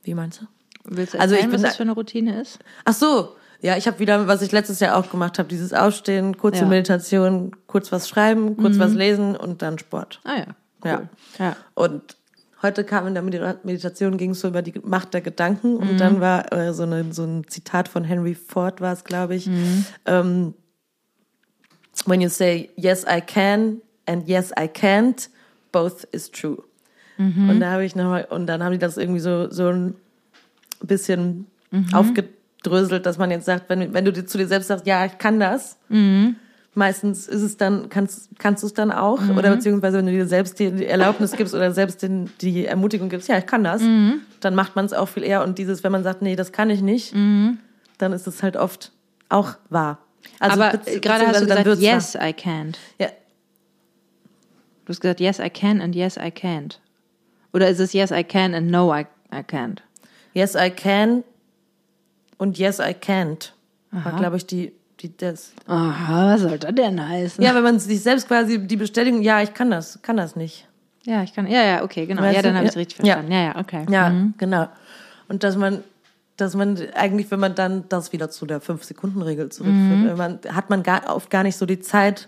Wie 0.04 0.14
meinst 0.14 0.42
du? 0.42 0.46
Willst 0.84 1.16
du 1.16 1.20
Also 1.20 1.34
erzählen, 1.34 1.50
ich 1.50 1.52
bin 1.52 1.54
was 1.56 1.62
da- 1.62 1.68
das 1.70 1.78
für 1.78 1.84
eine 1.84 1.94
Routine 1.94 2.40
ist? 2.42 2.60
Ach 2.86 2.94
so, 2.94 3.30
ja, 3.62 3.78
ich 3.78 3.88
habe 3.88 4.00
wieder, 4.00 4.28
was 4.28 4.42
ich 4.42 4.52
letztes 4.52 4.80
Jahr 4.80 4.96
auch 4.98 5.10
gemacht 5.10 5.38
habe, 5.40 5.48
dieses 5.50 5.74
Aufstehen, 5.74 6.38
kurze 6.38 6.62
Ja. 6.62 6.68
Meditation, 6.68 7.52
kurz 7.68 7.92
was 7.92 8.10
schreiben, 8.10 8.58
kurz 8.58 8.80
was 8.80 8.94
lesen 8.94 9.36
und 9.36 9.62
dann 9.62 9.78
Sport. 9.80 10.20
Ah 10.24 10.38
ja, 10.38 10.46
Ja. 10.90 10.98
cool. 11.00 11.10
Ja. 11.40 11.56
Und 11.76 12.18
heute 12.62 12.84
kam 12.84 13.08
in 13.08 13.14
der 13.14 13.24
Medita- 13.24 13.58
Meditation, 13.64 14.18
ging 14.18 14.32
es 14.32 14.40
so 14.42 14.48
über 14.48 14.62
die 14.62 14.74
Macht 14.84 15.14
der 15.14 15.22
Gedanken 15.22 15.78
und 15.78 16.00
dann 16.00 16.20
war 16.22 16.52
äh, 16.54 16.74
so, 16.74 16.84
eine, 16.84 17.12
so 17.14 17.24
ein 17.24 17.46
Zitat 17.48 17.88
von 17.88 18.04
Henry 18.04 18.36
Ford, 18.36 18.82
war 18.82 18.94
es, 18.94 19.04
glaube 19.04 19.36
ich. 19.36 19.50
Ähm, 20.06 20.54
When 22.06 22.22
you 22.22 22.30
say 22.30 22.70
yes 22.78 23.06
I 23.08 23.22
can 23.22 23.82
and 24.08 24.28
yes 24.28 24.52
I 24.58 24.64
can't, 24.64 25.30
both 25.72 26.04
is 26.12 26.32
true. 26.32 26.64
Und 27.18 27.60
da 27.60 27.72
habe 27.74 27.86
ich 27.86 27.96
nochmal, 27.96 28.26
und 28.32 28.48
dann 28.48 28.64
haben 28.64 28.72
die 28.72 28.80
das 28.80 28.98
irgendwie 28.98 29.20
so, 29.20 29.52
so 29.52 29.68
ein 29.68 29.94
bisschen 30.82 31.46
aufgedröselt, 32.66 33.06
dass 33.06 33.18
man 33.18 33.32
jetzt 33.32 33.46
sagt, 33.46 33.70
wenn, 33.70 33.94
wenn 33.94 34.06
du 34.06 34.12
dir 34.14 34.26
zu 34.26 34.38
dir 34.38 34.48
selbst 34.48 34.68
sagst, 34.68 34.86
ja, 34.86 35.06
ich 35.06 35.18
kann 35.18 35.40
das, 35.40 35.78
meistens 36.74 37.28
ist 37.28 37.42
es 37.42 37.58
dann, 37.58 37.90
kannst, 37.90 38.30
kannst 38.38 38.64
du 38.64 38.68
es 38.68 38.74
dann 38.74 38.92
auch, 38.92 39.20
oder 39.36 39.52
beziehungsweise 39.56 39.98
wenn 39.98 40.06
du 40.06 40.12
dir 40.12 40.28
selbst 40.28 40.60
die, 40.60 40.86
Erlaubnis 40.86 41.32
gibst 41.34 41.54
oder 41.54 41.72
selbst 41.72 42.02
den, 42.04 42.30
die 42.42 42.66
Ermutigung 42.66 43.10
gibst, 43.10 43.28
ja, 43.28 43.38
ich 43.38 43.46
kann 43.46 43.64
das, 43.64 43.82
dann 44.40 44.56
macht 44.56 44.76
man 44.76 44.86
es 44.86 44.94
auch 44.94 45.08
viel 45.08 45.24
eher. 45.24 45.44
Und 45.44 45.58
dieses, 45.58 45.84
wenn 45.84 45.92
man 45.92 46.04
sagt, 46.04 46.22
nee, 46.22 46.36
das 46.36 46.52
kann 46.52 46.70
ich 46.70 46.82
nicht, 46.82 47.14
dann 47.14 48.14
ist 48.14 48.28
es 48.28 48.44
halt 48.44 48.58
oft 48.58 48.92
auch 49.30 49.56
wahr. 49.70 50.00
Also 50.40 50.62
Aber 50.62 50.78
bezieh- 50.78 51.00
gerade 51.00 51.26
hast 51.28 51.42
du 51.42 51.48
gesagt, 51.48 51.80
yes, 51.80 52.16
I 52.16 52.20
can't. 52.34 52.76
wahr. 53.00 53.00
Ja, 53.00 53.08
Du 54.86 54.90
hast 54.94 55.00
gesagt, 55.02 55.20
yes, 55.20 55.40
I 55.40 55.50
can 55.50 55.80
and 55.82 55.96
yes, 55.96 56.18
I 56.18 56.32
can't. 56.32 56.80
Oder 57.54 57.70
ist 57.70 57.80
es 57.80 57.94
yes, 57.94 58.12
I 58.12 58.24
can 58.24 58.54
and 58.54 58.70
no, 58.70 58.94
I, 58.94 59.06
I 59.34 59.42
can't? 59.44 59.82
yes, 60.34 60.56
I 60.56 60.70
can 60.70 61.24
und 62.42 62.58
yes, 62.58 62.80
I 62.80 62.96
can't. 62.96 63.52
War, 63.92 64.14
glaube 64.14 64.38
ich, 64.38 64.48
die, 64.48 64.74
die, 65.00 65.16
das. 65.16 65.54
Aha, 65.68 66.34
was 66.34 66.42
soll 66.42 66.58
das 66.58 66.74
denn 66.74 67.08
heißen? 67.08 67.44
Ja, 67.44 67.54
wenn 67.54 67.62
man 67.62 67.78
sich 67.78 68.02
selbst 68.02 68.28
quasi 68.28 68.58
die 68.66 68.78
Bestätigung, 68.78 69.22
ja, 69.22 69.44
ich 69.44 69.54
kann 69.54 69.70
das, 69.70 70.02
kann 70.02 70.18
das 70.18 70.36
nicht. 70.36 70.68
Ja, 71.04 71.22
ich 71.22 71.36
kann. 71.36 71.46
Ja, 71.46 71.64
ja, 71.64 71.84
okay, 71.84 72.08
genau. 72.08 72.24
Weißt 72.24 72.36
ja, 72.38 72.42
dann 72.42 72.56
habe 72.56 72.66
ich 72.66 72.70
es 72.70 72.76
Ja. 72.76 72.80
richtig 72.80 72.96
verstanden. 72.96 73.32
Ja, 73.32 73.44
ja, 73.44 73.56
okay. 73.58 73.86
Ja, 73.92 74.12
genau. 74.40 74.68
Und 75.28 75.44
dass 75.44 75.56
man, 75.56 75.84
dass 76.36 76.56
man 76.56 76.80
eigentlich, 76.96 77.30
wenn 77.30 77.40
man 77.40 77.54
dann 77.54 77.84
das 77.90 78.12
wieder 78.12 78.32
zu 78.32 78.48
der 78.48 78.60
Fünf-Sekunden-Regel 78.60 79.50
zurückführt, 79.50 80.06
wenn 80.06 80.18
man, 80.18 80.40
hat 80.52 80.72
man 80.72 80.82
gar, 80.82 81.16
oft 81.16 81.30
gar 81.30 81.44
nicht 81.44 81.58
so 81.58 81.68
die 81.68 81.80
Zeit, 81.80 82.28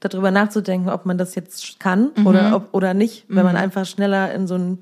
darüber 0.00 0.32
nachzudenken, 0.32 0.88
ob 0.88 1.06
man 1.06 1.16
das 1.16 1.36
jetzt 1.36 1.78
kann 1.78 2.08
oder 2.24 2.56
ob, 2.56 2.74
oder 2.74 2.92
nicht, 2.92 3.24
wenn 3.28 3.44
man 3.44 3.56
einfach 3.56 3.86
schneller 3.86 4.34
in 4.34 4.48
so 4.48 4.56
ein, 4.56 4.78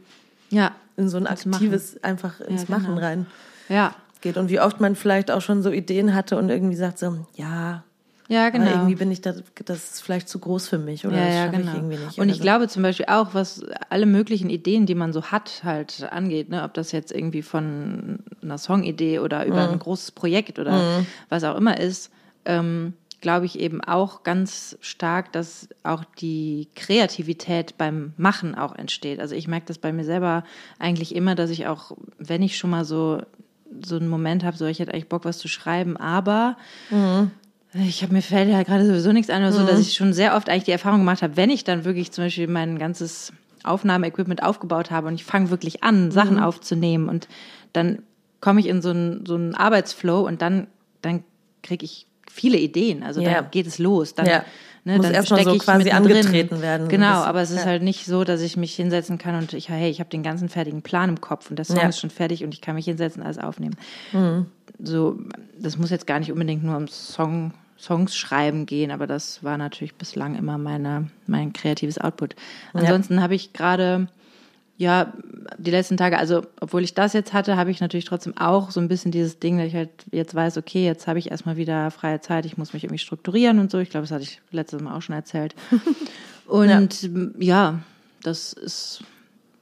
Ja, 0.49 0.73
in 0.97 1.11
so 1.11 1.19
ein 1.19 1.27
aktives, 1.27 2.03
einfach 2.03 2.41
ins 2.41 2.63
Ja, 2.63 2.67
genau. 2.69 2.79
Machen 2.79 2.99
rein 2.99 3.27
ja. 3.69 3.95
Geht. 4.25 4.37
Und 4.37 4.49
wie 4.51 4.59
oft 4.59 4.81
man 4.81 4.97
vielleicht 4.97 5.31
auch 5.31 5.41
schon 5.41 5.63
so 5.63 5.71
Ideen 5.71 6.15
hatte 6.15 6.37
und 6.37 6.49
irgendwie 6.51 6.75
sagt 6.75 6.99
so, 6.99 7.17
ja, 7.37 7.85
Ja, 8.29 8.49
genau. 8.51 8.65
aber 8.65 8.73
irgendwie 8.75 8.95
bin 8.97 9.11
ich 9.13 9.21
da, 9.21 9.35
das 9.67 9.93
ist 9.93 10.01
vielleicht 10.03 10.29
zu 10.29 10.39
groß 10.41 10.67
für 10.67 10.79
mich 10.79 11.07
oder 11.07 11.17
ja, 11.17 11.27
das 11.27 11.35
ja, 11.37 11.47
genau. 11.49 11.71
ich 11.71 11.75
irgendwie 11.77 11.97
nicht. 12.05 12.19
Und 12.19 12.29
ich 12.31 12.39
so. 12.39 12.43
glaube 12.43 12.67
zum 12.69 12.83
Beispiel 12.83 13.07
auch, 13.09 13.35
was 13.35 13.63
alle 13.91 14.07
möglichen 14.07 14.51
Ideen, 14.51 14.87
die 14.87 14.95
man 14.97 15.13
so 15.13 15.25
hat, 15.25 15.63
halt 15.63 16.09
angeht, 16.11 16.49
ne? 16.49 16.65
ob 16.65 16.75
das 16.75 16.91
jetzt 16.91 17.13
irgendwie 17.13 17.43
von 17.43 18.19
einer 18.43 18.59
Songidee 18.59 19.19
oder 19.21 19.47
über 19.47 19.67
Mhm. 19.67 19.75
ein 19.75 19.79
großes 19.79 20.11
Projekt 20.13 20.59
oder 20.59 21.05
was 21.29 21.45
auch 21.45 21.57
immer 21.57 21.79
ist, 21.79 22.11
ähm, 22.47 22.95
glaube 23.21 23.47
ich 23.47 23.59
eben 23.59 23.81
auch 23.83 24.23
ganz 24.23 24.77
stark, 24.83 25.33
dass 25.33 25.69
auch 25.83 26.05
die 26.21 26.69
Kreativität 26.75 27.79
beim 27.79 28.13
Machen 28.19 28.55
auch 28.55 28.75
entsteht. 28.77 29.19
Also 29.19 29.35
ich 29.35 29.49
merke 29.49 29.65
das 29.67 29.79
bei 29.79 29.93
mir 29.95 30.05
selber 30.05 30.45
eigentlich 30.79 31.15
immer, 31.15 31.35
dass 31.35 31.49
ich 31.51 31.67
auch, 31.67 31.93
wenn 32.19 32.43
ich 32.43 32.59
schon 32.59 32.69
mal 32.71 32.85
so 32.85 33.23
so 33.85 33.97
einen 33.97 34.09
Moment 34.09 34.45
habe, 34.45 34.57
so 34.57 34.67
ich 34.67 34.79
hätte 34.79 34.93
eigentlich 34.93 35.09
Bock, 35.09 35.25
was 35.25 35.39
zu 35.39 35.49
schreiben, 35.49 35.97
aber 35.97 36.57
ich 37.75 38.03
habe 38.03 38.13
mir 38.13 38.23
fällt 38.23 38.49
ja 38.49 38.63
gerade 38.63 38.87
sowieso 38.87 39.13
nichts 39.13 39.31
ein 39.31 39.43
oder 39.43 39.53
so, 39.53 39.67
dass 39.67 39.81
ich 39.81 39.95
schon 39.95 40.13
sehr 40.13 40.37
oft 40.37 40.49
eigentlich 40.49 40.65
die 40.65 40.71
Erfahrung 40.71 41.01
gemacht 41.01 41.23
habe, 41.23 41.37
wenn 41.37 41.51
ich 41.51 41.65
dann 41.65 41.85
wirklich 41.85 42.13
zum 42.13 42.25
Beispiel 42.25 42.47
mein 42.47 42.79
ganzes 42.79 43.33
Aufnahmeequipment 43.65 44.43
aufgebaut 44.43 44.91
habe 44.91 45.09
und 45.09 45.15
ich 45.15 45.25
fange 45.25 45.51
wirklich 45.51 45.83
an, 45.83 46.11
Sachen 46.11 46.39
aufzunehmen 46.39 47.09
und 47.09 47.29
dann 47.73 48.03
komme 48.41 48.61
ich 48.61 48.67
in 48.67 48.83
so 48.83 48.91
einen, 48.91 49.27
so 49.27 49.35
einen 49.35 49.55
Arbeitsflow 49.55 50.21
und 50.21 50.43
dann, 50.43 50.69
dann 51.03 51.25
kriege 51.63 51.85
ich 51.85 52.07
viele 52.31 52.59
Ideen. 52.59 53.03
Also 53.03 53.21
Ja. 53.21 53.35
dann 53.43 53.51
geht 53.51 53.67
es 53.67 53.79
los. 53.79 54.15
Dann, 54.15 54.27
Ja. 54.27 54.45
ne, 54.85 54.97
Muss 54.97 55.07
dann 55.07 55.15
erst 55.15 55.31
mal 55.31 55.37
stecke 55.37 55.51
so 55.51 55.57
ich 55.57 55.63
quasi 55.63 55.91
angetreten 55.91 56.61
werden. 56.63 56.89
Genau, 56.89 57.13
Das- 57.21 57.25
aber 57.27 57.41
es 57.43 57.51
ist 57.51 57.61
ja. 57.61 57.67
halt 57.67 57.83
nicht 57.83 58.07
so, 58.07 58.25
dass 58.25 58.41
ich 58.41 58.57
mich 58.57 58.75
hinsetzen 58.75 59.19
kann 59.19 59.35
und 59.37 59.53
ich, 59.53 59.69
hey, 59.69 59.91
ich 59.91 60.01
habe 60.01 60.11
den 60.11 60.23
ganzen 60.23 60.49
fertigen 60.49 60.83
Plan 60.83 61.09
im 61.11 61.21
Kopf 61.21 61.51
und 61.51 61.57
der 61.57 61.65
Song 61.65 61.79
ist 61.89 62.01
schon 62.01 62.11
fertig 62.11 62.45
und 62.45 62.53
ich 62.55 62.61
kann 62.61 62.75
mich 62.75 62.85
hinsetzen 62.87 63.21
und 63.23 63.27
alles 63.27 63.39
aufnehmen. 63.39 63.77
Mhm. 64.13 64.47
So, 64.83 65.19
das 65.59 65.79
muss 65.79 65.91
jetzt 65.91 66.07
gar 66.07 66.19
nicht 66.19 66.33
unbedingt 66.33 66.65
nur 66.65 66.77
um 66.77 66.89
Song, 66.89 67.53
Songs 67.79 68.17
schreiben 68.17 68.67
gehen, 68.67 68.91
aber 68.91 69.07
das 69.07 69.43
war 69.45 69.59
natürlich 69.59 69.95
bislang 69.95 70.37
immer 70.37 70.59
meine, 70.59 71.09
mein 71.27 71.53
kreatives 71.53 71.99
Output. 71.99 72.35
Ansonsten 72.73 73.21
habe 73.23 73.35
ich 73.35 73.53
gerade, 73.53 74.09
ja, 74.77 75.13
die 75.59 75.71
letzten 75.71 75.97
Tage, 75.97 76.19
also 76.19 76.43
obwohl 76.61 76.83
ich 76.83 76.95
das 76.95 77.13
jetzt 77.13 77.33
hatte, 77.33 77.57
habe 77.57 77.71
ich 77.71 77.81
natürlich 77.81 78.07
trotzdem 78.07 78.37
auch 78.37 78.71
so 78.73 78.81
ein 78.81 78.89
bisschen 78.89 79.13
dieses 79.13 79.39
Ding, 79.39 79.59
dass 79.59 79.69
ich 79.69 79.75
halt 79.75 79.91
jetzt 80.11 80.35
weiß, 80.35 80.57
okay, 80.59 80.85
jetzt 80.85 81.07
habe 81.07 81.19
ich 81.21 81.31
erstmal 81.31 81.57
wieder 81.57 81.91
freie 81.93 82.21
Zeit, 82.21 82.45
ich 82.45 82.59
muss 82.59 82.73
mich 82.73 82.83
irgendwie 82.85 82.99
strukturieren 82.99 83.59
und 83.61 83.71
so. 83.71 83.79
Ich 83.79 83.91
glaube, 83.91 84.03
das 84.05 84.11
hatte 84.11 84.25
ich 84.25 84.41
letztes 84.51 84.83
Mal 84.83 84.97
auch 84.97 85.03
schon 85.03 85.15
erzählt. 85.15 85.55
Und 86.47 87.09
ja. 87.39 87.79
das 88.23 88.53
ist 88.53 89.03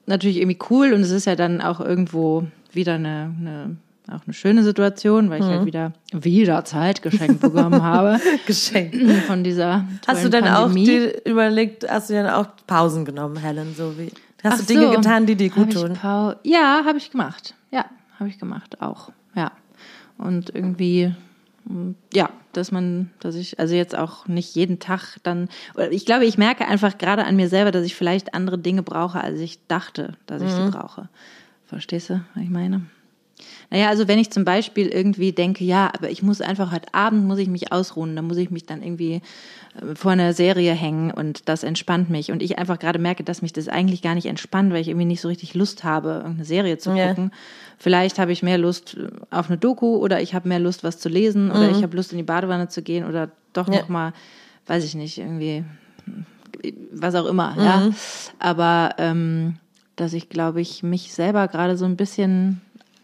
natürlich 0.07 0.38
irgendwie 0.38 0.59
cool 0.70 0.92
und 0.92 1.01
es 1.03 1.11
ist 1.12 1.27
ja 1.27 1.37
dann 1.37 1.61
auch 1.61 1.79
irgendwo 1.81 2.44
wieder 2.72 2.94
eine, 2.94 3.33
eine 3.38 3.77
auch 4.09 4.22
eine 4.27 4.35
schöne 4.35 4.64
Situation, 4.64 5.31
weil 5.31 5.40
ich 5.40 5.46
Mhm. 5.46 5.51
halt 5.51 5.64
wieder 5.66 5.92
wieder 6.12 6.64
Zeit 6.64 7.03
geschenkt 7.03 7.40
bekommen 7.40 7.81
habe 7.85 8.18
Geschenkt. 8.48 8.96
von 9.29 9.44
dieser 9.44 9.85
Hast 10.09 10.25
du 10.25 10.29
tollen 10.31 10.44
denn 10.44 10.53
auch 10.53 10.62
Pandemie. 10.62 10.85
dir 10.87 11.25
überlegt, 11.25 11.88
hast 11.88 12.11
du 12.11 12.14
denn 12.14 12.27
auch 12.27 12.46
Pausen 12.66 13.05
genommen, 13.05 13.37
Helen? 13.37 13.75
So 13.77 13.96
wie 13.96 14.11
hast 14.42 14.55
Ach 14.55 14.59
du 14.59 14.64
Dinge 14.66 14.87
so. 14.87 14.90
getan, 14.92 15.26
die 15.26 15.37
dir 15.37 15.48
Hab 15.50 15.57
gut 15.57 15.68
ich 15.68 15.74
tun? 15.81 15.92
Pau 15.94 16.35
ja, 16.42 16.83
habe 16.85 16.98
ich 16.98 17.11
gemacht. 17.11 17.55
Ja, 17.70 17.87
habe 18.18 18.28
ich 18.28 18.38
gemacht 18.38 18.81
auch. 18.81 19.11
Ja. 19.35 19.52
Und 20.18 20.55
irgendwie 20.55 21.14
ja, 22.12 22.28
dass 22.52 22.72
man, 22.72 23.11
dass 23.20 23.37
ich 23.37 23.61
also 23.61 23.74
jetzt 23.74 23.96
auch 23.96 24.26
nicht 24.26 24.55
jeden 24.57 24.81
Tag 24.81 25.18
dann 25.22 25.48
ich 25.90 26.05
glaube, 26.05 26.24
ich 26.24 26.37
merke 26.37 26.66
einfach 26.66 26.98
gerade 26.98 27.24
an 27.24 27.37
mir 27.37 27.48
selber, 27.48 27.70
dass 27.70 27.87
ich 27.87 27.94
vielleicht 27.94 28.35
andere 28.35 28.59
Dinge 28.59 28.83
brauche, 28.83 29.20
als 29.20 29.38
ich 29.38 29.64
dachte, 29.68 30.14
dass 30.26 30.42
ich 30.42 30.50
Mhm. 30.50 30.64
sie 30.66 30.70
brauche. 30.72 31.09
Verstehst 31.64 32.11
du, 32.11 32.14
was 32.35 32.42
ich 32.42 32.50
meine? 32.50 32.83
Naja, 33.70 33.88
also 33.88 34.07
wenn 34.09 34.18
ich 34.18 34.31
zum 34.31 34.44
Beispiel 34.44 34.88
irgendwie 34.88 35.33
denke, 35.33 35.64
ja, 35.64 35.90
aber 35.96 36.11
ich 36.11 36.22
muss 36.22 36.40
einfach 36.40 36.72
heute 36.72 36.92
Abend 36.92 37.26
muss 37.26 37.38
ich 37.38 37.48
mich 37.48 37.72
ausruhen, 37.72 38.14
dann 38.16 38.26
muss 38.26 38.37
ich 38.37 38.50
mich 38.50 38.66
dann 38.66 38.83
irgendwie 38.83 39.22
äh, 39.81 39.94
vor 39.94 40.11
einer 40.12 40.35
Serie 40.35 40.72
hängen 40.74 41.11
und 41.11 41.48
das 41.48 41.62
entspannt 41.64 42.11
mich. 42.11 42.31
Und 42.31 42.42
ich 42.42 42.59
einfach 42.59 42.78
gerade 42.78 42.98
merke, 42.98 43.24
dass 43.24 43.40
mich 43.42 43.52
das 43.52 43.68
eigentlich 43.68 44.02
gar 44.02 44.14
nicht 44.14 44.26
entspannt, 44.26 44.72
weil 44.72 44.81
ich 44.83 44.88
irgendwie 44.88 45.07
nicht 45.07 45.20
so 45.20 45.28
richtig 45.28 45.55
Lust 45.55 45.85
habe, 45.85 46.09
irgendeine 46.11 46.44
Serie 46.44 46.78
zu 46.78 46.90
Ja. 46.90 47.09
gucken. 47.09 47.33
Vielleicht 47.78 48.18
habe 48.18 48.33
ich 48.33 48.42
mehr 48.42 48.59
Lust 48.59 48.96
äh, 48.96 49.09
auf 49.31 49.48
eine 49.48 49.59
Doku 49.59 49.96
oder 49.96 50.20
ich 50.20 50.35
habe 50.35 50.48
mehr 50.48 50.61
Lust, 50.61 50.85
was 50.85 50.98
zu 50.98 51.09
lesen 51.09 51.50
oder 51.50 51.68
ich 51.70 51.83
habe 51.83 51.96
Lust, 51.96 52.12
in 52.12 52.18
die 52.18 52.24
Badewanne 52.24 52.68
zu 52.68 52.83
gehen 52.83 53.05
oder 53.07 53.31
doch 53.52 53.68
Ja. 53.68 53.81
noch 53.81 53.88
mal, 53.88 54.12
weiß 54.66 54.85
ich 54.85 54.94
nicht, 54.94 55.18
irgendwie 55.18 55.64
was 56.92 57.14
auch 57.14 57.26
immer, 57.26 57.57
ja. 57.59 57.90
Aber 58.38 58.94
ähm, 58.98 59.57
dass 59.96 60.12
ich, 60.12 60.28
glaube 60.28 60.61
ich, 60.61 60.83
mich 60.83 61.12
selber 61.12 61.48
gerade 61.48 61.76
so 61.76 61.85
ein 61.85 61.96
bisschen 61.96 62.61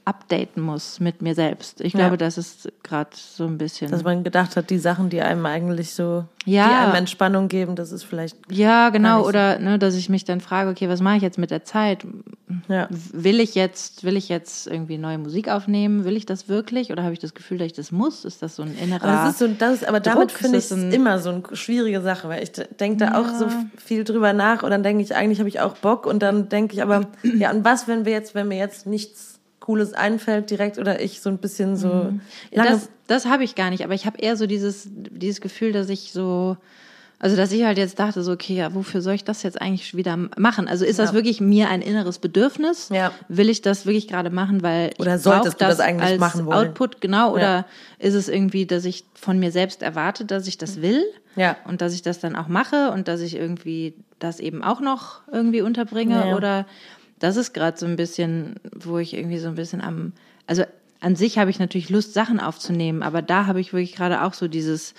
updaten 0.08 0.62
muss 0.62 1.00
mit 1.00 1.20
mir 1.22 1.34
selbst. 1.34 1.80
Ich 1.82 1.92
Ja. 1.92 2.00
glaube, 2.00 2.16
das 2.16 2.38
ist 2.38 2.72
gerade 2.82 3.10
so 3.14 3.44
ein 3.44 3.58
bisschen. 3.58 3.90
Dass 3.90 4.02
man 4.04 4.24
gedacht 4.24 4.56
hat, 4.56 4.70
die 4.70 4.78
Sachen, 4.78 5.10
die 5.10 5.20
einem 5.20 5.44
eigentlich 5.44 5.92
so, 5.92 6.24
Ja. 6.46 6.66
die 6.68 6.74
einem 6.74 6.94
Entspannung 6.94 7.48
geben, 7.48 7.76
das 7.76 7.92
ist 7.92 8.04
vielleicht, 8.04 8.36
ja, 8.50 8.88
genau. 8.88 9.26
Oder 9.26 9.58
ne, 9.58 9.78
dass 9.78 9.94
ich 9.94 10.08
mich 10.08 10.24
dann 10.24 10.40
frage, 10.40 10.70
okay, 10.70 10.88
was 10.88 11.00
mache 11.02 11.16
ich 11.16 11.22
jetzt 11.22 11.36
mit 11.38 11.50
der 11.50 11.64
Zeit? 11.64 12.06
ja. 12.68 12.88
Will 13.12 13.40
ich 13.40 13.54
jetzt, 13.54 14.04
will 14.04 14.16
ich 14.16 14.30
jetzt 14.30 14.66
irgendwie 14.66 14.96
neue 14.96 15.18
Musik 15.18 15.48
aufnehmen? 15.50 16.04
Will 16.06 16.16
ich 16.16 16.24
das 16.24 16.48
wirklich? 16.48 16.90
Oder 16.90 17.02
habe 17.02 17.12
ich 17.12 17.18
das 17.18 17.34
Gefühl, 17.34 17.58
dass 17.58 17.66
ich 17.66 17.72
das 17.74 17.92
muss? 17.92 18.24
Ist 18.24 18.40
das 18.42 18.56
so 18.56 18.62
ein 18.62 18.74
innerer? 18.78 19.04
Aber 19.04 19.12
das 19.24 19.32
ist 19.32 19.38
so, 19.40 19.48
das, 19.48 19.84
aber 19.84 20.00
damit 20.00 20.32
finde 20.32 20.56
ich 20.58 20.64
ist 20.64 20.70
es 20.72 20.78
ein- 20.78 20.92
immer 20.92 21.18
so 21.18 21.28
eine 21.30 21.42
schwierige 21.52 22.00
Sache, 22.00 22.28
weil 22.30 22.42
ich 22.42 22.52
denke 22.52 23.04
da 23.04 23.20
auch 23.20 23.26
Ja. 23.26 23.38
so 23.38 23.46
viel 23.76 24.04
drüber 24.04 24.32
nach 24.32 24.62
und 24.62 24.70
dann 24.70 24.82
denke 24.82 25.02
ich, 25.02 25.14
eigentlich 25.14 25.38
habe 25.40 25.48
ich 25.50 25.60
auch 25.60 25.76
Bock 25.76 26.06
und 26.06 26.20
dann 26.22 26.48
denke 26.48 26.74
ich 26.74 26.82
aber, 26.82 27.02
ja, 27.22 27.50
und 27.50 27.64
was, 27.66 27.86
wenn 27.86 28.06
wir 28.06 28.12
jetzt, 28.12 28.34
wenn 28.34 28.48
mir 28.48 28.56
jetzt 28.58 28.86
nichts 28.86 29.37
Cooles 29.68 29.92
einfällt 29.92 30.48
direkt 30.48 30.78
oder 30.78 31.02
ich 31.02 31.20
so 31.20 31.28
ein 31.28 31.36
bisschen 31.36 31.76
so 31.76 32.14
lange, 32.52 32.70
das, 32.70 32.88
das 33.06 33.26
habe 33.26 33.44
ich 33.44 33.54
gar 33.54 33.68
nicht, 33.68 33.84
aber 33.84 33.92
ich 33.92 34.06
habe 34.06 34.18
eher 34.18 34.34
so 34.34 34.46
dieses, 34.46 34.88
dieses 34.90 35.42
Gefühl, 35.42 35.72
dass 35.72 35.90
ich 35.90 36.10
so 36.12 36.56
Also, 37.20 37.36
dass 37.36 37.50
ich 37.50 37.64
halt 37.64 37.78
jetzt 37.78 37.98
dachte, 37.98 38.22
so, 38.22 38.30
okay, 38.30 38.54
ja, 38.54 38.74
wofür 38.74 39.02
soll 39.02 39.14
ich 39.14 39.24
das 39.24 39.42
jetzt 39.42 39.60
eigentlich 39.60 39.96
wieder 39.96 40.16
machen? 40.38 40.68
Also, 40.68 40.84
ist 40.84 41.00
das 41.00 41.10
Ja. 41.10 41.14
wirklich 41.16 41.40
mir 41.40 41.68
ein 41.68 41.82
inneres 41.82 42.18
Bedürfnis? 42.20 42.90
Ja. 42.90 43.10
Will 43.28 43.48
ich 43.50 43.60
das 43.60 43.86
wirklich 43.86 44.06
gerade 44.06 44.30
machen, 44.30 44.62
weil 44.62 44.92
Oder 45.00 45.16
ich 45.16 45.22
solltest 45.22 45.60
du 45.60 45.64
das 45.66 45.80
eigentlich 45.80 46.12
als 46.12 46.20
machen 46.20 46.46
wollen? 46.46 46.68
Output, 46.68 47.00
genau. 47.00 47.34
Oder 47.34 47.66
ist 47.98 48.14
es 48.14 48.28
irgendwie, 48.28 48.66
dass 48.66 48.84
ich 48.84 49.04
von 49.14 49.36
mir 49.40 49.50
selbst 49.50 49.82
erwarte, 49.82 50.24
dass 50.26 50.46
ich 50.46 50.58
das 50.58 50.80
will? 50.80 51.02
Ja. 51.34 51.56
Und 51.66 51.80
dass 51.82 51.92
ich 51.92 52.02
das 52.02 52.20
dann 52.20 52.36
auch 52.36 52.46
mache 52.46 52.92
und 52.92 53.08
dass 53.08 53.20
ich 53.20 53.34
irgendwie 53.34 53.94
das 54.20 54.38
eben 54.38 54.62
auch 54.62 54.80
noch 54.80 55.22
irgendwie 55.32 55.60
unterbringe? 55.62 56.28
Ja. 56.28 56.36
Oder 56.36 56.66
das 57.18 57.36
ist 57.36 57.52
gerade 57.52 57.78
so 57.78 57.86
ein 57.86 57.96
bisschen, 57.96 58.56
wo 58.74 58.98
ich 58.98 59.14
irgendwie 59.14 59.38
so 59.38 59.48
ein 59.48 59.54
bisschen 59.54 59.80
am, 59.80 60.12
also 60.46 60.64
an 61.00 61.16
sich 61.16 61.38
habe 61.38 61.50
ich 61.50 61.58
natürlich 61.58 61.90
Lust, 61.90 62.14
Sachen 62.14 62.40
aufzunehmen, 62.40 63.02
aber 63.02 63.22
da 63.22 63.46
habe 63.46 63.60
ich 63.60 63.72
wirklich 63.72 63.94
gerade 63.94 64.22
auch 64.22 64.34
so 64.34 64.48
dieses, 64.48 64.94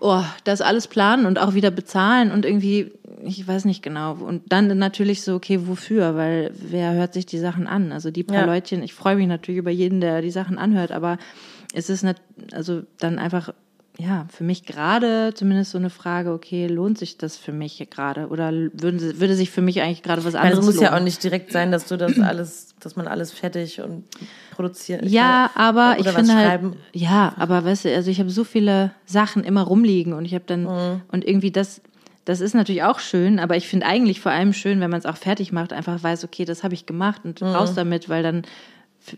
oh, 0.00 0.22
das 0.44 0.60
alles 0.60 0.88
planen 0.88 1.26
und 1.26 1.38
auch 1.38 1.54
wieder 1.54 1.70
bezahlen 1.70 2.32
und 2.32 2.44
irgendwie, 2.44 2.92
ich 3.24 3.46
weiß 3.46 3.64
nicht 3.64 3.82
genau. 3.82 4.14
Und 4.14 4.52
dann 4.52 4.76
natürlich 4.78 5.22
so, 5.22 5.34
okay, 5.34 5.66
wofür? 5.66 6.16
Weil 6.16 6.52
wer 6.54 6.92
hört 6.94 7.14
sich 7.14 7.24
die 7.24 7.38
Sachen 7.38 7.66
an? 7.66 7.92
Also 7.92 8.10
die 8.10 8.24
paar 8.24 8.40
Ja. 8.40 8.44
Leutchen, 8.46 8.82
ich 8.82 8.94
freue 8.94 9.16
mich 9.16 9.28
natürlich 9.28 9.58
über 9.58 9.70
jeden, 9.70 10.00
der 10.00 10.20
die 10.20 10.30
Sachen 10.30 10.58
anhört, 10.58 10.90
aber 10.92 11.18
es 11.72 11.88
ist 11.88 12.02
nicht, 12.02 12.20
also 12.52 12.82
dann 12.98 13.18
einfach, 13.18 13.54
ja, 13.98 14.26
für 14.30 14.42
mich 14.42 14.64
gerade 14.64 15.32
zumindest 15.34 15.72
so 15.72 15.78
eine 15.78 15.90
Frage, 15.90 16.32
okay, 16.32 16.66
lohnt 16.66 16.96
sich 16.98 17.18
das 17.18 17.36
für 17.36 17.52
mich 17.52 17.86
gerade? 17.90 18.28
Oder 18.28 18.50
würden, 18.50 18.98
sie- 18.98 19.20
würde 19.20 19.34
sich 19.36 19.50
für 19.50 19.60
mich 19.62 19.82
eigentlich 19.82 20.02
gerade 20.02 20.24
was 20.24 20.34
anderes 20.34 20.60
es 20.60 20.64
muss 20.64 20.80
ja 20.80 20.88
lohnen? 20.88 21.00
auch 21.00 21.04
nicht 21.04 21.22
direkt 21.22 21.52
sein, 21.52 21.70
dass 21.70 21.86
du 21.88 21.96
das 21.98 22.18
alles, 22.18 22.74
dass 22.80 22.96
man 22.96 23.06
alles 23.06 23.32
fertig 23.32 23.80
und 23.82 24.04
produziert. 24.50 25.04
Ja, 25.04 25.50
meine, 25.54 25.56
aber 25.56 25.90
oder 25.90 26.00
ich 26.00 26.06
was 26.06 26.14
finde 26.14 26.34
halt, 26.34 26.46
schreiben. 26.46 26.76
ja, 26.94 27.34
aber 27.36 27.64
weißt 27.64 27.84
du, 27.84 27.94
also 27.94 28.10
ich 28.10 28.18
habe 28.18 28.30
so 28.30 28.44
viele 28.44 28.92
Sachen 29.04 29.44
immer 29.44 29.62
rumliegen 29.62 30.14
und 30.14 30.24
ich 30.24 30.32
habe 30.34 30.44
dann, 30.46 30.62
Mhm. 30.64 31.02
und 31.12 31.26
irgendwie 31.26 31.50
das, 31.50 31.82
das 32.24 32.40
ist 32.40 32.54
natürlich 32.54 32.82
auch 32.84 32.98
schön, 32.98 33.38
aber 33.38 33.56
ich 33.56 33.68
finde 33.68 33.84
eigentlich 33.86 34.20
vor 34.20 34.32
allem 34.32 34.52
schön, 34.54 34.80
wenn 34.80 34.90
man 34.90 35.00
es 35.00 35.06
auch 35.06 35.16
fertig 35.18 35.52
macht, 35.52 35.72
einfach 35.72 36.02
weiß, 36.02 36.24
okay, 36.24 36.44
das 36.46 36.64
habe 36.64 36.72
ich 36.74 36.86
gemacht 36.86 37.20
und 37.24 37.42
Mhm. 37.42 37.48
raus 37.48 37.74
damit, 37.74 38.08
weil 38.08 38.22
dann 38.22 38.42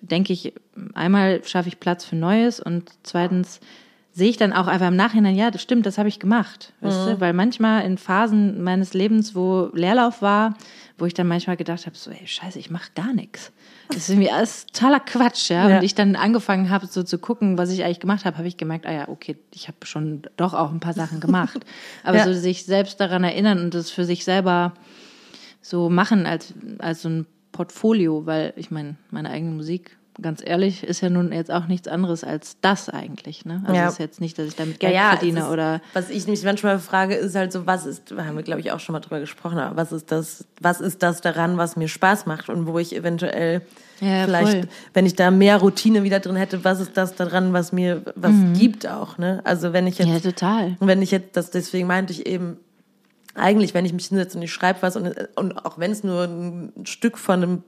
denke 0.01 0.33
ich, 0.33 0.53
einmal 0.95 1.45
schaffe 1.45 1.69
ich 1.69 1.79
Platz 1.79 2.05
für 2.05 2.17
Neues 2.17 2.59
und 2.59 2.91
zweitens 3.05 3.61
sehe 4.16 4.31
ich 4.31 4.37
dann 4.37 4.53
auch 4.53 4.68
einfach 4.68 4.87
im 4.88 4.94
Nachhinein, 4.96 5.35
ja, 5.35 5.50
das 5.50 5.61
stimmt, 5.61 5.87
das 5.87 5.98
habe 5.98 6.09
ich 6.09 6.20
gemacht. 6.20 6.72
Weißt 6.81 7.05
Mhm. 7.07 7.11
du? 7.11 7.20
Weil 7.20 7.33
manchmal 7.33 7.85
in 7.85 7.98
Phasen 7.98 8.62
meines 8.62 8.94
Lebens, 8.94 9.35
wo 9.35 9.70
Leerlauf 9.74 10.22
war, 10.22 10.55
wo 10.98 11.05
ich 11.07 11.14
dann 11.14 11.27
manchmal 11.27 11.57
gedacht 11.57 11.85
habe, 11.87 11.96
so, 11.96 12.12
ey, 12.12 12.24
scheiße, 12.24 12.59
ich 12.61 12.70
mache 12.70 12.90
gar 12.94 13.12
nichts. 13.12 13.53
Das 13.88 13.96
ist 13.96 14.11
irgendwie 14.11 14.31
alles 14.31 14.66
totaler 14.66 15.00
Quatsch, 15.00 15.50
ja. 15.50 15.68
Ja. 15.68 15.77
Und 15.79 15.85
ich 15.85 15.96
dann 15.96 16.14
angefangen 16.14 16.70
habe, 16.70 16.87
so 16.87 17.03
zu 17.03 17.18
gucken, 17.18 17.59
was 17.59 17.70
ich 17.70 17.83
eigentlich 17.85 17.98
gemacht 17.98 18.24
habe, 18.24 18.38
habe 18.38 18.46
ich 18.46 18.57
gemerkt, 18.57 18.87
ah 18.87 18.92
ja, 18.92 19.09
okay, 19.09 19.37
ich 19.53 19.66
habe 19.66 19.79
schon 19.85 20.22
doch 20.37 20.55
auch 20.55 20.70
ein 20.70 20.79
paar 20.81 20.94
Sachen 20.94 21.18
gemacht. 21.18 21.59
Aber 22.05 22.18
Ja. 22.18 22.24
so 22.24 22.33
sich 22.33 22.64
selbst 22.64 23.00
daran 23.00 23.24
erinnern 23.24 23.59
und 23.59 23.74
das 23.74 23.90
für 23.90 24.05
sich 24.05 24.24
selber 24.24 24.74
so 25.61 25.90
machen 25.90 26.24
als, 26.27 26.55
als 26.79 27.03
so 27.03 27.09
ein 27.09 27.27
Portfolio, 27.50 28.27
weil 28.27 28.53
ich 28.57 28.70
meine, 28.70 28.94
meine 29.11 29.31
eigene 29.31 29.50
Musik, 29.53 29.96
ganz 30.22 30.40
ehrlich, 30.44 30.85
ist 30.85 31.00
ja 31.00 31.11
nun 31.11 31.33
jetzt 31.33 31.50
auch 31.50 31.66
nichts 31.66 31.88
anderes 31.88 32.22
als 32.24 32.57
das 32.61 32.88
eigentlich. 32.88 33.44
Ne? 33.44 33.62
Also 33.64 33.74
Ja. 33.77 33.87
es 33.87 33.92
ist 33.94 33.98
jetzt 33.98 34.20
nicht, 34.20 34.38
dass 34.38 34.46
ich 34.46 34.55
damit 34.57 34.79
Geld 34.81 34.94
Ja, 34.94 35.00
ja, 35.11 35.16
verdiene 35.16 35.40
ist, 35.40 35.46
oder 35.48 35.81
Was 35.92 36.09
ich 36.11 36.27
mich 36.29 36.42
manchmal 36.44 36.79
frage, 36.79 37.14
ist 37.14 37.35
halt 37.35 37.53
so, 37.53 37.66
was 37.66 37.85
ist, 37.85 38.11
da 38.12 38.24
haben 38.24 38.37
wir 38.37 38.42
glaube 38.44 38.61
ich 38.61 38.70
auch 38.72 38.79
schon 38.81 38.92
mal 38.92 39.00
drüber 39.00 39.18
gesprochen, 39.20 39.59
aber 39.59 39.77
was 39.77 39.90
ist 39.92 40.12
das, 40.12 40.44
was 40.61 40.81
ist 40.81 41.03
das 41.03 41.20
daran, 41.20 41.57
was 41.59 41.77
mir 41.77 41.88
Spaß 41.88 42.27
macht 42.27 42.48
und 42.48 42.66
wo 42.66 42.79
ich 42.79 42.94
eventuell 42.94 43.62
Ja, 44.00 44.24
vielleicht, 44.24 44.59
voll. 44.61 44.68
wenn 44.92 45.05
ich 45.07 45.16
da 45.16 45.31
mehr 45.33 45.57
Routine 45.57 46.05
wieder 46.05 46.20
drin 46.20 46.37
hätte, 46.37 46.62
was 46.64 46.81
ist 46.81 46.96
das 46.96 47.14
daran, 47.16 47.53
was 47.53 47.72
mir 47.72 48.03
was 48.14 48.35
gibt 48.55 48.87
auch, 48.87 49.18
ne? 49.18 49.40
Also 49.44 49.72
wenn 49.72 49.87
ich 49.88 49.98
jetzt 49.98 50.09
Mhm. 50.09 50.14
ja, 50.14 50.20
total. 50.20 50.77
Und 50.79 50.87
wenn 50.87 51.03
ich 51.03 51.11
jetzt, 51.11 51.37
das 51.37 51.50
deswegen 51.50 51.87
meinte 51.88 52.12
ich 52.12 52.27
eben, 52.27 52.57
eigentlich, 53.35 53.74
wenn 53.74 53.85
ich 53.85 53.92
mich 53.92 54.07
hinsetze 54.07 54.37
und 54.38 54.44
ich 54.44 54.53
schreibe 54.53 54.81
was 54.83 54.94
und, 54.94 55.12
und 55.35 55.66
auch 55.66 55.77
wenn 55.79 55.90
es 55.90 56.05
nur 56.05 56.22
ein 56.22 56.72
Stück 56.85 57.18
von 57.18 57.42
einem 57.42 57.62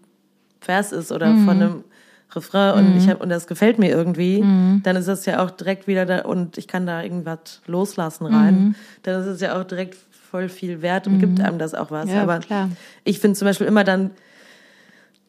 Vers 0.61 0.93
ist 0.93 1.11
oder 1.11 1.33
Mhm. 1.33 1.45
von 1.45 1.57
einem 1.63 1.85
Refrain 2.35 2.75
und 2.75 2.97
ich 2.97 3.09
hab, 3.09 3.21
und 3.23 3.29
das 3.29 3.47
gefällt 3.47 3.79
mir 3.79 3.91
irgendwie, 3.91 4.43
Mhm. 4.43 4.83
dann 4.83 4.97
ist 4.97 5.09
das 5.09 5.25
ja 5.27 5.43
auch 5.45 5.51
direkt 5.51 5.87
wieder 5.87 6.05
da 6.07 6.23
und 6.23 6.59
ich 6.59 6.67
kann 6.69 6.87
da 6.87 7.03
irgendwas 7.03 7.61
loslassen 7.67 8.27
rein. 8.27 8.55
Mhm. 8.69 8.75
Dann 9.05 9.21
ist 9.21 9.27
es 9.27 9.41
ja 9.41 9.59
auch 9.59 9.65
direkt 9.65 9.97
voll 10.31 10.49
viel 10.49 10.83
wert 10.83 11.07
und 11.07 11.19
gibt 11.19 11.41
einem 11.41 11.59
das 11.59 11.75
auch 11.75 11.91
was. 11.91 12.11
Ja, 12.11 12.23
Aber 12.23 12.41
klar. 12.41 12.69
ich 13.05 13.21
finde 13.21 13.39
zum 13.39 13.47
Beispiel 13.47 13.67
immer 13.69 13.85
dann 13.85 14.11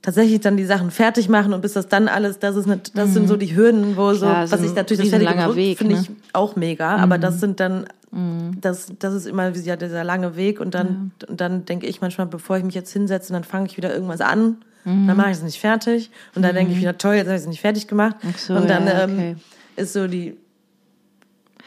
tatsächlich 0.02 0.40
dann 0.42 0.58
die 0.58 0.66
Sachen 0.66 0.90
fertig 0.92 1.28
machen 1.30 1.54
und 1.54 1.62
bis 1.62 1.74
das 1.74 1.88
dann 1.88 2.08
alles, 2.08 2.40
das 2.40 2.56
ist 2.56 2.66
nicht, 2.66 2.98
das 2.98 3.14
sind 3.14 3.28
so 3.28 3.36
die 3.36 3.56
Hürden, 3.56 3.98
wo 3.98 4.12
Mhm. 4.12 4.18
Klar, 4.18 4.48
so, 4.48 4.54
was 4.54 4.64
ich 4.64 4.74
natürlich 4.76 5.10
das 5.10 5.20
fertige 5.20 5.34
Produkt 5.42 5.56
Weg, 5.58 5.78
finde 5.78 5.96
ne? 5.96 6.02
ich 6.02 6.10
auch 6.34 6.56
mega, 6.56 6.96
aber 6.98 7.18
das 7.18 7.40
sind 7.40 7.60
dann, 7.60 7.86
das, 8.62 8.92
das 9.00 9.14
ist 9.14 9.28
immer 9.28 9.50
ja 9.50 9.76
dieser 9.76 10.04
lange 10.04 10.36
Weg 10.38 10.60
und 10.62 10.74
dann, 10.74 11.12
und 11.28 11.42
dann 11.42 11.66
denke 11.66 11.88
ich 11.88 12.00
manchmal, 12.02 12.26
bevor 12.28 12.58
ich 12.58 12.64
mich 12.64 12.74
jetzt 12.76 12.92
hinsetze, 12.94 13.34
dann 13.34 13.44
fange 13.44 13.68
ich 13.68 13.76
wieder 13.78 13.94
irgendwas 13.94 14.22
an, 14.22 14.58
Mhm. 14.88 15.08
dann 15.08 15.18
mache 15.18 15.32
ich 15.32 15.38
es 15.38 15.44
nicht 15.44 15.60
fertig 15.60 16.10
und 16.36 16.42
dann 16.44 16.56
denke 16.56 16.72
ich 16.74 16.80
wieder, 16.80 16.98
toll, 16.98 17.16
jetzt 17.16 17.28
habe 17.28 17.36
ich 17.36 17.42
es 17.44 17.48
nicht 17.48 17.62
fertig 17.62 17.88
gemacht 17.88 18.16
Ach 18.28 18.38
so, 18.38 18.54
und 18.56 18.70
dann 18.70 18.88
ja, 18.88 19.04
ähm, 19.04 19.14
okay. 19.14 19.36
ist 19.76 19.94
so 19.94 20.08
die, 20.08 20.38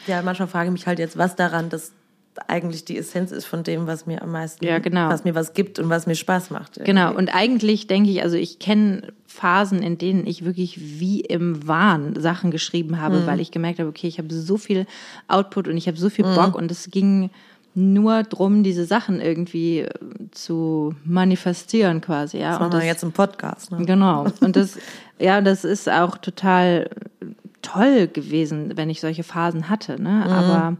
ja, 0.07 0.23
manchmal 0.23 0.49
frage 0.49 0.69
ich 0.69 0.73
mich 0.73 0.87
halt 0.87 0.99
jetzt, 0.99 1.19
was 1.19 1.37
daran 1.37 1.69
das 1.69 1.93
eigentlich 2.47 2.85
die 2.85 2.97
Essenz 2.97 3.33
ist 3.33 3.45
von 3.45 3.65
dem, 3.65 3.87
was 3.87 4.07
mir 4.07 4.23
am 4.23 4.31
meisten, 4.33 4.65
Ja, 4.65 4.79
genau. 4.79 5.09
was 5.11 5.25
mir 5.25 5.35
was 5.35 5.53
gibt 5.53 5.79
und 5.79 5.91
was 5.91 6.07
mir 6.07 6.15
Spaß 6.15 6.51
macht. 6.51 6.83
Genau, 6.85 7.13
und 7.15 7.35
eigentlich 7.35 7.87
denke 7.89 8.09
ich, 8.11 8.23
also 8.23 8.37
ich 8.37 8.59
kenne 8.61 9.13
Phasen, 9.27 9.83
in 9.83 9.99
denen 9.99 10.27
ich 10.27 10.45
wirklich 10.45 10.79
wie 11.01 11.21
im 11.21 11.67
Wahn 11.69 12.19
Sachen 12.19 12.51
geschrieben 12.51 13.01
habe, 13.01 13.21
Mhm. 13.21 13.27
weil 13.27 13.41
ich 13.41 13.51
gemerkt 13.51 13.79
habe, 13.81 13.89
okay, 13.91 14.07
ich 14.07 14.19
habe 14.19 14.33
so 14.33 14.57
viel 14.57 14.87
Output 15.29 15.69
und 15.69 15.77
ich 15.77 15.87
habe 15.89 15.99
so 15.99 16.09
viel 16.09 16.25
Mhm. 16.25 16.35
Bock 16.37 16.55
und 16.55 16.71
es 16.71 16.91
ging 16.91 17.31
nur 17.75 18.23
drum, 18.25 18.63
diese 18.63 18.85
Sachen 18.85 19.21
irgendwie 19.21 19.81
äh, 19.81 19.89
zu 20.33 20.95
manifestieren 21.05 22.01
quasi, 22.01 22.39
ja. 22.39 22.51
Das 22.53 22.61
und 22.61 22.69
machen 22.69 22.81
wir 22.81 22.87
jetzt 22.87 23.03
im 23.03 23.13
Podcast. 23.13 23.71
Ne? 23.73 23.85
Genau. 23.85 24.27
Und 24.41 24.57
das, 24.57 24.77
ja, 25.19 25.41
das 25.41 25.65
ist 25.65 25.89
auch 25.89 26.17
total 26.19 26.91
toll 27.63 28.09
gewesen, 28.09 28.73
wenn 28.77 28.91
ich 28.91 29.01
solche 29.01 29.23
Phasen 29.23 29.69
hatte. 29.69 30.01
Ne? 30.03 30.11
Mhm. 30.11 30.33
Aber 30.33 30.77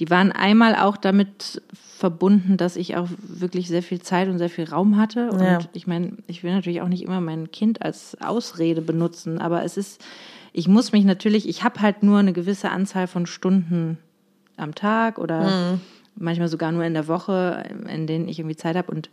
die 0.00 0.10
waren 0.10 0.30
einmal 0.32 0.74
auch 0.76 0.96
damit 0.96 1.62
verbunden, 1.72 2.56
dass 2.56 2.76
ich 2.76 2.96
auch 2.96 3.08
wirklich 3.26 3.66
sehr 3.68 3.82
viel 3.82 4.00
Zeit 4.00 4.28
und 4.28 4.38
sehr 4.38 4.50
viel 4.50 4.68
Raum 4.68 4.96
hatte. 4.98 5.30
Und 5.30 5.40
Ja. 5.40 5.58
ich 5.72 5.86
meine, 5.86 6.12
ich 6.26 6.42
will 6.44 6.52
natürlich 6.54 6.80
auch 6.82 6.88
nicht 6.88 7.02
immer 7.02 7.20
mein 7.20 7.50
Kind 7.50 7.82
als 7.82 8.16
Ausrede 8.20 8.82
benutzen, 8.82 9.40
aber 9.40 9.64
es 9.64 9.76
ist, 9.76 10.04
ich 10.52 10.68
muss 10.68 10.92
mich 10.92 11.04
natürlich, 11.04 11.48
ich 11.48 11.64
habe 11.64 11.80
halt 11.80 12.02
nur 12.02 12.18
eine 12.18 12.32
gewisse 12.32 12.70
Anzahl 12.70 13.06
von 13.08 13.26
Stunden 13.26 13.98
am 14.56 14.74
Tag 14.74 15.18
oder 15.18 15.72
Mhm. 15.72 15.80
Manchmal 16.18 16.48
sogar 16.48 16.72
nur 16.72 16.84
in 16.84 16.94
der 16.94 17.08
Woche, 17.08 17.64
in 17.88 18.06
denen 18.06 18.28
ich 18.28 18.38
irgendwie 18.38 18.56
Zeit 18.56 18.76
habe 18.76 18.90
und 18.92 19.10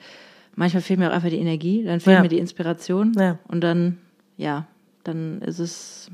manchmal 0.56 0.82
fehlt 0.82 1.00
mir 1.00 1.10
auch 1.10 1.14
einfach 1.16 1.30
die 1.30 1.40
Energie, 1.40 1.84
dann 1.84 2.00
fehlt 2.00 2.16
Ja. 2.16 2.22
mir 2.22 2.30
die 2.30 2.40
Inspiration 2.40 3.14
Ja. 3.18 3.38
und 3.48 3.62
dann, 3.62 3.98
ja, 4.38 4.68
dann 5.04 5.42
ist 5.42 5.60
es 5.60 6.10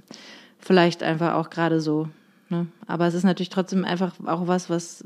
vielleicht 0.59 1.03
einfach 1.03 1.33
auch 1.35 1.49
gerade 1.49 1.79
so. 1.81 2.09
Ne? 2.49 2.67
Aber 2.85 3.07
es 3.07 3.13
ist 3.13 3.23
natürlich 3.23 3.49
trotzdem 3.49 3.85
einfach 3.85 4.13
auch 4.25 4.47
was, 4.47 4.69
was 4.69 5.05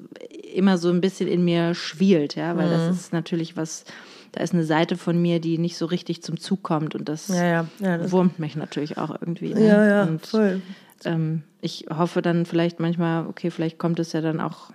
immer 0.54 0.78
so 0.78 0.90
ein 0.90 1.02
bisschen 1.02 1.28
in 1.28 1.44
mir 1.46 1.76
schwielt, 1.76 2.36
ja, 2.36 2.58
weil 2.58 2.68
Mhm. 2.68 2.72
das 2.72 2.88
ist 2.90 3.14
natürlich 3.14 3.56
was, 3.56 3.86
da 4.32 4.42
ist 4.42 4.54
eine 4.54 4.64
Seite 4.64 4.98
von 4.98 5.22
mir, 5.22 5.40
die 5.40 5.58
nicht 5.60 5.78
so 5.78 5.86
richtig 5.86 6.24
zum 6.24 6.40
Zug 6.40 6.64
kommt 6.64 6.96
und 6.96 7.08
das, 7.08 7.28
Ja, 7.28 7.44
ja, 7.46 7.66
ja, 7.80 7.98
das- 8.00 8.12
wurmt 8.12 8.40
mich 8.40 8.56
natürlich 8.56 8.98
auch 8.98 9.12
irgendwie. 9.12 9.54
Ne? 9.54 9.68
Ja, 9.68 9.86
ja, 9.86 10.04
und, 10.04 10.26
voll. 10.26 10.62
ähm, 11.06 11.44
ich 11.62 11.86
hoffe 11.96 12.22
dann 12.24 12.46
vielleicht 12.48 12.80
manchmal, 12.80 13.28
okay, 13.28 13.52
vielleicht 13.52 13.78
kommt 13.78 14.00
es 14.00 14.12
ja 14.14 14.22
dann 14.22 14.42
auch 14.42 14.72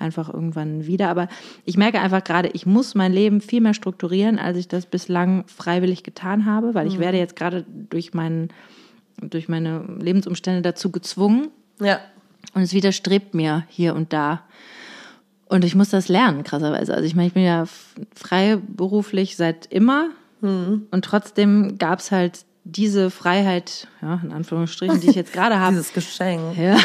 einfach 0.00 0.32
irgendwann 0.32 0.86
wieder. 0.86 1.08
Aber 1.08 1.28
ich 1.64 1.76
merke 1.76 2.00
einfach 2.00 2.24
gerade, 2.24 2.48
ich 2.52 2.66
muss 2.66 2.94
mein 2.94 3.12
Leben 3.12 3.40
viel 3.40 3.60
mehr 3.60 3.74
strukturieren, 3.74 4.38
als 4.38 4.56
ich 4.56 4.68
das 4.68 4.86
bislang 4.86 5.44
freiwillig 5.46 6.02
getan 6.02 6.46
habe, 6.46 6.74
weil 6.74 6.86
ich 6.86 6.96
Mhm. 6.96 7.00
werde 7.00 7.18
jetzt 7.18 7.36
gerade 7.36 7.64
durch 7.90 8.14
meinen 8.14 8.48
durch 9.22 9.48
meine 9.50 9.84
Lebensumstände 10.00 10.62
dazu 10.62 10.90
gezwungen 10.90 11.48
Ja. 11.78 11.98
und 12.54 12.62
es 12.62 12.72
widerstrebt 12.72 13.34
mir 13.34 13.64
hier 13.68 13.94
und 13.94 14.14
da. 14.14 14.44
Und 15.44 15.62
ich 15.62 15.74
muss 15.74 15.90
das 15.90 16.08
lernen, 16.08 16.42
krasserweise. 16.42 16.94
Also 16.94 17.04
ich 17.04 17.14
meine, 17.14 17.26
ich 17.28 17.34
bin 17.34 17.42
ja 17.44 17.66
freiberuflich 18.14 19.36
seit 19.36 19.66
immer 19.66 20.08
Mhm. 20.40 20.86
und 20.90 21.04
trotzdem 21.04 21.76
gab 21.76 21.98
es 21.98 22.10
halt 22.10 22.46
diese 22.76 23.10
Freiheit, 23.10 23.88
ja, 24.02 24.20
in 24.22 24.32
Anführungsstrichen, 24.32 25.00
die 25.00 25.10
ich 25.10 25.16
jetzt 25.16 25.32
gerade 25.32 25.58
habe, 25.60 25.72
Dieses 25.72 25.92
Geschenk. 25.92 26.56
ja. 26.58 26.76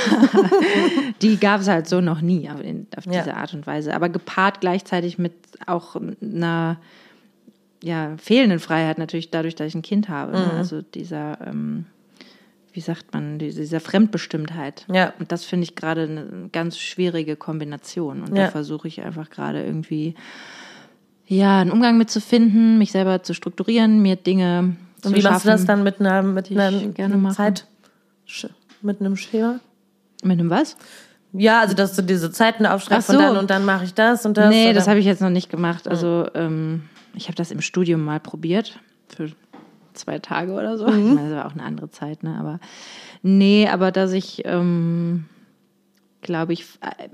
die 1.22 1.38
gab 1.38 1.62
es 1.62 1.68
halt 1.68 1.88
so 1.88 2.02
noch 2.02 2.22
nie 2.22 2.50
auf, 2.50 2.60
auf 2.98 3.06
Ja. 3.06 3.22
diese 3.24 3.36
Art 3.36 3.54
und 3.54 3.66
Weise. 3.68 3.94
Aber 3.94 4.10
gepaart 4.10 4.62
gleichzeitig 4.62 5.18
mit 5.18 5.34
auch 5.66 5.96
einer 6.22 6.78
ja, 7.84 8.16
fehlenden 8.18 8.60
Freiheit 8.60 8.98
natürlich 8.98 9.30
dadurch, 9.30 9.56
dass 9.56 9.68
ich 9.68 9.76
ein 9.76 9.82
Kind 9.84 10.10
habe. 10.10 10.32
Ne? 10.34 10.50
Mhm. 10.52 10.58
Also 10.58 10.82
dieser, 10.82 11.38
ähm, 11.46 11.86
wie 12.74 12.80
sagt 12.82 13.14
man, 13.14 13.38
diese- 13.38 13.62
dieser 13.62 13.80
Fremdbestimmtheit. 13.80 14.86
Ja. 14.92 15.14
Und 15.20 15.32
das 15.32 15.46
finde 15.46 15.66
ich 15.66 15.76
gerade 15.76 16.02
eine 16.04 16.50
ganz 16.52 16.80
schwierige 16.80 17.36
Kombination. 17.36 18.22
Und 18.24 18.36
Ja. 18.36 18.46
da 18.46 18.52
versuche 18.52 18.88
ich 18.88 19.02
einfach 19.02 19.30
gerade 19.30 19.64
irgendwie 19.64 20.16
ja, 21.28 21.60
einen 21.60 21.72
Umgang 21.72 21.98
mit 21.98 22.12
zu 22.12 22.22
finden, 22.22 22.78
mich 22.78 22.92
selber 22.92 23.24
zu 23.24 23.34
strukturieren, 23.34 24.00
mir 24.00 24.16
Dinge 24.16 24.76
Und 25.06 25.16
wie 25.16 25.22
schaffen. 25.22 25.34
machst 25.34 25.46
du 25.46 25.50
das 25.50 25.66
dann 25.66 25.84
mit 25.84 26.00
einer, 26.00 26.22
mit 26.24 26.52
einer 26.52 26.72
gerne. 26.72 27.30
Zeit, 27.30 27.66
mit 28.82 29.00
einem 29.00 29.16
Schema? 29.16 29.60
Mit 30.24 30.40
einem 30.40 30.50
was? 30.50 30.78
Ja, 31.34 31.60
also 31.60 31.76
dass 31.76 31.96
du 31.96 32.02
diese 32.02 32.32
Zeiten 32.32 32.66
aufschreibst 32.66 33.08
so. 33.08 33.14
von 33.14 33.22
dann 33.22 33.38
und 33.38 33.50
dann 33.50 33.66
mache 33.66 33.84
ich 33.84 33.94
das 33.94 34.26
und 34.26 34.38
das. 34.38 34.50
nee, 34.50 34.66
oder? 34.66 34.74
das 34.74 34.88
habe 34.88 35.00
ich 35.00 35.06
jetzt 35.06 35.22
noch 35.22 35.30
nicht 35.30 35.50
gemacht. 35.50 35.88
Also 35.88 36.28
ähm, 36.34 36.84
ich 37.14 37.28
habe 37.28 37.36
das 37.36 37.52
im 37.52 37.62
Studium 37.62 38.04
mal 38.04 38.20
probiert 38.20 38.80
für 39.10 39.32
zwei 39.94 40.20
Tage 40.20 40.54
oder 40.54 40.78
so. 40.78 40.88
Ich 40.88 40.94
meine, 40.94 41.30
das 41.30 41.38
war 41.38 41.46
auch 41.48 41.54
eine 41.54 41.64
andere 41.64 41.90
Zeit, 41.90 42.24
ne? 42.24 42.38
Aber 42.40 42.60
nee, 43.22 43.68
aber 43.68 43.92
dass 43.92 44.14
ich 44.14 44.44
ähm, 44.46 45.26
glaube 46.22 46.54
ich, 46.54 46.66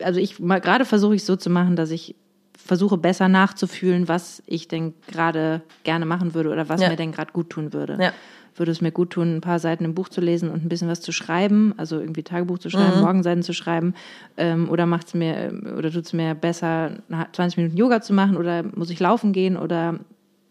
also 0.04 0.19
ich 0.19 0.38
gerade 0.38 0.86
versuche 0.86 1.15
ich 1.15 1.25
so 1.25 1.36
zu 1.36 1.49
machen, 1.49 1.75
dass 1.75 1.91
ich 1.91 2.15
versuche 2.57 2.97
besser 2.97 3.27
nachzufühlen, 3.27 4.07
was 4.07 4.41
ich 4.45 4.67
denn 4.67 4.93
gerade 5.07 5.61
gerne 5.83 6.05
machen 6.05 6.33
würde 6.33 6.49
oder 6.49 6.69
was 6.69 6.81
Ja. 6.81 6.89
mir 6.89 6.95
denn 6.95 7.11
gerade 7.11 7.31
gut 7.31 7.49
tun 7.49 7.73
würde. 7.73 7.97
Ja. 7.99 8.13
Würde 8.55 8.71
es 8.73 8.81
mir 8.81 8.91
gut 8.91 9.11
tun, 9.11 9.37
ein 9.37 9.41
paar 9.41 9.59
Seiten 9.59 9.85
im 9.85 9.95
Buch 9.95 10.09
zu 10.09 10.19
lesen 10.19 10.49
und 10.49 10.63
ein 10.65 10.69
bisschen 10.69 10.89
was 10.89 10.99
zu 11.01 11.11
schreiben, 11.13 11.73
also 11.77 11.99
irgendwie 11.99 12.21
Tagebuch 12.23 12.59
zu 12.59 12.69
schreiben, 12.69 12.97
Mhm. 12.97 13.01
Morgenseiten 13.03 13.43
zu 13.43 13.53
schreiben, 13.53 13.93
ähm, 14.37 14.69
oder 14.69 14.85
macht 14.85 15.07
es 15.07 15.13
mir 15.13 15.35
ähm, 15.37 15.73
oder 15.77 15.89
tut 15.89 16.05
es 16.05 16.13
mir 16.13 16.35
besser, 16.35 16.91
20 17.31 17.57
Minuten 17.57 17.77
Yoga 17.77 18.01
zu 18.01 18.13
machen 18.13 18.35
oder 18.37 18.63
muss 18.75 18.89
ich 18.89 18.99
laufen 18.99 19.31
gehen 19.31 19.55
oder 19.57 19.99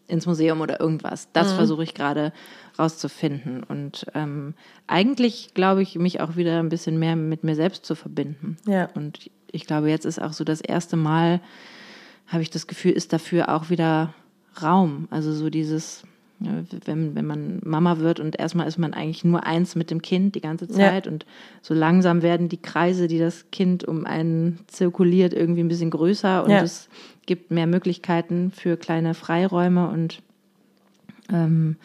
ins 0.07 0.25
Museum 0.25 0.61
oder 0.61 0.79
irgendwas. 0.81 1.25
Mhm. 1.25 1.29
Das 1.33 1.53
versuche 1.53 1.83
ich 1.83 1.93
gerade 1.93 2.33
rauszufinden. 2.79 3.63
Und 3.63 4.05
ähm, 4.15 4.55
eigentlich 4.87 5.53
glaube 5.53 5.81
ich, 5.83 5.95
mich 5.97 6.21
auch 6.21 6.35
wieder 6.35 6.59
ein 6.59 6.69
bisschen 6.69 6.97
mehr 6.99 7.15
mit 7.15 7.43
mir 7.43 7.55
selbst 7.55 7.85
zu 7.85 7.95
verbinden. 7.95 8.57
Ja. 8.67 8.89
Und 8.95 9.29
ich 9.51 9.65
glaube, 9.67 9.89
jetzt 9.89 10.05
ist 10.05 10.21
auch 10.21 10.33
so 10.33 10.43
das 10.43 10.59
erste 10.61 10.97
Mal, 10.97 11.39
habe 12.31 12.41
ich 12.41 12.49
das 12.49 12.67
Gefühl, 12.67 12.91
ist 12.91 13.13
dafür 13.13 13.49
auch 13.49 13.69
wieder 13.69 14.13
Raum. 14.61 15.07
Also 15.11 15.33
so 15.33 15.49
dieses, 15.49 16.03
ja, 16.39 16.51
wenn, 16.85 17.15
wenn 17.15 17.25
man 17.25 17.59
Mama 17.63 17.99
wird 17.99 18.19
und 18.19 18.39
erstmal 18.39 18.67
ist 18.67 18.77
man 18.77 18.93
eigentlich 18.93 19.23
nur 19.23 19.45
eins 19.45 19.75
mit 19.75 19.91
dem 19.91 20.01
Kind 20.01 20.35
die 20.35 20.41
ganze 20.41 20.67
Zeit 20.67 21.07
und 21.07 21.25
so 21.61 21.73
langsam 21.73 22.21
werden 22.21 22.49
die 22.49 22.61
Kreise, 22.61 23.07
die 23.07 23.19
das 23.19 23.45
Kind 23.51 23.83
um 23.83 24.05
einen 24.05 24.59
zirkuliert, 24.67 25.33
irgendwie 25.33 25.61
ein 25.61 25.67
bisschen 25.67 25.91
größer 25.91 26.43
und 26.43 26.51
Ja. 26.51 26.61
es 26.63 26.89
gibt 27.25 27.51
mehr 27.51 27.67
Möglichkeiten 27.67 28.51
für 28.51 28.77
kleine 28.77 29.13
Freiräume 29.13 29.89
und 29.89 30.21
ähm, 31.31 31.75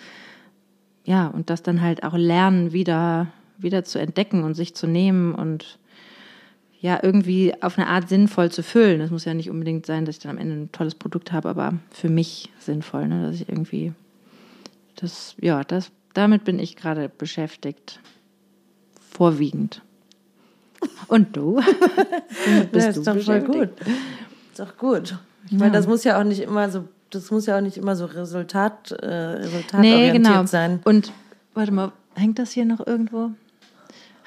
ja, 1.05 1.29
und 1.29 1.51
das 1.51 1.63
dann 1.63 1.83
halt 1.83 2.03
auch 2.03 2.17
lernen, 2.17 2.73
wieder, 2.73 3.29
wieder 3.59 3.85
zu 3.85 3.99
entdecken 4.01 4.43
und 4.43 4.55
sich 4.55 4.75
zu 4.75 4.87
nehmen 4.89 5.35
und 5.35 5.79
ja, 6.87 7.01
irgendwie 7.03 7.53
auf 7.63 7.77
eine 7.79 7.89
Art 7.89 8.09
sinnvoll 8.09 8.53
zu 8.53 8.63
füllen. 8.63 9.01
Das 9.01 9.11
muss 9.11 9.25
ja 9.25 9.35
nicht 9.35 9.51
unbedingt 9.51 9.87
sein, 9.87 10.05
dass 10.05 10.19
ich 10.19 10.23
dann 10.23 10.31
am 10.31 10.39
Ende 10.39 10.55
ein 10.55 10.71
tolles 10.71 10.95
Produkt 10.95 11.33
habe, 11.33 11.49
aber 11.49 11.75
für 11.91 12.09
mich 12.09 12.53
sinnvoll, 12.61 13.09
ne? 13.09 13.27
dass 13.27 13.35
ich 13.35 13.49
irgendwie 13.49 13.93
das, 14.95 15.35
ja, 15.41 15.65
das, 15.65 15.91
damit 16.15 16.45
bin 16.45 16.61
ich 16.61 16.77
gerade 16.77 17.09
beschäftigt. 17.09 17.99
Vorwiegend. 19.11 19.83
Und 21.09 21.37
du? 21.37 21.57
Bist 22.71 22.87
ja, 22.87 22.93
du 22.93 23.01
ist 23.01 23.07
doch 23.09 23.21
voll 23.21 23.41
gut. 23.41 23.71
Ist 24.53 24.61
doch 24.61 24.77
gut. 24.77 25.19
Ich 25.47 25.59
meine, 25.59 25.73
das 25.73 25.89
muss 25.89 26.05
ja 26.05 26.21
auch 26.21 26.25
nicht 26.25 26.41
immer 26.41 26.71
so, 26.71 26.87
das 27.11 27.33
muss 27.33 27.47
ja 27.47 27.57
auch 27.57 27.63
nicht 27.63 27.79
immer 27.79 27.97
so 27.97 28.05
Resultat, 28.05 28.93
äh, 28.93 29.07
resultatorientiert 29.07 29.81
Nee, 29.81 30.13
genau. 30.13 30.47
sein. 30.47 30.79
Und 30.85 31.13
warte 31.53 31.73
mal, 31.73 31.91
hängt 32.15 32.39
das 32.39 32.53
hier 32.53 32.65
noch 32.65 32.87
irgendwo? 32.87 33.33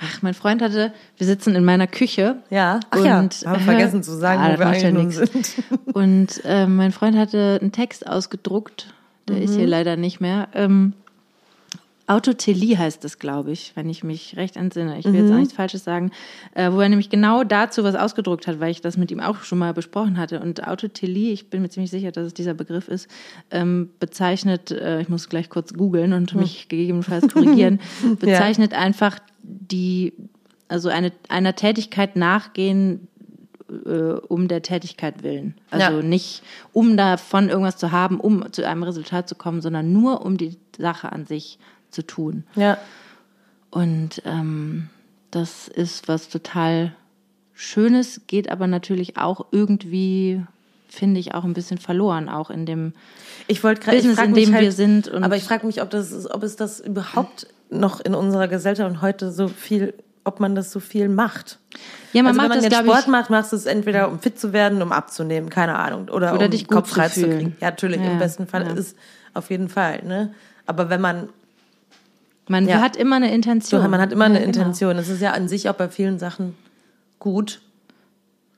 Ach, 0.02 0.22
mein 0.22 0.34
Freund 0.34 0.62
hatte, 0.62 0.94
wir 1.18 1.28
sitzen 1.28 1.56
in 1.56 1.66
meiner 1.66 1.88
Küche. 1.88 2.38
Ja, 2.50 2.80
ach 2.90 2.98
und, 2.98 3.06
ja, 3.06 3.50
haben 3.52 3.62
vergessen 3.62 4.02
zu 4.04 4.12
sagen, 4.18 4.42
ah, 4.44 4.54
wo 4.54 4.60
wir 4.60 4.66
ja 4.66 4.72
eigentlich 4.72 4.94
nun 4.94 5.08
nix. 5.08 5.16
sind. 5.56 5.64
Und 5.94 6.42
äh, 6.46 6.68
mein 6.68 6.92
Freund 6.92 7.18
hatte 7.18 7.58
einen 7.62 7.72
Text 7.72 8.08
ausgedruckt, 8.08 8.94
der 9.28 9.42
ist 9.42 9.56
hier 9.56 9.64
Mhm. 9.66 9.70
leider 9.70 9.96
nicht 9.98 10.22
mehr. 10.22 10.48
Ähm, 10.54 10.94
Autotelie 12.10 12.76
heißt 12.78 13.06
es, 13.06 13.19
glaube 13.19 13.52
ich, 13.52 13.72
wenn 13.76 13.88
ich 13.88 14.04
mich 14.04 14.36
recht 14.36 14.58
entsinne. 14.58 14.98
Ich 14.98 15.06
will 15.06 15.13
Mhm. 15.13 15.19
jetzt 15.19 15.32
auch 15.32 15.38
nichts 15.38 15.54
Falsches 15.54 15.84
sagen. 15.84 16.12
Äh, 16.56 16.72
wo 16.72 16.80
er 16.82 16.89
nämlich 16.89 17.10
genau 17.12 17.43
dazu 17.43 17.84
was 17.84 17.93
ausgedruckt 17.93 18.48
hat, 18.48 18.60
weil 18.60 18.72
ich 18.72 18.82
das 18.82 18.98
mit 18.98 19.12
ihm 19.12 19.19
auch 19.19 19.43
schon 19.43 19.60
mal 19.60 19.74
besprochen 19.76 20.17
hatte. 20.17 20.39
Und 20.39 20.67
Autotelie, 20.67 21.32
ich 21.32 21.50
bin 21.52 21.62
mir 21.62 21.69
ziemlich 21.69 21.91
sicher, 21.91 22.12
dass 22.12 22.26
es 22.26 22.34
dieser 22.34 22.56
Begriff 22.56 22.88
ist, 22.88 23.08
ähm, 23.52 23.91
bezeichnet, 24.00 24.72
äh, 24.72 25.02
ich 25.02 25.10
muss 25.10 25.30
gleich 25.30 25.50
kurz 25.50 25.74
googeln 25.74 26.13
und 26.13 26.34
mich 26.34 26.67
gegebenenfalls 26.67 27.32
korrigieren, 27.32 27.80
bezeichnet 28.19 28.74
einfach 28.74 29.19
die, 29.43 30.13
also 30.67 30.89
eine, 30.89 31.12
einer 31.28 31.56
Tätigkeit 31.56 32.15
nachgehen, 32.15 33.08
äh, 33.86 33.91
um 34.28 34.48
der 34.48 34.63
Tätigkeit 34.63 35.22
willen. 35.22 35.54
Also 35.69 35.98
Ja. 35.98 36.02
nicht, 36.02 36.41
um 36.74 36.98
davon 36.98 37.50
irgendwas 37.50 37.78
zu 37.78 37.91
haben, 37.91 38.19
um 38.19 38.52
zu 38.52 38.67
einem 38.67 38.82
Resultat 38.82 39.30
zu 39.30 39.36
kommen, 39.36 39.62
sondern 39.62 39.93
nur 39.93 40.26
um 40.26 40.38
die 40.38 40.58
Sache 40.76 41.12
an 41.12 41.28
sich 41.28 41.60
zu 41.91 42.06
tun. 42.06 42.43
Ja, 42.56 42.78
Und 43.71 44.21
ähm, 44.25 44.89
das 45.32 45.67
ist 45.67 46.08
was 46.08 46.30
total 46.30 46.93
Schönes, 47.54 48.21
geht 48.28 48.49
aber 48.49 48.67
natürlich 48.67 49.17
auch 49.17 49.47
irgendwie, 49.52 50.41
finde 50.88 51.19
ich, 51.19 51.34
auch 51.34 51.43
ein 51.43 51.54
bisschen 51.54 51.78
verloren, 51.78 52.30
auch 52.30 52.49
in 52.49 52.65
dem 52.65 52.93
ich 53.47 53.63
wollte 53.63 53.82
gerade, 53.82 53.97
ich 53.97 54.04
Business, 54.04 54.17
frag 54.17 54.30
in 54.30 54.34
dem 54.36 54.54
halt, 54.54 54.63
wir 54.63 54.71
sind. 54.71 55.12
Aber 55.12 55.36
ich 55.36 55.43
frage 55.43 55.65
mich, 55.67 55.82
ob 55.82 55.89
das, 55.89 56.12
ist, 56.12 56.32
ob 56.32 56.43
es 56.43 56.56
das 56.56 56.80
überhaupt 56.80 57.47
noch 57.69 57.99
in 57.99 58.15
unserer 58.15 58.47
Gesellschaft 58.47 58.89
und 58.89 59.02
heute 59.02 59.32
so 59.32 59.47
viel, 59.47 59.93
ob 60.23 60.39
man 60.39 60.56
das 60.56 60.71
so 60.71 60.80
viel 60.80 61.10
macht. 61.10 61.60
ja, 62.13 62.23
man 62.23 62.30
also 62.30 62.38
macht 62.38 62.43
wenn 62.43 62.49
man 62.49 62.58
das, 62.63 62.71
jetzt 62.71 62.86
Sport 62.86 63.02
ich, 63.02 63.08
macht, 63.08 63.30
machst 63.30 63.52
du 63.52 63.56
es 63.58 63.65
entweder 63.65 64.10
um 64.10 64.19
fit 64.19 64.39
zu 64.39 64.54
werden, 64.54 64.82
um 64.82 64.91
abzunehmen, 64.91 65.49
keine 65.49 65.78
Ahnung, 65.78 66.10
oder, 66.10 66.34
Oder 66.34 66.45
um 66.45 66.52
dich 66.52 66.67
Kopf 66.67 66.89
frei 66.89 67.10
zu 67.10 67.28
kriegen. 67.28 67.56
Ja, 67.60 67.71
natürlich, 67.71 68.02
Ja, 68.02 68.12
im 68.12 68.19
besten 68.19 68.47
Fall 68.47 68.65
ja. 68.65 68.73
ist 68.73 68.95
auf 69.34 69.49
jeden 69.49 69.69
Fall. 69.69 70.04
Ne? 70.04 70.34
Aber 70.65 70.89
wenn 70.89 71.02
man 71.02 71.30
man 72.50 72.68
ja. 72.68 72.82
hat 72.82 72.96
immer 72.96 73.16
eine 73.18 73.34
Intention. 73.34 73.82
So, 73.82 73.88
man 73.88 74.02
hat 74.02 74.12
immer 74.12 74.26
eine 74.26 74.36
Ja, 74.36 74.46
genau. 74.46 74.60
Intention. 74.60 74.98
Es 74.98 75.08
ist 75.08 75.22
ja 75.22 75.32
an 75.32 75.48
sich 75.48 75.70
auch 75.70 75.76
bei 75.76 75.88
vielen 75.90 76.20
Sachen 76.20 76.56
gut. 77.20 77.62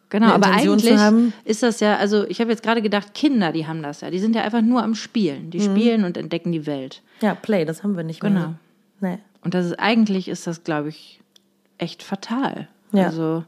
Genau, 0.09 0.27
eine 0.27 0.35
aber 0.35 0.47
eigentlich 0.51 1.33
ist 1.45 1.63
das 1.63 1.79
ja, 1.79 1.95
also 1.95 2.27
ich 2.27 2.41
habe 2.41 2.51
jetzt 2.51 2.63
gerade 2.63 2.81
gedacht, 2.81 3.13
Kinder, 3.13 3.51
die 3.51 3.65
haben 3.67 3.81
das 3.81 4.01
ja. 4.01 4.09
Die 4.09 4.19
sind 4.19 4.35
ja 4.35 4.43
einfach 4.43 4.61
nur 4.61 4.83
am 4.83 4.95
Spielen. 4.95 5.45
Mhm. 5.45 5.49
Die 5.51 5.61
spielen 5.61 6.03
und 6.03 6.17
entdecken 6.17 6.51
die 6.51 6.65
Welt. 6.65 7.01
Ja, 7.21 7.33
Play, 7.33 7.63
das 7.65 7.83
haben 7.83 7.95
wir 7.95 8.03
nicht 8.03 8.19
Genau. 8.19 8.39
mehr. 8.39 8.53
Nee. 8.99 9.17
Und 9.43 9.53
das 9.53 9.65
ist 9.65 9.79
eigentlich 9.79 10.27
ist 10.27 10.47
das, 10.47 10.63
glaube 10.63 10.89
ich, 10.89 11.21
echt 11.77 12.03
fatal. 12.03 12.67
Ja. 12.91 13.05
Also, 13.05 13.43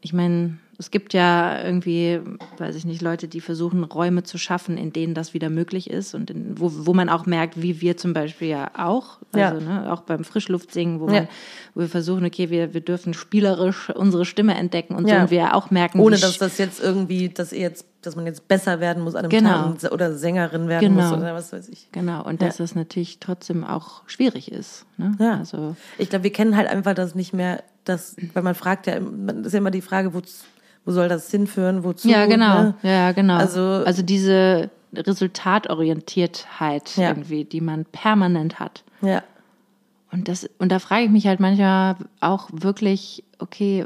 ich 0.00 0.12
meine, 0.12 0.58
es 0.76 0.90
gibt 0.90 1.14
ja 1.14 1.62
irgendwie, 1.64 2.20
weiß 2.58 2.74
ich 2.74 2.84
nicht, 2.84 3.00
Leute, 3.00 3.28
die 3.28 3.40
versuchen, 3.40 3.84
Räume 3.84 4.24
zu 4.24 4.38
schaffen, 4.38 4.76
in 4.76 4.92
denen 4.92 5.14
das 5.14 5.32
wieder 5.32 5.48
möglich 5.48 5.88
ist 5.88 6.14
und 6.14 6.30
in, 6.30 6.58
wo, 6.58 6.70
wo 6.86 6.94
man 6.94 7.08
auch 7.08 7.26
merkt, 7.26 7.62
wie 7.62 7.80
wir 7.80 7.96
zum 7.96 8.12
Beispiel 8.12 8.48
ja 8.48 8.70
auch, 8.76 9.18
also 9.32 9.58
Ja. 9.58 9.60
ne, 9.82 9.92
auch 9.92 10.00
beim 10.02 10.24
Frischluftsingen, 10.24 11.00
wo, 11.00 11.06
Ja. 11.06 11.12
man, 11.12 11.28
wo 11.74 11.80
wir 11.82 11.88
versuchen, 11.88 12.24
okay, 12.24 12.50
wir, 12.50 12.74
wir 12.74 12.80
dürfen 12.80 13.14
spielerisch 13.14 13.90
unsere 13.90 14.24
Stimme 14.24 14.54
entdecken 14.54 14.94
und 14.96 15.06
so 15.08 15.14
Ja. 15.14 15.22
und 15.22 15.30
wir 15.30 15.54
auch 15.54 15.70
merken, 15.70 16.00
Ohne 16.00 16.16
dass 16.18 16.38
das 16.38 16.58
jetzt 16.58 16.82
irgendwie, 16.82 17.28
dass 17.28 17.52
ihr 17.52 17.60
jetzt, 17.60 17.86
dass 18.02 18.16
man 18.16 18.26
jetzt 18.26 18.48
besser 18.48 18.80
werden 18.80 19.02
muss 19.02 19.14
an 19.14 19.26
einem 19.26 19.30
Genau. 19.30 19.72
Tag 19.74 19.92
oder 19.92 20.12
Sängerin 20.14 20.66
werden 20.68 20.88
Genau. 20.94 21.02
muss 21.08 21.12
oder 21.12 21.34
was 21.34 21.52
weiß 21.52 21.68
ich. 21.68 21.88
Genau, 21.92 22.24
und 22.24 22.42
dass 22.42 22.56
das 22.56 22.74
natürlich 22.74 23.18
trotzdem 23.20 23.62
auch 23.64 24.02
schwierig 24.08 24.50
ist. 24.50 24.86
Ne? 24.96 25.14
Ja. 25.20 25.38
Also, 25.38 25.76
Ich 25.98 26.10
glaube, 26.10 26.24
wir 26.24 26.32
kennen 26.32 26.56
halt 26.56 26.68
einfach 26.68 26.94
das 26.94 27.14
nicht 27.14 27.32
mehr, 27.32 27.62
das, 27.84 28.16
weil 28.32 28.42
man 28.42 28.54
fragt 28.56 28.86
ja, 28.88 28.98
das 28.98 29.46
ist 29.46 29.52
ja 29.52 29.58
immer 29.60 29.70
die 29.70 29.80
Frage, 29.80 30.12
wo, 30.14 30.20
wo 30.84 30.92
soll 30.92 31.08
das 31.08 31.30
hinführen, 31.30 31.84
wozu? 31.84 32.08
ja, 32.08 32.26
genau. 32.26 32.62
Ne? 32.62 32.74
Ja, 32.82 33.12
genau. 33.12 33.36
Also- 33.36 33.60
also 33.84 34.02
diese 34.02 34.70
Resultatorientiertheit 34.94 36.96
Ja. 36.96 37.08
irgendwie, 37.08 37.44
die 37.44 37.60
man 37.60 37.84
permanent 37.84 38.60
hat. 38.60 38.84
Ja. 39.00 39.22
Und 40.12 40.28
das, 40.28 40.48
und 40.58 40.70
da 40.70 40.78
frage 40.78 41.04
ich 41.04 41.10
mich 41.10 41.26
halt 41.26 41.40
manchmal 41.40 41.96
auch 42.20 42.48
wirklich, 42.52 43.24
okay, 43.40 43.84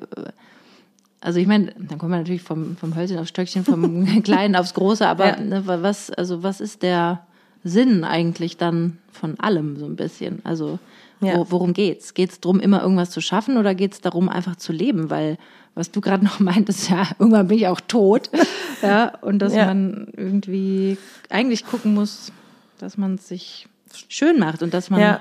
also 1.21 1.41
ich 1.41 1.47
meine, 1.47 1.73
dann 1.79 1.99
kommen 1.99 2.13
wir 2.13 2.19
natürlich 2.19 2.43
vom, 2.43 2.77
vom 2.77 2.95
Hölzchen 2.95 3.19
aufs 3.19 3.31
Stöckchen, 3.31 3.65
vom 3.65 4.05
Kleinen 4.23 4.55
aufs 4.55 4.75
Große, 4.75 5.07
aber 5.07 5.27
Ja. 5.27 5.41
ne, 5.41 5.63
was, 5.67 6.11
also 6.11 6.43
was 6.43 6.61
ist 6.61 6.83
der 6.83 7.21
Sinn 7.65 8.05
eigentlich 8.05 8.57
dann 8.57 8.99
von 9.11 9.41
allem 9.41 9.79
so 9.79 9.87
ein 9.87 9.97
bisschen? 9.97 10.41
Also 10.45 10.79
Ja. 11.21 11.37
wo, 11.37 11.47
worum 11.51 11.73
geht's? 11.73 12.15
Geht's 12.15 12.41
darum, 12.41 12.61
immer 12.61 12.83
irgendwas 12.83 13.11
zu 13.11 13.21
schaffen 13.21 13.57
oder 13.57 13.75
geht's 13.75 14.01
darum, 14.01 14.29
einfach 14.29 14.57
zu 14.57 14.73
leben? 14.73 15.11
Weil 15.11 15.37
was 15.75 15.91
du 15.91 16.01
gerade 16.01 16.25
noch 16.25 16.41
meintest, 16.41 16.91
ja, 16.91 17.09
irgendwann 17.19 17.49
bin 17.49 17.59
ich 17.59 17.67
auch 17.67 17.81
tot. 17.81 18.31
ja, 18.83 19.13
und 19.21 19.39
dass 19.41 19.55
Ja. 19.55 19.67
man 19.67 20.09
irgendwie 20.17 20.99
eigentlich 21.31 21.67
gucken 21.67 21.95
muss, 21.95 22.33
dass 22.79 22.97
man 22.97 23.17
es 23.17 23.29
sich 23.29 23.67
schön 24.09 24.39
macht 24.39 24.63
und 24.63 24.75
dass 24.75 24.91
man 24.91 25.01
Ja. 25.01 25.21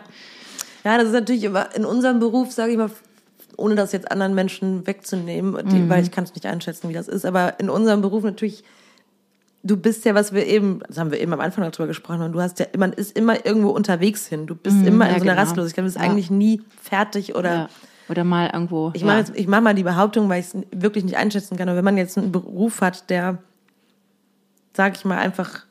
Ja, 0.84 0.98
das 0.98 1.08
ist 1.08 1.14
natürlich 1.14 1.44
immer 1.44 1.76
in 1.76 1.84
unserem 1.84 2.20
Beruf, 2.20 2.52
sage 2.52 2.72
ich 2.72 2.78
mal, 2.78 2.90
ohne 3.58 3.76
das 3.76 3.92
jetzt 3.92 4.10
anderen 4.12 4.36
Menschen 4.36 4.86
wegzunehmen, 4.88 5.68
die, 5.68 5.90
weil 5.90 6.04
ich 6.04 6.12
kann 6.12 6.24
es 6.24 6.34
nicht 6.36 6.46
einschätzen, 6.46 6.88
wie 6.90 6.94
das 6.94 7.08
ist, 7.08 7.26
aber 7.26 7.60
in 7.60 7.70
unserem 7.70 8.02
Beruf 8.02 8.24
natürlich, 8.24 8.64
du 9.64 9.78
bist 9.78 10.06
ja, 10.06 10.16
was 10.16 10.34
wir 10.34 10.46
eben, 10.46 10.80
das 10.88 10.98
haben 10.98 11.12
wir 11.12 11.20
eben 11.20 11.34
am 11.34 11.40
Anfang 11.40 11.64
noch 11.64 11.72
drüber 11.72 11.88
gesprochen, 11.88 12.22
und 12.22 12.32
du 12.34 12.42
hast 12.42 12.60
ja, 12.60 12.68
man 12.78 12.94
ist 12.94 13.18
immer 13.18 13.46
irgendwo 13.46 13.70
unterwegs 13.70 14.28
hin. 14.28 14.48
Du 14.48 14.56
bist 14.56 14.78
immer 14.86 15.06
in 15.08 15.14
ja, 15.14 15.20
so 15.20 15.24
einer 15.24 15.32
genau. 15.34 15.42
Rastlosigkeit, 15.42 15.84
du 15.84 15.88
bist 15.88 15.98
Ja. 15.98 16.04
eigentlich 16.04 16.30
nie 16.32 16.62
fertig 16.82 17.36
oder 17.36 17.54
Ja. 17.54 17.70
Oder 18.10 18.24
mal 18.24 18.50
irgendwo. 18.54 18.92
ich 18.94 19.04
mache 19.04 19.26
mache 19.48 19.62
mal 19.62 19.76
die 19.76 19.84
Behauptung, 19.84 20.30
weil 20.30 20.40
ich 20.40 20.46
es 20.48 20.56
wirklich 20.72 21.04
nicht 21.04 21.18
einschätzen 21.18 21.58
kann. 21.58 21.68
Aber 21.68 21.78
wenn 21.78 21.84
man 21.84 21.98
jetzt 21.98 22.18
einen 22.18 22.32
Beruf 22.32 22.80
hat, 22.80 23.10
der, 23.10 23.40
sag 24.74 24.96
ich 24.96 25.04
mal, 25.04 25.18
einfach 25.18 25.66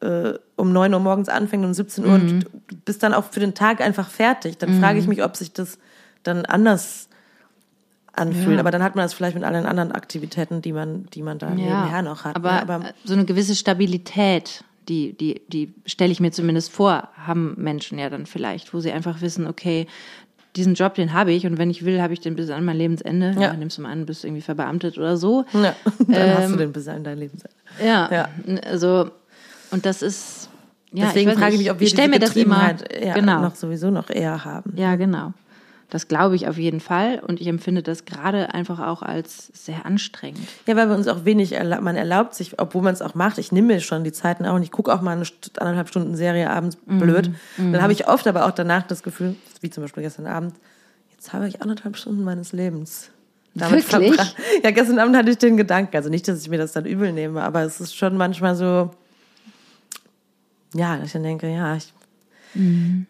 äh, 0.00 0.34
um 0.54 0.72
9 0.72 0.94
Uhr 0.94 1.00
morgens 1.00 1.28
anfängt 1.28 1.64
und 1.64 1.70
um 1.70 1.74
17 1.74 2.06
Uhr 2.06 2.14
und 2.14 2.40
du 2.44 2.76
bist 2.84 3.02
dann 3.02 3.12
auch 3.14 3.24
für 3.24 3.40
den 3.40 3.54
Tag 3.54 3.80
einfach 3.80 4.10
fertig, 4.10 4.58
dann 4.58 4.78
frage 4.80 5.00
ich 5.00 5.08
mich, 5.08 5.24
ob 5.24 5.34
sich 5.36 5.52
das 5.52 5.78
dann 6.22 6.44
anders 6.44 7.08
anfühlen. 8.16 8.54
Ja. 8.54 8.60
Aber 8.60 8.70
dann 8.70 8.82
hat 8.82 8.94
man 8.94 9.04
das 9.04 9.14
vielleicht 9.14 9.34
mit 9.34 9.44
allen 9.44 9.66
anderen 9.66 9.92
Aktivitäten, 9.92 10.62
die 10.62 10.72
man, 10.72 11.06
die 11.14 11.22
man 11.22 11.38
da 11.38 11.50
nebenher 11.50 12.02
noch 12.02 12.24
hat. 12.24 12.36
Aber, 12.36 12.52
ne? 12.52 12.62
aber 12.62 12.84
so 13.04 13.14
eine 13.14 13.24
gewisse 13.24 13.54
Stabilität, 13.54 14.64
die, 14.88 15.16
die, 15.16 15.42
die 15.48 15.74
stelle 15.86 16.12
ich 16.12 16.20
mir 16.20 16.30
zumindest 16.30 16.72
vor, 16.72 17.08
haben 17.16 17.54
Menschen 17.56 17.98
ja 17.98 18.10
dann 18.10 18.26
vielleicht, 18.26 18.74
wo 18.74 18.80
sie 18.80 18.92
einfach 18.92 19.20
wissen, 19.20 19.46
okay, 19.46 19.86
diesen 20.56 20.74
Job, 20.74 20.94
den 20.94 21.12
habe 21.12 21.32
ich 21.32 21.46
und 21.46 21.58
wenn 21.58 21.70
ich 21.70 21.84
will, 21.84 22.00
habe 22.00 22.12
ich 22.12 22.20
den 22.20 22.36
bis 22.36 22.50
an 22.50 22.64
mein 22.64 22.76
Lebensende. 22.76 23.32
Ja. 23.34 23.40
Ja. 23.40 23.52
Nimmst 23.54 23.78
du 23.78 23.82
mal 23.82 23.90
an, 23.90 24.06
bist 24.06 24.24
irgendwie 24.24 24.42
verbeamtet 24.42 24.98
oder 24.98 25.16
so. 25.16 25.44
ja, 25.52 25.74
dann 26.06 26.34
hast 26.36 26.48
du 26.48 26.52
Ähm, 26.52 26.58
den 26.58 26.72
bis 26.72 26.86
an 26.86 27.02
dein 27.02 27.18
Lebensende. 27.18 27.54
Ja. 27.84 28.08
Ja. 28.12 28.28
Also, 28.64 29.10
und 29.72 29.84
das 29.84 30.02
ist, 30.02 30.48
ja, 30.92 31.06
Deswegen 31.06 31.30
ich 31.30 31.38
frage 31.38 31.54
ich 31.54 31.58
mich, 31.58 31.70
ob 31.72 31.80
wir 31.80 31.86
ich 31.88 31.94
diese 31.94 32.08
mir 32.08 32.20
das 32.20 32.36
immer, 32.36 32.74
genau. 33.14 33.40
noch 33.40 33.56
sowieso 33.56 33.90
noch 33.90 34.10
eher 34.10 34.44
haben. 34.44 34.74
Ja, 34.76 34.94
genau. 34.94 35.32
Das 35.90 36.08
glaube 36.08 36.34
ich 36.34 36.48
auf 36.48 36.56
jeden 36.58 36.80
Fall 36.80 37.20
und 37.20 37.40
ich 37.40 37.46
empfinde 37.46 37.82
das 37.82 38.04
gerade 38.04 38.52
einfach 38.54 38.80
auch 38.80 39.02
als 39.02 39.48
sehr 39.52 39.86
anstrengend. 39.86 40.48
Ja, 40.66 40.74
weil 40.76 40.88
wir 40.88 40.96
uns 40.96 41.06
auch 41.08 41.24
wenig, 41.24 41.52
erla 41.52 41.80
man 41.80 41.94
erlaubt 41.94 42.34
sich, 42.34 42.58
obwohl 42.58 42.82
man 42.82 42.94
es 42.94 43.02
auch 43.02 43.14
macht. 43.14 43.38
Ich 43.38 43.52
nehme 43.52 43.68
mir 43.74 43.80
schon 43.80 44.02
die 44.02 44.12
Zeiten 44.12 44.44
auch 44.46 44.54
und 44.54 44.62
ich 44.62 44.70
gucke 44.72 44.92
auch 44.92 45.02
mal 45.02 45.12
eine 45.12 45.24
St 45.24 45.58
anderthalb 45.60 45.88
Stunden 45.88 46.16
Serie 46.16 46.50
abends 46.50 46.76
Mhm. 46.86 46.98
blöd. 46.98 47.30
Dann 47.56 47.82
habe 47.82 47.92
ich 47.92 48.08
oft 48.08 48.26
aber 48.26 48.46
auch 48.46 48.50
danach 48.50 48.82
das 48.86 49.02
Gefühl, 49.02 49.36
wie 49.60 49.70
zum 49.70 49.84
Beispiel 49.84 50.02
gestern 50.02 50.26
Abend, 50.26 50.54
jetzt 51.12 51.32
habe 51.32 51.46
ich 51.46 51.62
anderthalb 51.62 51.96
Stunden 51.96 52.24
meines 52.24 52.52
Lebens. 52.52 53.10
Wirklich? 53.54 53.84
verbracht. 53.84 54.36
Ja, 54.64 54.70
gestern 54.72 54.98
Abend 54.98 55.16
hatte 55.16 55.30
ich 55.30 55.38
den 55.38 55.56
Gedanken, 55.56 55.96
also 55.96 56.08
nicht, 56.08 56.26
dass 56.26 56.40
ich 56.42 56.48
mir 56.48 56.58
das 56.58 56.72
dann 56.72 56.86
übel 56.86 57.12
nehme, 57.12 57.42
aber 57.42 57.62
es 57.62 57.80
ist 57.80 57.94
schon 57.94 58.16
manchmal 58.16 58.56
so, 58.56 58.90
ja, 60.74 60.96
dass 60.96 61.06
ich 61.06 61.12
dann 61.12 61.22
denke, 61.22 61.48
ja, 61.52 61.76
ich. 61.76 61.92
Mhm. 62.54 63.06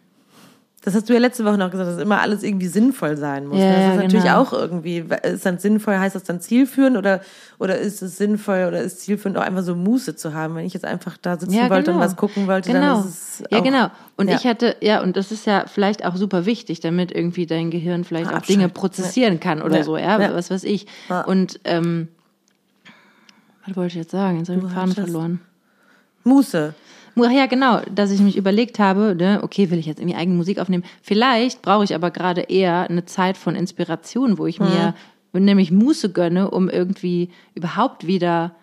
Das 0.84 0.94
hast 0.94 1.08
du 1.08 1.14
ja 1.14 1.18
letzte 1.18 1.46
Woche 1.46 1.56
noch 1.56 1.70
gesagt, 1.70 1.88
dass 1.88 1.98
immer 1.98 2.20
alles 2.20 2.42
irgendwie 2.42 2.66
sinnvoll 2.66 3.16
sein 3.16 3.46
muss. 3.46 3.58
Ja, 3.58 3.68
das 3.70 3.76
ist 3.78 3.82
ja, 3.84 3.94
natürlich 3.96 4.24
genau. 4.24 4.42
auch 4.42 4.52
irgendwie, 4.52 5.02
ist 5.22 5.46
dann 5.46 5.58
sinnvoll, 5.58 5.96
heißt 5.96 6.14
das 6.14 6.24
dann 6.24 6.42
zielführend 6.42 6.98
oder, 6.98 7.22
oder 7.58 7.78
ist 7.78 8.02
es 8.02 8.18
sinnvoll 8.18 8.66
oder 8.68 8.82
ist 8.82 9.00
zielführend 9.00 9.38
auch 9.38 9.42
einfach 9.42 9.62
so 9.62 9.74
Muße 9.74 10.14
zu 10.14 10.34
haben? 10.34 10.56
Wenn 10.56 10.66
ich 10.66 10.74
jetzt 10.74 10.84
einfach 10.84 11.16
da 11.16 11.38
sitzen 11.38 11.70
wollte 11.70 11.92
und 11.92 12.00
was 12.00 12.16
gucken 12.16 12.46
wollte, 12.48 12.70
genau. 12.70 12.98
dann 12.98 13.08
ist 13.08 13.40
es 13.40 13.44
Ja, 13.50 13.60
auch, 13.60 13.64
genau. 13.64 13.90
Und 14.18 14.28
ja. 14.28 14.36
ich 14.36 14.44
hatte, 14.44 14.76
ja, 14.82 15.02
und 15.02 15.16
das 15.16 15.32
ist 15.32 15.46
ja 15.46 15.64
vielleicht 15.66 16.04
auch 16.04 16.16
super 16.16 16.44
wichtig, 16.44 16.80
damit 16.80 17.12
irgendwie 17.12 17.46
dein 17.46 17.70
Gehirn 17.70 18.04
vielleicht 18.04 18.30
Ah, 18.30 18.36
auch 18.36 18.42
Dinge 18.42 18.68
prozessieren 18.68 19.40
kann 19.40 19.62
oder 19.62 19.78
Ja. 19.78 19.84
so, 19.84 19.96
ja, 19.96 20.20
Ja. 20.20 20.34
was 20.34 20.50
weiß 20.50 20.64
ich. 20.64 20.86
Ja. 21.08 21.22
Und, 21.22 21.60
ähm, 21.64 22.08
was 23.66 23.74
wollte 23.74 23.88
ich 23.92 23.94
jetzt 23.94 24.10
sagen? 24.10 24.36
Jetzt 24.36 24.50
habe 24.50 24.58
ich 24.58 24.66
den 24.66 24.74
Faden 24.74 24.92
verloren. 24.92 25.40
Muße. 26.24 26.74
Ach 27.16 27.30
ja, 27.30 27.46
genau, 27.46 27.80
dass 27.94 28.10
ich 28.10 28.20
mich 28.20 28.36
überlegt 28.36 28.78
habe, 28.78 29.14
ne, 29.16 29.40
okay, 29.42 29.70
will 29.70 29.78
ich 29.78 29.86
jetzt 29.86 30.00
irgendwie 30.00 30.16
eigene 30.16 30.36
Musik 30.36 30.58
aufnehmen? 30.58 30.84
Vielleicht 31.02 31.62
brauche 31.62 31.84
ich 31.84 31.94
aber 31.94 32.10
gerade 32.10 32.42
eher 32.42 32.88
eine 32.90 33.04
Zeit 33.04 33.36
von 33.36 33.54
Inspiration, 33.54 34.38
wo 34.38 34.46
ich 34.46 34.60
mir 34.60 34.94
nämlich 35.32 35.70
Muße 35.70 36.10
gönne, 36.10 36.50
um 36.50 36.68
irgendwie 36.68 37.30
überhaupt 37.54 38.06
wieder 38.06 38.54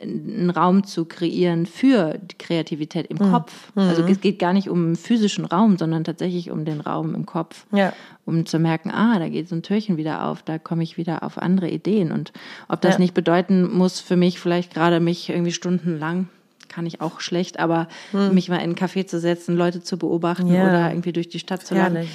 einen 0.00 0.50
Raum 0.50 0.84
zu 0.84 1.06
kreieren 1.06 1.64
für 1.64 2.18
die 2.18 2.36
Kreativität 2.36 3.06
im 3.06 3.18
Kopf. 3.18 3.72
Also 3.76 4.02
es 4.02 4.20
geht 4.20 4.38
gar 4.38 4.52
nicht 4.52 4.68
um 4.68 4.84
einen 4.84 4.96
physischen 4.96 5.46
Raum, 5.46 5.78
sondern 5.78 6.04
tatsächlich 6.04 6.50
um 6.50 6.66
den 6.66 6.80
Raum 6.82 7.14
im 7.14 7.24
Kopf. 7.24 7.64
Ja. 7.72 7.94
Um 8.26 8.44
zu 8.44 8.58
merken, 8.58 8.90
ah, 8.90 9.18
da 9.18 9.28
geht 9.30 9.48
so 9.48 9.54
ein 9.54 9.62
Türchen 9.62 9.96
wieder 9.96 10.26
auf, 10.26 10.42
da 10.42 10.58
komme 10.58 10.82
ich 10.82 10.98
wieder 10.98 11.22
auf 11.22 11.38
andere 11.38 11.70
Ideen. 11.70 12.12
Und 12.12 12.32
ob 12.68 12.82
das 12.82 12.94
Ja. 12.96 13.00
nicht 13.00 13.14
bedeuten 13.14 13.72
muss, 13.72 14.00
für 14.00 14.16
mich 14.16 14.38
vielleicht 14.38 14.74
gerade 14.74 15.00
mich 15.00 15.30
irgendwie 15.30 15.52
stundenlang 15.52 16.28
kann 16.68 16.86
ich 16.86 17.00
auch 17.00 17.20
schlecht, 17.20 17.58
aber 17.58 17.88
mich 18.12 18.48
mal 18.48 18.56
in 18.56 18.62
einen 18.62 18.74
Café 18.74 19.06
zu 19.06 19.18
setzen, 19.20 19.56
Leute 19.56 19.82
zu 19.82 19.98
beobachten 19.98 20.48
Hm. 20.48 20.54
Ja. 20.54 20.66
oder 20.68 20.90
irgendwie 20.90 21.12
durch 21.12 21.28
die 21.28 21.38
Stadt 21.38 21.66
zu 21.66 21.74
laufen. 21.74 22.08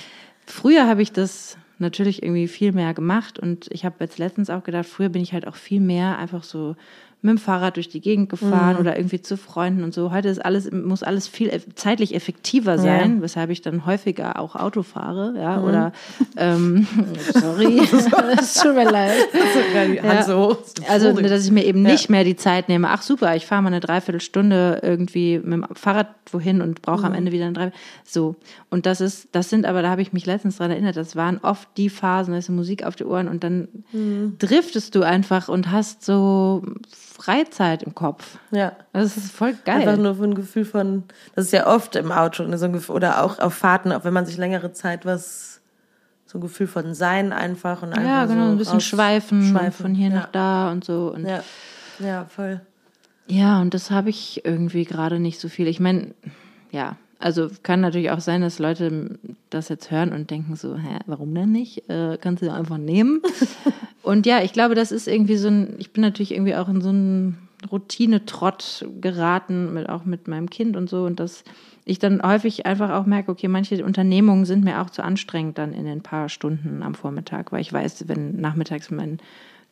Früher 0.45 0.87
habe 0.87 1.01
ich 1.01 1.11
das 1.11 1.57
natürlich 1.79 2.21
irgendwie 2.21 2.47
viel 2.47 2.71
mehr 2.71 2.93
gemacht 2.93 3.39
und 3.39 3.67
ich 3.71 3.85
habe 3.85 3.95
jetzt 3.99 4.17
letztens 4.19 4.49
auch 4.49 4.63
gedacht, 4.63 4.85
früher 4.85 5.09
bin 5.09 5.21
ich 5.21 5.33
halt 5.33 5.47
auch 5.47 5.55
viel 5.55 5.81
mehr 5.81 6.17
einfach 6.17 6.43
so 6.43 6.75
mit 7.23 7.29
dem 7.29 7.37
Fahrrad 7.37 7.75
durch 7.75 7.87
die 7.89 8.01
Gegend 8.01 8.29
gefahren 8.29 8.73
Mhm. 8.75 8.79
oder 8.81 8.97
irgendwie 8.97 9.21
zu 9.21 9.37
Freunden 9.37 9.83
und 9.83 9.93
so. 9.93 10.11
Heute 10.11 10.27
ist 10.29 10.43
alles, 10.43 10.71
muss 10.71 11.03
alles 11.03 11.27
viel 11.27 11.51
zeitlich 11.75 12.15
effektiver 12.15 12.77
sein, 12.79 13.21
weshalb 13.21 13.49
ich 13.51 13.61
dann 13.61 13.85
häufiger 13.85 14.39
auch 14.39 14.55
Auto 14.55 14.81
fahre, 14.81 15.33
ja, 15.37 15.57
Mhm. 15.57 15.63
oder, 15.63 15.93
ähm, 16.37 16.87
sorry, 17.33 17.79
es 18.41 18.53
tut 18.55 18.73
mir 18.75 18.89
leid. 18.89 19.13
Die 19.93 20.01
Hand 20.01 20.25
so. 20.25 20.57
Also, 20.89 21.11
dass 21.13 21.45
ich 21.45 21.51
mir 21.51 21.65
eben 21.65 21.81
nicht 21.83 22.09
mehr 22.09 22.23
die 22.23 22.35
Zeit 22.35 22.69
nehme, 22.69 22.89
ach 22.89 23.01
super, 23.01 23.35
ich 23.35 23.45
fahre 23.45 23.61
mal 23.61 23.67
eine 23.67 23.79
Dreiviertelstunde 23.81 24.79
irgendwie 24.81 25.37
mit 25.39 25.53
dem 25.53 25.65
Fahrrad 25.75 26.07
wohin 26.31 26.61
und 26.61 26.81
brauche 26.81 26.99
Mhm. 27.01 27.05
am 27.05 27.13
Ende 27.13 27.31
wieder 27.31 27.45
eine 27.45 27.53
Dreiviertel. 27.53 27.79
So. 28.03 28.35
Und 28.69 28.85
das 28.85 29.01
ist, 29.01 29.27
das 29.33 29.49
sind 29.49 29.65
aber, 29.65 29.81
da 29.81 29.89
habe 29.89 30.01
ich 30.01 30.13
mich 30.13 30.25
letztens 30.25 30.57
dran 30.57 30.71
erinnert, 30.71 30.95
das 30.97 31.15
waren 31.15 31.39
oft 31.43 31.67
die 31.77 31.89
Phasen, 31.89 32.31
da 32.33 32.37
ist 32.39 32.49
Musik 32.49 32.83
auf 32.83 32.95
die 32.95 33.05
Ohren 33.05 33.27
und 33.27 33.43
dann 33.43 33.67
Mhm. 33.91 34.37
driftest 34.39 34.95
du 34.95 35.03
einfach 35.03 35.49
und 35.49 35.71
hast 35.71 36.03
so 36.05 36.63
Freizeit 37.21 37.83
im 37.83 37.93
Kopf. 37.93 38.39
Ja. 38.51 38.73
Das 38.93 39.15
ist 39.15 39.31
voll 39.31 39.53
geil. 39.65 39.81
Einfach 39.81 39.97
nur 39.97 40.15
für 40.15 40.23
ein 40.23 40.33
Gefühl 40.33 40.65
von, 40.65 41.03
das 41.35 41.45
ist 41.45 41.51
ja 41.51 41.67
oft 41.67 41.95
im 41.95 42.11
Auto 42.11 42.43
ne, 42.43 42.57
so 42.57 42.65
ein 42.65 42.73
Gefühl, 42.73 42.95
oder 42.95 43.23
auch 43.23 43.39
auf 43.39 43.53
Fahrten, 43.53 43.91
auch 43.91 44.03
wenn 44.03 44.13
man 44.13 44.25
sich 44.25 44.37
längere 44.37 44.73
Zeit 44.73 45.05
was, 45.05 45.61
so 46.25 46.39
ein 46.39 46.41
Gefühl 46.41 46.67
von 46.67 46.95
Sein 46.95 47.31
einfach 47.31 47.83
und 47.83 47.89
einfach 47.93 48.03
ja, 48.03 48.25
genau, 48.25 48.45
so 48.45 48.51
ein 48.51 48.57
bisschen 48.57 48.81
schweifen, 48.81 49.43
schweifen. 49.43 49.83
von 49.83 49.93
hier 49.93 50.09
ja. 50.09 50.15
nach 50.15 50.31
da 50.31 50.71
und 50.71 50.83
so. 50.83 51.13
Und 51.13 51.27
Ja, 51.27 51.43
ja, 51.99 52.25
voll. 52.25 52.61
Ja, 53.27 53.61
und 53.61 53.73
das 53.73 53.91
habe 53.91 54.09
ich 54.09 54.43
irgendwie 54.43 54.85
gerade 54.85 55.19
nicht 55.19 55.39
so 55.39 55.47
viel. 55.47 55.67
Ich 55.67 55.79
meine, 55.79 56.15
ja, 56.71 56.97
also 57.21 57.49
kann 57.63 57.81
natürlich 57.81 58.11
auch 58.11 58.19
sein, 58.19 58.41
dass 58.41 58.59
Leute 58.59 59.19
das 59.49 59.69
jetzt 59.69 59.91
hören 59.91 60.11
und 60.13 60.29
denken 60.29 60.55
so, 60.55 60.75
hä, 60.75 60.99
warum 61.05 61.33
denn 61.33 61.51
nicht? 61.51 61.89
Äh, 61.89 62.17
kannst 62.19 62.43
du 62.43 62.51
einfach 62.51 62.77
nehmen. 62.77 63.21
und 64.03 64.25
ja, 64.25 64.41
ich 64.41 64.53
glaube, 64.53 64.75
das 64.75 64.91
ist 64.91 65.07
irgendwie 65.07 65.37
so 65.37 65.47
ein, 65.47 65.75
ich 65.77 65.93
bin 65.93 66.01
natürlich 66.01 66.33
irgendwie 66.33 66.55
auch 66.55 66.67
in 66.67 66.81
so 66.81 66.89
einen 66.89 67.47
Routine-Trott 67.71 68.87
geraten, 68.99 69.73
mit, 69.73 69.89
auch 69.89 70.05
mit 70.05 70.27
meinem 70.27 70.49
Kind 70.49 70.75
und 70.75 70.89
so. 70.89 71.03
Und 71.03 71.19
dass 71.19 71.43
ich 71.85 71.99
dann 71.99 72.21
häufig 72.23 72.65
einfach 72.65 72.91
auch 72.91 73.05
merke, 73.05 73.31
okay, 73.31 73.47
manche 73.47 73.83
Unternehmungen 73.83 74.45
sind 74.45 74.63
mir 74.63 74.81
auch 74.81 74.89
zu 74.89 75.03
anstrengend 75.03 75.57
dann 75.57 75.73
in 75.73 75.85
den 75.85 76.01
paar 76.01 76.29
Stunden 76.29 76.83
am 76.83 76.95
Vormittag, 76.95 77.51
weil 77.51 77.61
ich 77.61 77.71
weiß, 77.71 78.07
wenn 78.07 78.39
nachmittags 78.39 78.91
mein 78.91 79.19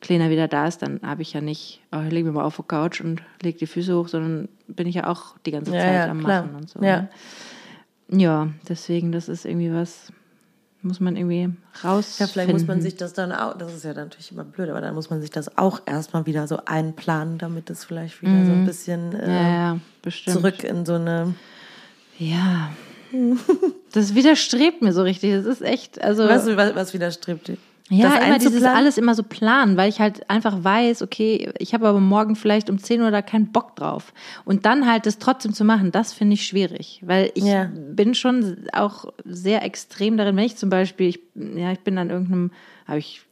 Kleiner 0.00 0.30
wieder 0.30 0.48
da 0.48 0.66
ist, 0.66 0.78
dann 0.82 1.00
habe 1.02 1.20
ich 1.22 1.32
ja 1.34 1.40
nicht, 1.42 1.80
oh, 1.92 2.00
ich 2.06 2.10
lege 2.12 2.26
mich 2.26 2.34
mal 2.34 2.44
auf 2.44 2.56
die 2.56 2.62
Couch 2.62 3.00
und 3.02 3.22
lege 3.42 3.58
die 3.58 3.66
Füße 3.66 3.94
hoch, 3.94 4.08
sondern 4.08 4.48
bin 4.66 4.86
ich 4.86 4.94
ja 4.94 5.06
auch 5.06 5.36
die 5.44 5.50
ganze 5.50 5.74
Ja, 5.74 5.80
Zeit 5.80 5.94
ja, 5.94 6.08
am 6.10 6.20
klar. 6.20 6.42
Machen 6.44 6.54
und 6.56 6.70
so. 6.70 6.80
Ja. 6.82 7.02
ne? 7.02 7.08
Ja, 8.12 8.48
deswegen, 8.68 9.12
das 9.12 9.28
ist 9.28 9.44
irgendwie 9.44 9.72
was, 9.72 10.10
muss 10.82 11.00
man 11.00 11.16
irgendwie 11.16 11.50
raus. 11.84 12.18
Ja, 12.18 12.26
vielleicht 12.26 12.50
muss 12.50 12.66
man 12.66 12.80
sich 12.80 12.96
das 12.96 13.12
dann 13.12 13.30
auch, 13.30 13.56
das 13.58 13.74
ist 13.74 13.84
ja 13.84 13.92
natürlich 13.92 14.32
immer 14.32 14.44
blöd, 14.44 14.70
aber 14.70 14.80
dann 14.80 14.94
muss 14.94 15.10
man 15.10 15.20
sich 15.20 15.30
das 15.30 15.58
auch 15.58 15.82
erstmal 15.86 16.24
wieder 16.26 16.48
so 16.48 16.60
einplanen, 16.64 17.36
damit 17.36 17.68
es 17.68 17.84
vielleicht 17.84 18.22
wieder 18.22 18.44
so 18.46 18.52
ein 18.52 18.64
bisschen 18.64 19.12
äh, 19.14 19.26
Mhm. 19.26 19.32
Ja, 19.34 19.80
ja, 20.04 20.32
zurück 20.32 20.64
in 20.64 20.86
so 20.86 20.94
eine. 20.94 21.34
Ja. 22.18 22.70
Das 23.92 24.14
widerstrebt 24.14 24.82
mir 24.82 24.92
so 24.92 25.02
richtig. 25.02 25.32
Das 25.32 25.44
ist 25.44 25.62
echt, 25.62 26.00
also. 26.00 26.28
Was, 26.28 26.46
was, 26.46 26.76
was 26.76 26.94
widerstrebt 26.94 27.48
dir? 27.48 27.56
Ja, 27.90 28.08
das 28.14 28.24
immer 28.24 28.38
dieses 28.38 28.62
alles 28.62 28.98
immer 28.98 29.14
so 29.16 29.22
planen, 29.24 29.76
weil 29.76 29.88
ich 29.88 30.00
halt 30.00 30.30
einfach 30.30 30.62
weiß, 30.62 31.02
okay, 31.02 31.50
ich 31.58 31.74
habe 31.74 31.88
aber 31.88 31.98
morgen 31.98 32.36
vielleicht 32.36 32.70
um 32.70 32.78
10 32.78 33.00
Uhr 33.02 33.10
da 33.10 33.20
keinen 33.20 33.50
Bock 33.50 33.74
drauf. 33.74 34.12
Und 34.44 34.64
dann 34.64 34.86
halt 34.90 35.06
das 35.06 35.18
trotzdem 35.18 35.52
zu 35.52 35.64
machen, 35.64 35.90
das 35.90 36.12
finde 36.12 36.34
ich 36.34 36.46
schwierig. 36.46 37.02
Weil 37.04 37.32
ich 37.34 37.44
Ja. 37.44 37.68
bin 37.74 38.14
schon 38.14 38.58
auch 38.72 39.06
sehr 39.24 39.64
extrem 39.64 40.16
darin, 40.16 40.36
wenn 40.36 40.44
ich 40.44 40.56
zum 40.56 40.70
Beispiel, 40.70 41.08
ich, 41.08 41.20
ja, 41.34 41.72
ich 41.72 41.80
bin 41.80 41.98
an 41.98 42.10
irgendeinem, 42.10 42.52
habe 42.86 42.98
ich 43.00 43.22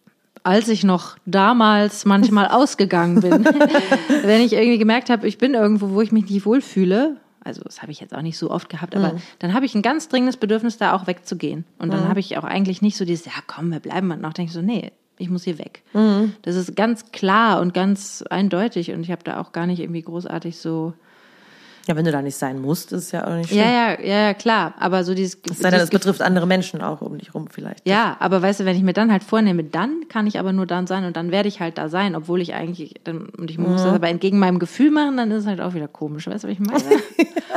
als 0.44 0.68
ich 0.68 0.82
noch 0.82 1.16
damals 1.26 2.04
manchmal 2.04 2.48
ausgegangen 2.50 3.20
bin, 3.20 3.44
wenn 4.22 4.40
ich 4.40 4.54
irgendwie 4.54 4.78
gemerkt 4.78 5.10
habe, 5.10 5.26
ich 5.28 5.38
bin 5.38 5.54
irgendwo, 5.54 5.90
wo 5.90 6.00
ich 6.00 6.10
mich 6.12 6.28
nicht 6.30 6.46
wohlfühle, 6.46 7.16
also 7.44 7.62
das 7.62 7.82
habe 7.82 7.92
ich 7.92 8.00
jetzt 8.00 8.14
auch 8.14 8.22
nicht 8.22 8.38
so 8.38 8.50
oft 8.50 8.68
gehabt, 8.68 8.94
aber 8.96 9.12
dann 9.38 9.54
habe 9.54 9.64
ich 9.66 9.74
ein 9.74 9.82
ganz 9.82 10.08
dringendes 10.08 10.36
Bedürfnis, 10.36 10.76
da 10.76 10.94
auch 10.94 11.06
wegzugehen. 11.06 11.64
Und 11.78 11.92
dann 11.92 12.08
habe 12.08 12.20
ich 12.20 12.36
auch 12.38 12.44
eigentlich 12.44 12.82
nicht 12.82 12.96
so 12.96 13.04
dieses, 13.04 13.26
ja 13.26 13.32
komm, 13.46 13.70
wir 13.70 13.80
bleiben 13.80 14.06
mal 14.08 14.16
noch. 14.16 14.32
Denke 14.32 14.50
ich 14.50 14.54
so, 14.54 14.62
nee, 14.62 14.92
ich 15.18 15.30
muss 15.30 15.44
hier 15.44 15.58
weg. 15.58 15.82
Das 16.42 16.56
ist 16.56 16.76
ganz 16.76 17.12
klar 17.12 17.60
und 17.60 17.74
ganz 17.74 18.22
eindeutig 18.28 18.92
und 18.92 19.02
ich 19.02 19.10
habe 19.10 19.24
da 19.24 19.40
auch 19.40 19.52
gar 19.52 19.66
nicht 19.66 19.80
irgendwie 19.80 20.02
großartig 20.02 20.58
so. 20.58 20.94
Ja, 21.88 21.96
wenn 21.96 22.04
du 22.04 22.12
da 22.12 22.20
nicht 22.20 22.36
sein 22.36 22.60
musst, 22.60 22.92
ist 22.92 23.12
ja 23.12 23.26
auch 23.26 23.34
nicht 23.34 23.48
schlimm. 23.48 23.60
Ja, 23.60 23.94
ja, 23.94 24.00
ja, 24.02 24.34
klar. 24.34 24.74
Aber 24.78 25.04
so 25.04 25.14
dieses. 25.14 25.38
Es 25.50 25.58
sei 25.58 25.70
denn, 25.70 25.80
es 25.80 25.88
betrifft 25.88 26.20
andere 26.20 26.46
Menschen 26.46 26.82
auch 26.82 27.00
um 27.00 27.16
dich 27.16 27.34
rum 27.34 27.48
vielleicht. 27.50 27.88
Ja, 27.88 28.14
aber 28.20 28.42
weißt 28.42 28.60
du, 28.60 28.64
wenn 28.66 28.76
ich 28.76 28.82
mir 28.82 28.92
dann 28.92 29.10
halt 29.10 29.24
vornehme, 29.24 29.64
dann 29.64 30.02
kann 30.10 30.26
ich 30.26 30.38
aber 30.38 30.52
nur 30.52 30.66
dann 30.66 30.86
sein 30.86 31.06
und 31.06 31.16
dann 31.16 31.30
werde 31.30 31.48
ich 31.48 31.60
halt 31.60 31.78
da 31.78 31.88
sein, 31.88 32.14
obwohl 32.14 32.42
ich 32.42 32.52
eigentlich, 32.52 33.00
dann, 33.04 33.30
und 33.30 33.50
ich 33.50 33.56
muss 33.56 33.82
das 33.82 33.94
aber 33.94 34.08
entgegen 34.08 34.38
meinem 34.38 34.58
Gefühl 34.58 34.90
machen, 34.90 35.16
dann 35.16 35.30
ist 35.30 35.44
es 35.44 35.46
halt 35.46 35.62
auch 35.62 35.72
wieder 35.72 35.88
komisch. 35.88 36.26
Weißt 36.26 36.44
du, 36.44 36.48
was 36.48 36.52
ich 36.52 36.60
meine? 36.60 37.00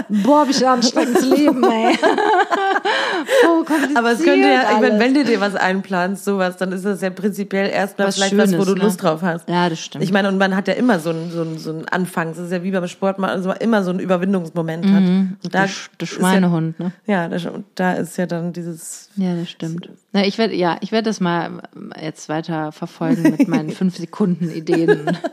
Boah, 0.23 0.41
hab 0.41 0.49
ich 0.49 0.65
ein 0.65 0.73
anstrengendes 0.75 1.25
Leben, 1.25 1.63
ey. 1.63 1.97
oh, 3.47 3.65
Aber 3.95 4.11
es 4.11 4.23
könnte 4.23 4.47
ja, 4.47 4.71
ich 4.73 4.79
meine, 4.79 4.99
wenn 4.99 5.13
du 5.13 5.23
dir 5.23 5.39
was 5.39 5.55
einplanst, 5.55 6.25
sowas, 6.25 6.57
dann 6.57 6.71
ist 6.71 6.85
das 6.85 7.01
ja 7.01 7.09
prinzipiell 7.09 7.69
erstmal 7.69 8.07
Was 8.07 8.15
vielleicht 8.15 8.37
was, 8.37 8.51
wo 8.51 8.63
Schönes, 8.63 8.65
du 8.65 8.75
ne? 8.75 8.83
Lust 8.83 9.03
drauf 9.03 9.21
hast. 9.21 9.49
Ja, 9.49 9.69
das 9.69 9.79
stimmt. 9.79 10.03
Ich 10.03 10.11
meine, 10.11 10.27
und 10.27 10.37
man 10.37 10.55
hat 10.55 10.67
ja 10.67 10.73
immer 10.73 10.99
so 10.99 11.09
einen, 11.09 11.31
so 11.31 11.41
einen, 11.41 11.57
so 11.57 11.69
einen 11.71 11.87
Anfang. 11.87 12.29
Das 12.29 12.39
ist 12.39 12.51
ja 12.51 12.63
wie 12.63 12.71
beim 12.71 12.87
Sport, 12.87 13.19
man 13.19 13.29
also 13.29 13.51
immer 13.51 13.83
so 13.83 13.91
einen 13.91 13.99
Überwindungsmoment 14.21 14.85
hat. 14.87 15.03
Und 15.03 15.37
da 15.43 15.49
Der, 15.49 15.67
Sch- 15.69 15.89
der 15.99 16.05
ist 16.07 16.11
ja, 16.13 16.19
Schweinehund, 16.19 16.79
ne? 16.79 16.91
ja, 17.05 17.27
da, 17.27 17.37
da 17.75 17.93
ist 17.93 18.17
ja 18.17 18.25
dann 18.25 18.53
dieses 18.53 19.09
Ja, 19.15 19.35
das 19.35 19.49
stimmt. 19.49 19.89
Na, 20.13 20.25
ich 20.25 20.37
werde, 20.37 20.53
ja, 20.55 20.77
ich 20.81 20.91
werde 20.91 21.09
das 21.09 21.19
mal 21.19 21.61
jetzt 22.01 22.29
weiter 22.29 22.71
verfolgen 22.71 23.23
mit 23.23 23.47
meinen 23.47 23.69
fünf 23.71 23.97
Sekunden 23.97 24.49
Ideen. 24.51 25.17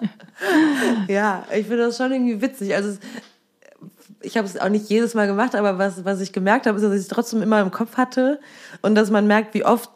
Ja, 1.09 1.45
ich 1.51 1.66
finde 1.66 1.78
das 1.78 1.97
schon 1.97 2.12
irgendwie 2.12 2.41
witzig. 2.41 2.72
Also 2.74 2.91
es, 2.91 3.01
ich 4.20 4.36
habe 4.36 4.47
es 4.47 4.57
auch 4.57 4.68
nicht 4.68 4.89
jedes 4.89 5.14
Mal 5.14 5.26
gemacht, 5.26 5.57
aber 5.57 5.78
was, 5.78 6.05
was 6.05 6.20
ich 6.20 6.32
gemerkt 6.32 6.66
habe, 6.66 6.76
ist, 6.76 6.84
dass 6.84 6.93
ich 6.95 7.01
es 7.01 7.09
trotzdem 7.09 7.43
immer 7.43 7.61
im 7.61 7.72
Kopf 7.72 7.97
hatte 7.97 8.39
und 8.80 8.95
dass 8.95 9.11
man 9.11 9.26
merkt, 9.26 9.55
wie 9.55 9.64
oft 9.64 9.91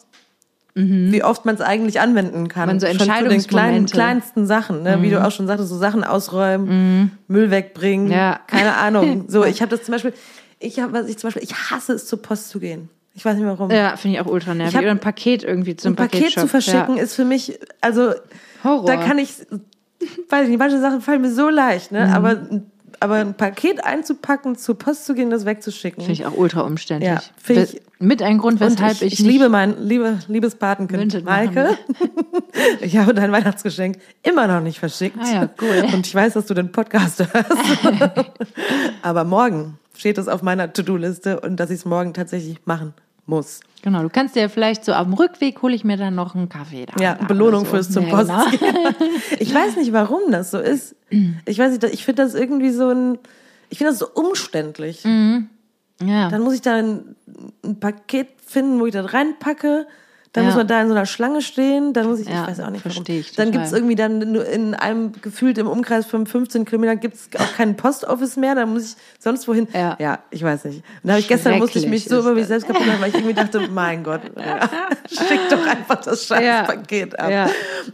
wie 0.74 1.22
oft 1.22 1.44
man 1.44 1.54
es 1.54 1.60
eigentlich 1.60 2.00
anwenden 2.00 2.48
kann. 2.48 2.62
Mhm. 2.62 2.66
Man 2.68 2.80
so 2.80 2.86
Schon 2.86 2.98
zu 2.98 3.04
den 3.04 3.06
kleinen, 3.12 3.30
Entscheidungsmomente. 3.32 3.92
kleinsten 3.92 4.46
Sachen, 4.46 4.82
ne? 4.82 5.02
wie 5.02 5.10
du 5.10 5.22
auch 5.22 5.30
schon 5.30 5.46
sagtest, 5.46 5.68
so 5.68 5.76
Sachen 5.76 6.02
ausräumen, 6.02 7.10
Müll 7.28 7.50
wegbringen, 7.50 8.06
Mhm. 8.06 8.12
Ja. 8.12 8.40
keine 8.46 8.74
Ahnung. 8.76 9.24
So, 9.28 9.44
ich 9.44 9.60
habe 9.60 9.70
das 9.76 9.84
zum 9.84 9.92
Beispiel, 9.92 10.14
ich 10.58 10.80
habe, 10.80 10.92
was 10.94 11.08
ich 11.08 11.18
zum 11.18 11.28
Beispiel, 11.28 11.42
ich 11.42 11.54
hasse 11.70 11.92
es 11.92 12.06
zur 12.06 12.22
Post 12.22 12.48
zu 12.48 12.58
gehen. 12.60 12.88
Ich 13.14 13.22
weiß 13.24 13.36
nicht 13.36 13.44
warum. 13.44 13.70
Ja, 13.70 13.96
finde 13.98 14.16
ich 14.16 14.24
auch 14.24 14.30
ultra 14.30 14.54
nervig. 14.54 14.78
Oder 14.78 14.90
ein 14.90 14.98
Paket 15.00 15.44
irgendwie 15.44 15.76
zum 15.76 15.92
ein 15.92 15.96
Paket 15.96 16.30
zu 16.32 16.48
verschicken 16.48 16.96
Ja. 16.96 17.02
ist 17.02 17.14
für 17.14 17.26
mich, 17.26 17.58
also 17.82 18.14
Horror. 18.64 18.86
da 18.86 18.96
kann 18.96 19.18
ich, 19.18 19.34
weiß 20.30 20.44
ich 20.44 20.48
nicht, 20.48 20.58
manche 20.58 20.80
Sachen 20.80 21.02
fallen 21.02 21.20
mir 21.20 21.30
so 21.30 21.50
leicht, 21.50 21.92
Mhm. 21.92 21.98
ne? 21.98 22.14
Aber, 22.14 22.36
aber 23.00 23.16
ein 23.16 23.34
Paket 23.34 23.84
einzupacken, 23.84 24.56
zur 24.56 24.76
Post 24.78 25.06
zu 25.06 25.14
gehen, 25.14 25.30
das 25.30 25.44
wegzuschicken. 25.46 26.02
Finde 26.04 26.12
ich 26.12 26.26
auch 26.26 26.36
ultra 26.36 26.62
umständlich. 26.62 27.10
Ja, 27.10 27.22
ich- 27.62 27.80
Mit 27.98 28.20
ein 28.22 28.38
Grund, 28.38 28.60
Und 28.60 28.72
weshalb 28.72 28.94
ich, 29.02 29.02
ich, 29.02 29.12
ich 29.14 29.18
liebe 29.20 29.48
mein 29.48 29.80
liebe, 29.82 30.18
liebes 30.28 30.56
Patenkind. 30.56 31.24
Maike. 31.24 31.78
ich 32.80 32.96
habe 32.96 33.14
dein 33.14 33.30
Weihnachtsgeschenk 33.32 33.98
immer 34.22 34.46
noch 34.48 34.60
nicht 34.60 34.78
verschickt. 34.80 35.16
Ah 35.20 35.32
ja, 35.32 35.48
cool. 35.60 35.86
Und 35.94 36.06
ich 36.06 36.14
weiß, 36.14 36.32
dass 36.34 36.46
du 36.46 36.54
den 36.54 36.72
Podcast 36.72 37.20
hörst. 37.32 37.50
Aber 39.02 39.24
morgen 39.24 39.78
steht 39.96 40.18
es 40.18 40.28
auf 40.28 40.42
meiner 40.42 40.72
To-Do-Liste 40.72 41.40
und 41.40 41.56
dass 41.58 41.70
ich 41.70 41.76
es 41.80 41.84
morgen 41.84 42.12
tatsächlich 42.14 42.58
machen 42.64 42.94
muss. 43.26 43.60
Genau, 43.82 44.02
du 44.02 44.08
kannst 44.08 44.36
dir 44.36 44.48
vielleicht 44.48 44.84
so 44.84 44.92
auf 44.92 45.04
dem 45.04 45.14
Rückweg 45.14 45.60
hole 45.62 45.74
ich 45.74 45.84
mir 45.84 45.96
dann 45.96 46.14
noch 46.14 46.34
einen 46.34 46.48
Kaffee 46.48 46.86
da. 46.86 47.02
Ja, 47.02 47.14
Belohnung 47.14 47.64
so. 47.64 47.72
fürs 47.72 47.90
zum 47.90 48.06
ja, 48.06 48.16
Post. 48.16 48.30
genau. 48.58 48.90
Ich 49.38 49.52
weiß 49.52 49.76
nicht, 49.76 49.92
warum 49.92 50.30
das 50.30 50.50
so 50.50 50.58
ist. 50.58 50.94
Ich 51.46 51.58
weiß 51.58 51.72
nicht, 51.72 51.84
ich 51.92 52.04
finde 52.04 52.22
das 52.22 52.34
irgendwie 52.34 52.70
so 52.70 52.90
ein, 52.90 53.18
ich 53.70 53.78
finde 53.78 53.92
das 53.92 53.98
so 53.98 54.08
umständlich. 54.14 55.04
Ja. 55.04 56.28
Dann 56.28 56.42
muss 56.42 56.54
ich 56.54 56.62
da 56.62 56.76
ein, 56.76 57.16
ein 57.64 57.80
Paket 57.80 58.28
finden, 58.44 58.80
wo 58.80 58.86
ich 58.86 58.92
das 58.92 59.12
reinpacke. 59.12 59.86
Dann 60.34 60.44
Ja. 60.44 60.48
muss 60.48 60.56
man 60.56 60.66
da 60.66 60.80
in 60.80 60.88
so 60.88 60.94
einer 60.94 61.04
Schlange 61.04 61.42
stehen. 61.42 61.92
Dann 61.92 62.06
muss 62.06 62.18
ich, 62.18 62.26
Ja, 62.26 62.42
ich 62.44 62.48
weiß 62.48 62.60
auch 62.60 62.70
nicht, 62.70 62.80
versteh 62.80 63.18
ich 63.20 63.32
Dann 63.36 63.48
total. 63.48 63.60
gibt's 63.60 63.72
irgendwie 63.76 63.94
dann 63.96 64.32
nur 64.32 64.46
in 64.46 64.74
einem 64.74 65.12
gefühlt 65.20 65.58
im 65.58 65.66
Umkreis 65.66 66.06
von 66.06 66.26
15 66.26 66.64
Kilometern 66.64 67.00
gibt's 67.00 67.28
auch 67.38 67.52
keinen 67.54 67.76
Postoffice 67.76 68.36
mehr. 68.38 68.54
Dann 68.54 68.72
muss 68.72 68.92
ich 68.92 68.96
sonst 69.18 69.46
wohin. 69.46 69.68
Ja. 69.74 70.18
ich 70.30 70.42
weiß 70.42 70.64
nicht. 70.64 70.76
Und 70.78 70.84
da 71.04 71.10
habe 71.12 71.20
ich 71.20 71.28
gestern 71.28 71.58
musste 71.58 71.78
ich 71.78 71.86
mich 71.86 72.06
so 72.06 72.18
über 72.20 72.32
mich 72.32 72.46
selbst 72.46 72.66
kaputt 72.66 72.86
machen, 72.86 73.00
weil 73.02 73.10
ich 73.10 73.14
irgendwie 73.14 73.34
dachte, 73.34 73.60
mein 73.70 74.02
Gott, 74.02 74.22
ja, 74.36 74.70
schick 75.06 75.40
doch 75.50 75.66
einfach 75.66 76.00
das 76.02 76.24
scheiß 76.26 76.42
Ja. 76.42 76.62
Paket 76.62 77.18
ab. 77.20 77.30
Ja. 77.30 77.50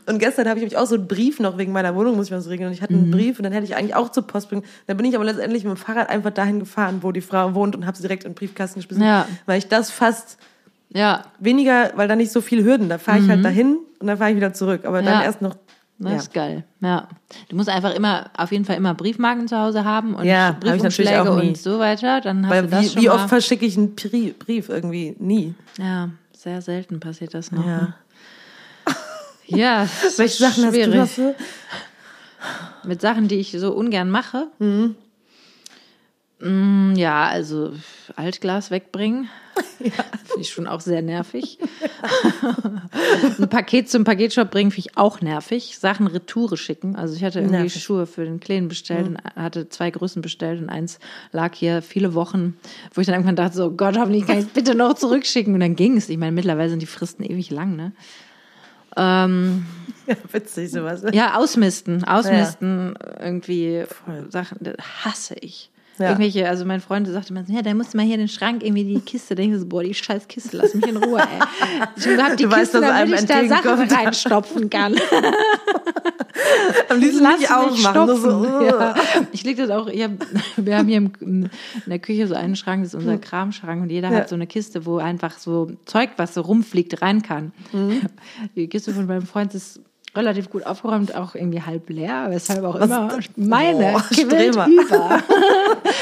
Und 0.07 0.21
gestern 0.21 0.47
habe 0.49 0.59
ich 0.61 0.63
nämlich 0.63 0.77
auch 0.79 0.87
so 0.87 0.95
einen 0.95 1.09
Brief 1.09 1.41
noch 1.41 1.59
wegen 1.59 1.73
meiner 1.73 1.97
Wohnung, 1.97 2.15
muss 2.15 2.27
ich 2.27 2.31
mal 2.33 2.41
so 2.41 2.51
regeln. 2.51 2.69
Und 2.69 2.73
ich 2.75 2.83
hatte 2.83 2.93
Mhm. 2.95 3.03
einen 3.03 3.11
Brief 3.11 3.39
und 3.41 3.43
dann 3.43 3.53
hätte 3.53 3.65
ich 3.65 3.75
eigentlich 3.75 3.97
auch 3.97 4.11
zur 4.11 4.27
Post 4.29 4.49
bringen. 4.51 4.63
Dann 4.87 4.97
bin 4.97 5.07
ich 5.07 5.17
aber 5.17 5.25
letztendlich 5.25 5.65
mit 5.65 5.73
dem 5.75 5.77
Fahrrad 5.77 6.09
einfach 6.09 6.31
dahin 6.31 6.61
gefahren, 6.61 6.99
wo 7.03 7.11
die 7.11 7.21
Frau 7.21 7.55
wohnt 7.55 7.75
und 7.75 7.85
habe 7.85 7.97
sie 7.97 8.03
direkt 8.03 8.23
in 8.23 8.31
den 8.31 8.35
Briefkasten 8.37 8.79
geschmissen, 8.79 9.03
Ja. 9.03 9.27
weil 9.47 9.59
ich 9.59 9.67
das 9.67 9.91
fast 9.91 10.39
ja, 10.91 11.23
weniger, 11.39 11.93
weil 11.97 12.09
da 12.09 12.17
nicht 12.17 12.33
so 12.33 12.41
viel 12.41 12.65
Hürden. 12.65 12.89
Da 12.89 12.99
fahre 12.99 13.19
ich 13.19 13.29
halt 13.29 13.45
dahin 13.45 13.79
und 14.01 14.07
dann 14.07 14.17
fahre 14.19 14.31
ich 14.31 14.37
wieder 14.37 14.53
zurück. 14.55 14.85
Aber 14.85 15.03
dann 15.03 15.15
Mhm. 15.17 15.21
Ja. 15.21 15.25
erst 15.27 15.43
noch. 15.43 15.57
das 16.01 16.13
Ja. 16.13 16.19
ist 16.19 16.33
geil. 16.33 16.65
Ja. 16.81 17.09
Du 17.49 17.57
musst 17.57 17.69
einfach 17.69 17.93
immer, 17.95 18.31
auf 18.37 18.53
jeden 18.53 18.65
Fall 18.65 18.77
immer 18.77 18.95
Briefmarken 18.95 19.49
zu 19.49 19.59
Hause 19.59 19.85
haben 19.85 20.15
und 20.15 20.25
Ja, 20.25 20.49
hab 20.49 20.61
Briefumschläge 20.61 21.25
nie. 21.25 21.49
und 21.49 21.59
so 21.59 21.79
weiter. 21.79 22.21
Dann 22.21 22.47
hast 22.47 22.51
du 22.53 22.55
Weil 22.57 22.67
das 22.69 22.83
wie, 22.85 22.89
schon 22.91 23.03
wie 23.03 23.11
oft 23.11 23.29
verschicke 23.29 23.67
ich 23.67 23.77
einen 23.77 23.95
Brief 23.97 24.69
irgendwie? 24.69 25.17
Nie. 25.19 25.55
Ja, 25.79 26.11
sehr 26.33 26.63
selten 26.63 27.01
passiert 27.01 27.35
das 27.35 27.51
noch. 27.53 27.67
Ja. 27.67 27.77
ne? 27.81 27.95
Ja, 29.47 29.81
das 30.03 30.05
ist 30.05 30.19
Welche 30.19 30.39
Sachen 30.43 30.65
hast 30.67 30.75
du 30.75 30.83
schwierig. 30.83 30.95
noch 30.95 31.07
so? 31.09 31.35
Mit 32.85 33.01
Sachen, 33.01 33.27
die 33.29 33.37
ich 33.37 33.51
so 33.59 33.73
ungern 33.73 34.11
mache. 34.11 34.47
Mhm. 34.59 34.95
Mm, 36.41 36.95
Ja, 36.97 37.27
also 37.27 37.73
Altglas 38.17 38.71
wegbringen. 38.71 39.29
Finde 39.79 40.41
ich 40.41 40.51
schon 40.51 40.67
auch 40.69 40.81
sehr 40.81 41.03
nervig. 41.03 41.59
Ein 43.39 43.49
Paket 43.49 43.89
zum 43.91 44.05
Paketshop 44.05 44.51
bringen 44.51 44.71
finde 44.71 44.89
ich 44.89 44.97
auch 44.97 45.21
nervig. 45.21 45.79
Sachen 45.79 46.07
Retoure 46.07 46.57
schicken. 46.57 46.95
Also 46.97 47.15
ich 47.17 47.25
hatte 47.25 47.41
irgendwie 47.41 47.57
Nervig. 47.63 47.75
Mhm. 47.77 47.81
Schuhe 47.81 48.07
für 48.07 48.25
den 48.25 48.39
Kleinen 48.41 48.69
bestellt 48.69 49.09
und 49.09 49.19
hatte 49.35 49.69
zwei 49.69 49.91
Größen 49.91 50.23
bestellt 50.23 50.61
und 50.61 50.69
eins 50.69 50.99
lag 51.33 51.55
hier 51.55 51.83
viele 51.83 52.15
Wochen, 52.15 52.57
wo 52.95 53.01
ich 53.01 53.07
dann 53.07 53.15
irgendwann 53.17 53.37
dachte, 53.37 53.57
so 53.57 53.67
oh 53.67 53.71
Gott, 53.71 53.97
hoffentlich 53.99 54.27
kann 54.27 54.39
ich 54.39 54.45
es 54.47 54.51
bitte 54.51 54.75
noch 54.77 54.95
zurückschicken. 54.95 55.55
Und 55.55 55.61
dann 55.61 55.75
ging 55.77 55.97
es. 55.97 56.09
Ich 56.09 56.19
meine, 56.19 56.33
mittlerweile 56.33 56.71
sind 56.71 56.81
die 56.83 56.87
Fristen 56.87 57.25
ewig 57.25 57.51
lang, 57.51 57.75
ne? 57.77 57.93
Ähm, 58.97 59.67
Ja, 60.07 60.15
witzig, 60.33 60.71
sowas. 60.71 61.03
ja, 61.13 61.35
ausmisten, 61.37 62.03
ausmisten, 62.05 62.95
irgendwie 63.21 63.85
Voll. 63.87 64.27
Sachen, 64.31 64.57
das 64.61 64.77
hasse 65.05 65.35
ich. 65.41 65.71
Ja. 65.99 66.11
Irgendwelche, 66.11 66.49
also 66.49 66.65
mein 66.65 66.81
Freund 66.81 67.09
sagte 67.09 67.31
immer, 67.33 67.45
so, 67.45 67.53
ja, 67.53 67.63
da 67.63 67.75
musst 67.75 67.93
du 67.93 67.97
mal 67.97 68.05
hier 68.07 68.15
in 68.15 68.21
den 68.21 68.29
Schrank 68.29 68.63
irgendwie 68.63 68.85
die 68.85 69.01
Kiste. 69.01 69.35
Da 69.35 69.43
denke 69.43 69.57
ich 69.57 69.63
so, 69.63 69.69
boah, 69.69 69.83
die 69.83 69.95
scheiß 69.95 70.29
Kiste, 70.29 70.57
lass 70.57 70.75
mich 70.75 70.87
in 70.87 70.97
Ruhe, 70.97 71.21
ey. 71.21 71.27
Ich 71.97 72.07
hab 72.07 72.37
die 72.37 72.45
Du 72.45 72.51
weißt, 72.51 72.73
Kiste, 72.73 72.81
dass 72.81 72.91
einem 72.91 73.11
damit 73.11 73.31
ich 73.31 73.49
da 73.51 73.63
Sachen 73.63 73.89
reinstopfen 73.89 74.71
kann. 74.71 74.95
Am 76.89 77.01
liebsten 77.01 77.23
Lass 77.23 77.39
nicht 77.41 77.51
aufmachen. 77.51 78.17
So, 78.17 78.29
uh. 78.29 78.65
ja. 78.65 78.95
Ich 79.33 79.45
leg 79.45 79.57
das 79.57 79.71
auch, 79.71 79.89
hab, 79.89 80.11
wir 80.57 80.79
haben 80.79 80.89
hier 80.89 80.99
im, 80.99 81.13
in 81.21 81.51
der 81.87 81.99
Küche 81.99 82.27
so 82.27 82.35
einen 82.35 82.57
Schrank, 82.57 82.83
das 82.85 82.95
ist 82.95 83.01
unser 83.01 83.19
Kramschrank 83.19 83.83
und 83.83 83.91
jeder 83.91 84.09
Hm. 84.09 84.15
Ja. 84.15 84.21
hat 84.21 84.29
so 84.29 84.37
eine 84.37 84.47
Kiste, 84.47 84.87
wo 84.87 84.97
einfach 84.99 85.39
so 85.39 85.71
Zeug, 85.85 86.11
was 86.17 86.35
so 86.35 86.41
rumfliegt, 86.41 87.03
rein 87.03 87.23
kann. 87.23 87.53
Mhm. 87.73 88.03
Die 88.57 88.69
Kiste 88.69 88.95
von 88.95 89.07
meinem 89.07 89.27
Freund 89.27 89.55
ist 89.55 89.81
relativ 90.19 90.51
gut 90.51 90.67
aufgeräumt, 90.67 91.15
auch 91.15 91.35
irgendwie 91.35 91.63
halb 91.63 91.89
leer, 91.89 92.27
weshalb 92.29 92.63
auch 92.65 92.75
immer 92.77 93.09
meine 93.37 93.95
quillt 94.11 94.31
Streber. 94.31 94.67
über. 94.69 95.23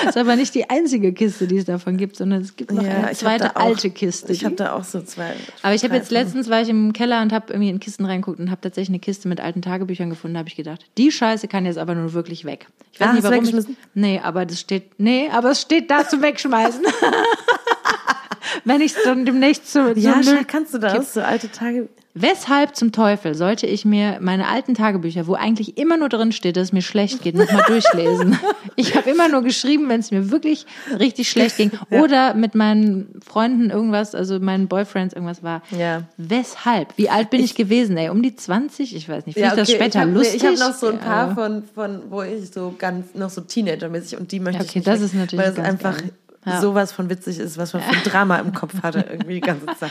ist 0.09 0.17
aber 0.17 0.35
nicht 0.35 0.55
die 0.57 0.69
einzige 0.69 1.13
Kiste, 1.13 1.47
die 1.47 1.59
es 1.59 1.67
davon 1.67 1.97
gibt, 1.97 2.17
sondern 2.17 2.41
es 2.43 2.57
gibt 2.57 2.73
noch 2.73 2.83
Ja, 2.83 2.91
eine 3.05 3.13
zweite 3.13 3.55
auch- 3.55 3.61
alte 3.67 3.91
Kiste. 3.91 4.33
Ich 4.33 4.45
habe 4.45 4.57
da 4.57 4.73
auch 4.73 4.83
so 4.85 5.01
zwei. 5.03 5.35
aber 5.63 5.75
ich 5.75 5.85
habe 5.85 5.95
jetzt 5.95 6.11
letztens 6.11 6.51
war 6.51 6.61
ich 6.63 6.69
im 6.69 6.93
Keller 6.93 7.23
und 7.23 7.33
habe 7.33 7.53
irgendwie 7.53 7.71
in 7.71 7.79
Kisten 7.79 8.05
reingeguckt 8.05 8.41
und 8.41 8.51
habe 8.51 8.61
tatsächlich 8.61 8.89
eine 8.91 8.99
Kiste 8.99 9.29
mit 9.29 9.41
alten 9.41 9.63
Tagebüchern 9.63 10.11
gefunden. 10.11 10.35
Da 10.35 10.39
habe 10.41 10.49
ich 10.49 10.57
gedacht, 10.57 10.85
die 10.99 11.13
Scheiße 11.13 11.47
kann 11.47 11.67
jetzt 11.67 11.79
aber 11.79 11.95
nur 11.95 12.13
wirklich 12.15 12.45
weg. 12.45 12.67
Ich 12.93 12.99
weiß 13.01 13.09
Ah, 13.09 13.13
nicht, 13.13 13.23
warum. 13.25 13.45
Ich, 13.45 13.67
nee, 13.95 14.21
aber 14.25 14.47
das 14.47 14.59
steht, 14.61 14.99
nee, 14.99 15.29
aber 15.31 15.51
es 15.51 15.61
steht 15.61 15.91
da 15.91 16.09
zum 16.09 16.23
Wegschmeißen. 16.23 16.83
Wenn 18.65 18.81
ich 18.81 18.97
es 18.97 19.03
dann 19.05 19.25
demnächst 19.25 19.71
zu 19.73 19.93
Ja, 19.97 20.17
Müll 20.17 20.45
kannst 20.47 20.75
du 20.75 20.79
kipp. 20.81 20.89
das? 20.95 21.15
So 21.15 21.21
alte 21.21 21.51
Tage. 21.51 21.89
Weshalb 22.19 22.75
zum 22.75 22.93
Teufel 22.93 23.35
sollte 23.35 23.67
ich 23.67 23.85
mir 23.85 24.17
meine 24.23 24.49
alten 24.49 24.73
Tagebücher, 24.73 25.27
wo 25.27 25.35
eigentlich 25.35 25.77
immer 25.77 25.99
nur 25.99 26.09
drin 26.09 26.33
steht, 26.33 26.57
dass 26.57 26.69
es 26.69 26.73
mir 26.73 26.81
schlecht 26.81 27.21
geht, 27.23 27.35
nochmal 27.35 27.63
durchlesen? 27.67 28.39
Ich 28.75 28.97
habe 28.97 29.11
immer 29.11 29.29
nur 29.29 29.43
geschrieben, 29.43 29.91
wenn 29.91 30.01
es 30.01 30.11
mir 30.11 30.31
wirklich 30.31 30.65
richtig 30.99 31.29
schlecht 31.29 31.59
ging 31.59 31.73
oder 31.91 32.33
mit 32.33 32.55
meinen 32.55 33.21
Freunden 33.23 33.69
irgendwas, 33.69 34.15
also 34.15 34.41
meinen 34.41 34.67
Boyfriends 34.67 35.13
irgendwas 35.15 35.43
war. 35.43 35.61
Ja. 35.79 36.05
Weshalb? 36.17 36.97
Wie 36.97 37.11
alt 37.11 37.29
bin 37.29 37.45
ich, 37.45 37.55
gewesen? 37.55 37.99
Ey, 37.99 38.09
um 38.09 38.23
die 38.23 38.35
20? 38.35 38.97
Ich 38.97 39.09
weiß 39.11 39.27
nicht. 39.27 39.35
Finde 39.35 39.51
ich 39.51 39.55
das 39.55 39.69
okay, 39.69 39.77
später 39.77 39.99
ich 40.01 40.07
hab, 40.07 40.15
lustig? 40.15 40.37
Ich 40.43 40.47
habe 40.47 40.59
noch 40.59 40.73
so 40.75 40.87
ein 40.89 40.99
paar 40.99 41.29
Ja. 41.29 41.35
von, 41.35 41.65
von, 41.75 42.03
wo 42.09 42.23
ich 42.23 42.51
so 42.51 42.75
ganz, 42.79 43.15
noch 43.15 43.29
so 43.29 43.43
Teenager-mäßig 43.43 44.19
und 44.19 44.33
die 44.33 44.41
möchte 44.41 44.61
Okay, 44.63 44.69
ich 44.71 44.75
nicht 44.77 44.87
das 44.87 45.01
weg, 45.01 45.07
ist 45.07 45.15
natürlich 45.15 45.45
Weil 45.45 45.51
es 45.51 45.57
ganz 45.57 45.69
einfach 45.69 45.99
geil. 45.99 46.13
Ja. 46.47 46.61
sowas 46.61 46.93
von 46.93 47.11
witzig 47.11 47.39
ist, 47.41 47.59
was 47.59 47.73
man 47.73 47.83
für 47.83 47.97
ein 47.97 48.03
Drama 48.05 48.37
im 48.37 48.53
Kopf 48.53 48.83
hatte, 48.83 49.05
irgendwie 49.11 49.35
die 49.35 49.41
ganze 49.41 49.67
Zeit. 49.67 49.91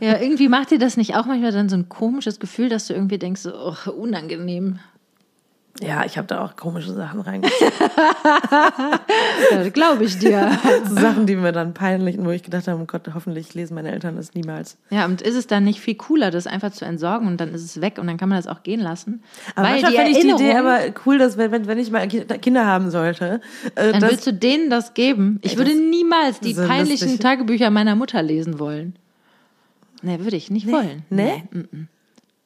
Ja, 0.00 0.18
irgendwie 0.18 0.48
macht 0.48 0.70
dir 0.70 0.78
das 0.78 0.96
nicht 0.96 1.14
auch 1.14 1.26
manchmal 1.26 1.52
dann 1.52 1.68
so 1.68 1.76
ein 1.76 1.88
komisches 1.88 2.40
Gefühl, 2.40 2.70
dass 2.70 2.86
du 2.86 2.94
irgendwie 2.94 3.18
denkst, 3.18 3.42
so, 3.42 3.52
oh, 3.54 3.90
unangenehm. 3.90 4.78
Ja, 5.80 6.04
ich 6.04 6.16
habe 6.18 6.28
da 6.28 6.44
auch 6.44 6.54
komische 6.54 6.92
Sachen 6.94 7.20
reingeschrieben. 7.20 7.72
Glaube 9.72 10.04
ich 10.04 10.18
dir. 10.18 10.56
Sachen, 10.88 11.26
die 11.26 11.34
mir 11.36 11.50
dann 11.52 11.74
peinlich, 11.74 12.16
wo 12.18 12.30
ich 12.30 12.42
gedacht 12.44 12.68
habe, 12.68 12.80
oh 12.80 12.84
Gott, 12.86 13.02
hoffentlich 13.12 13.54
lesen 13.54 13.74
meine 13.74 13.90
Eltern 13.90 14.14
das 14.16 14.34
niemals. 14.34 14.76
Ja, 14.90 15.04
und 15.04 15.20
ist 15.20 15.34
es 15.34 15.46
dann 15.48 15.64
nicht 15.64 15.80
viel 15.80 15.96
cooler, 15.96 16.30
das 16.30 16.46
einfach 16.46 16.70
zu 16.72 16.84
entsorgen 16.84 17.26
und 17.26 17.40
dann 17.40 17.52
ist 17.52 17.64
es 17.64 17.80
weg 17.80 17.98
und 17.98 18.06
dann 18.06 18.16
kann 18.18 18.28
man 18.28 18.38
das 18.38 18.46
auch 18.46 18.62
gehen 18.62 18.80
lassen? 18.80 19.22
Aber 19.56 19.68
Weil 19.68 19.82
die 19.82 19.96
ich 20.12 20.20
die 20.20 20.30
Idee 20.30 20.54
aber 20.54 20.78
cool, 21.06 21.18
dass 21.18 21.36
wenn, 21.36 21.50
wenn, 21.50 21.66
wenn 21.66 21.78
ich 21.78 21.90
mal 21.90 22.06
Ki- 22.06 22.24
Kinder 22.24 22.66
haben 22.66 22.90
sollte, 22.90 23.40
äh, 23.74 23.92
dann 23.92 24.02
willst 24.02 24.26
du 24.26 24.32
denen 24.32 24.70
das 24.70 24.94
geben. 24.94 25.40
Ich 25.42 25.52
Ey, 25.52 25.58
würde 25.58 25.74
niemals 25.74 26.38
die 26.40 26.54
so 26.54 26.64
peinlichen 26.66 27.08
lustig. 27.08 27.20
Tagebücher 27.20 27.70
meiner 27.70 27.96
Mutter 27.96 28.22
lesen 28.22 28.58
wollen. 28.60 28.94
Nee, 30.02 30.20
würde 30.20 30.36
ich 30.36 30.50
nicht 30.50 30.70
wollen. 30.70 31.02
Nee? 31.10 31.42
mm-mm. 31.52 31.86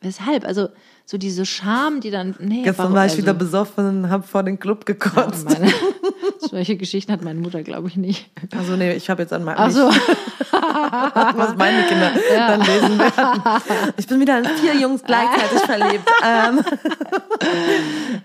Weshalb? 0.00 0.44
Also 0.46 0.68
so 1.10 1.16
diese 1.16 1.46
Scham, 1.46 2.00
die 2.02 2.10
dann. 2.10 2.34
Nee, 2.38 2.64
gestern 2.64 2.84
warum- 2.84 2.96
war 2.96 3.06
ich 3.06 3.12
also- 3.12 3.22
wieder 3.22 3.32
besoffen 3.32 3.86
und 3.88 4.10
habe 4.10 4.24
vor 4.26 4.42
den 4.42 4.58
Club 4.60 4.84
gekotzt. 4.84 5.48
Meine, 5.48 5.72
solche 6.38 6.76
Geschichten 6.76 7.10
hat 7.12 7.24
meine 7.24 7.40
Mutter, 7.40 7.62
glaube 7.62 7.88
ich, 7.88 7.96
nicht. 7.96 8.28
Also 8.54 8.76
nee, 8.76 8.92
ich 8.92 9.08
habe 9.08 9.22
jetzt 9.22 9.32
an 9.32 9.42
meinem 9.42 9.56
Ach 9.58 9.70
so. 9.70 9.88
was 10.52 11.56
meine 11.56 11.84
Kinder 11.84 12.10
dann 12.36 12.60
lesen 12.60 12.98
werden. 12.98 13.62
Ich 13.96 14.06
bin 14.06 14.20
wieder 14.20 14.38
in 14.38 14.44
vier 14.60 14.74
Jungs 14.76 15.02
gleichzeitig 15.02 15.60
verliebt. 15.60 16.04
Ähm. 16.24 16.60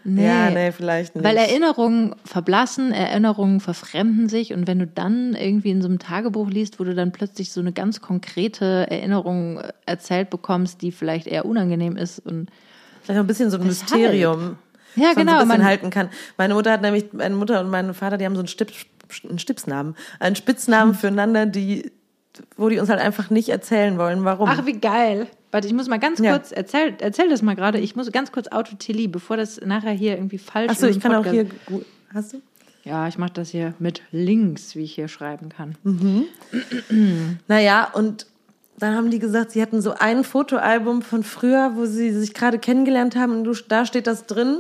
Nee. 0.04 0.26
Ja, 0.26 0.50
nee, 0.50 0.72
vielleicht 0.72 1.16
nicht. 1.16 1.24
Weil 1.24 1.38
Erinnerungen 1.38 2.16
verblassen, 2.26 2.92
Erinnerungen 2.92 3.60
verfremden 3.60 4.28
sich 4.28 4.54
und 4.54 4.68
wenn 4.68 4.80
du 4.80 4.88
dann 4.88 5.36
irgendwie 5.36 5.70
in 5.72 5.82
so 5.82 5.88
einem 5.88 6.00
Tagebuch 6.00 6.50
liest, 6.50 6.80
wo 6.80 6.84
du 6.84 6.96
dann 6.96 7.12
plötzlich 7.12 7.52
so 7.52 7.62
eine 7.62 7.72
ganz 7.72 8.02
konkrete 8.02 8.88
Erinnerung 8.90 9.62
erzählt 9.86 10.30
bekommst, 10.32 10.82
die 10.82 10.92
vielleicht 10.92 11.28
eher 11.28 11.46
unangenehm 11.46 11.96
ist 11.96 12.20
und 12.20 12.50
Vielleicht 13.04 13.20
auch 13.20 13.24
ein 13.24 13.28
bisschen 13.28 13.50
so 13.52 13.58
ein 13.58 13.68
Weshalb? 13.68 13.92
Mysterium. 13.92 14.58
Ja, 14.96 15.10
was 15.10 15.16
man 15.16 15.26
genau, 15.26 15.32
So 15.34 15.38
ein 15.40 15.48
bisschen 15.48 15.58
man- 15.60 15.66
halten 15.68 15.90
kann. 15.90 16.10
Meine 16.38 16.54
Mutter 16.54 16.72
hat 16.72 16.82
nämlich, 16.82 17.14
meine 17.14 17.36
Mutter 17.36 17.60
und 17.62 17.70
mein 17.70 17.94
Vater, 17.94 18.18
die 18.18 18.26
haben 18.26 18.36
so 18.36 18.42
einen, 18.42 18.48
Stipp, 18.48 18.72
einen 19.28 19.40
Stipsnamen. 19.40 19.96
Einen 20.20 20.36
Spitznamen 20.36 20.94
füreinander, 20.94 21.46
die, 21.46 21.92
wo 22.58 22.70
die 22.70 22.80
uns 22.80 22.90
halt 22.90 23.00
einfach 23.02 23.30
nicht 23.30 23.50
erzählen 23.50 23.98
wollen, 23.98 24.24
warum. 24.24 24.50
Ach, 24.50 24.66
wie 24.66 24.80
geil. 24.80 25.28
Warte, 25.52 25.68
ich 25.68 25.74
muss 25.74 25.88
mal 25.88 26.00
ganz 26.00 26.20
Ja. 26.20 26.32
kurz, 26.32 26.52
erzähl, 26.52 26.96
erzähl 27.00 27.30
das 27.30 27.42
mal 27.44 27.56
gerade. 27.56 27.80
Ich 27.80 27.96
muss 27.96 28.12
ganz 28.12 28.32
kurz 28.32 28.48
Autotilly, 28.48 29.08
bevor 29.08 29.38
das 29.38 29.62
nachher 29.62 29.92
hier 29.92 30.16
irgendwie 30.16 30.40
falsch 30.40 30.72
Achso, 30.72 30.86
im 30.88 30.92
ich 30.94 31.00
kann 31.00 31.14
auch 31.14 31.24
Podcast- 31.24 31.34
hier, 31.68 31.78
gu- 31.80 31.86
hast 32.14 32.34
du? 32.34 32.42
Ja, 32.84 33.08
ich 33.08 33.18
mache 33.18 33.32
das 33.34 33.50
hier 33.50 33.74
mit 33.80 34.02
links, 34.12 34.76
wie 34.76 34.84
ich 34.84 34.94
hier 34.96 35.08
schreiben 35.08 35.50
kann. 35.50 35.76
Naja, 37.48 37.90
und 37.94 38.28
dann 38.80 38.96
haben 38.96 39.12
die 39.12 39.20
gesagt, 39.20 39.52
sie 39.52 39.62
hatten 39.62 39.82
so 39.82 39.94
ein 39.98 40.24
Fotoalbum 40.24 41.04
von 41.04 41.24
früher, 41.24 41.74
wo 41.76 41.86
sie 41.86 42.12
sich 42.12 42.34
gerade 42.34 42.58
kennengelernt 42.60 43.16
haben 43.16 43.32
und 43.34 43.44
du, 43.44 43.54
da 43.68 43.86
steht 43.86 44.08
das 44.08 44.26
drin. 44.26 44.58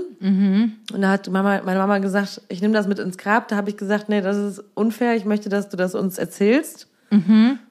Und 0.93 1.01
da 1.01 1.09
hat 1.09 1.29
Mama, 1.29 1.61
meine 1.65 1.79
Mama 1.79 1.97
gesagt, 1.97 2.41
ich 2.47 2.61
nehme 2.61 2.73
das 2.73 2.87
mit 2.87 2.99
ins 2.99 3.17
Grab. 3.17 3.47
Da 3.47 3.55
habe 3.55 3.69
ich 3.69 3.77
gesagt, 3.77 4.09
nee, 4.09 4.21
das 4.21 4.37
ist 4.37 4.63
unfair, 4.75 5.15
ich 5.15 5.25
möchte, 5.25 5.49
dass 5.49 5.69
du 5.69 5.77
das 5.77 5.95
uns 5.95 6.17
erzählst. 6.17 6.87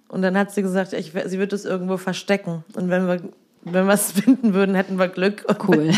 Und 0.08 0.22
dann 0.22 0.36
hat 0.36 0.50
sie 0.50 0.62
gesagt, 0.62 0.92
ich, 0.92 1.12
sie 1.26 1.38
wird 1.38 1.52
es 1.52 1.64
irgendwo 1.64 1.96
verstecken. 1.96 2.64
Und 2.74 2.90
wenn 2.90 3.06
wir, 3.06 3.20
wenn 3.64 3.86
wir 3.86 3.94
es 3.94 4.10
finden 4.12 4.54
würden, 4.54 4.74
hätten 4.74 4.98
wir 4.98 5.08
Glück. 5.08 5.44
Und 5.46 5.68
Cool. 5.68 5.88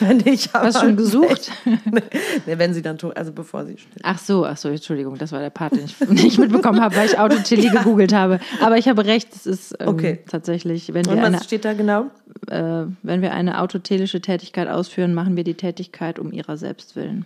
Wenn, 0.00 0.08
wenn 0.08 0.16
nicht, 0.18 0.54
aber 0.54 0.66
Hast 0.66 0.80
schon 0.80 0.96
gesucht? 0.96 1.50
nee, 1.64 2.58
wenn 2.58 2.74
sie 2.74 2.82
dann 2.82 2.98
tot, 2.98 3.16
also 3.16 3.30
bevor 3.32 3.64
sie 3.64 3.78
stirbt. 3.78 4.00
Ach 4.02 4.18
so, 4.18 4.44
ach 4.44 4.56
so, 4.56 4.68
Entschuldigung, 4.68 5.16
das 5.18 5.30
war 5.32 5.38
der 5.40 5.50
Part, 5.50 5.72
den 5.76 5.84
ich 5.84 6.00
nicht 6.08 6.38
mitbekommen 6.38 6.80
habe, 6.80 6.96
weil 6.96 7.06
ich 7.06 7.18
Autotilly 7.18 7.68
gegoogelt 7.70 8.12
habe. 8.12 8.40
Aber 8.60 8.76
ich 8.76 8.88
habe 8.88 9.04
recht, 9.04 9.28
es 9.34 9.46
ist 9.46 9.74
ähm, 9.78 9.88
Okay. 9.88 10.18
tatsächlich, 10.28 10.92
wenn 10.94 11.04
wir, 11.06 11.12
Und 11.12 11.18
eine, 11.20 11.36
was 11.36 11.44
steht 11.44 11.64
da 11.64 11.74
genau? 11.74 12.06
äh, 12.48 12.84
wenn 13.02 13.22
wir 13.22 13.32
eine 13.32 13.60
autotelische 13.60 14.20
Tätigkeit 14.20 14.68
ausführen, 14.68 15.14
machen 15.14 15.36
wir 15.36 15.44
die 15.44 15.54
Tätigkeit 15.54 16.18
um 16.18 16.32
ihrer 16.32 16.56
selbst 16.56 16.96
willen. 16.96 17.24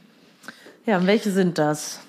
Ja, 0.85 0.99
und 0.99 1.07
welche 1.07 1.31
sind 1.31 1.57
das? 1.59 2.01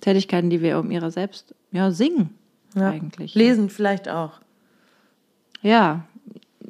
Tätigkeiten, 0.00 0.50
die 0.50 0.60
wir 0.60 0.78
um 0.78 0.90
ihrer 0.90 1.10
selbst, 1.10 1.54
ja, 1.72 1.90
singen 1.90 2.30
Ja. 2.74 2.90
eigentlich. 2.90 3.34
Lesen 3.34 3.70
vielleicht 3.70 4.08
auch. 4.08 4.32
Ja, 5.62 6.04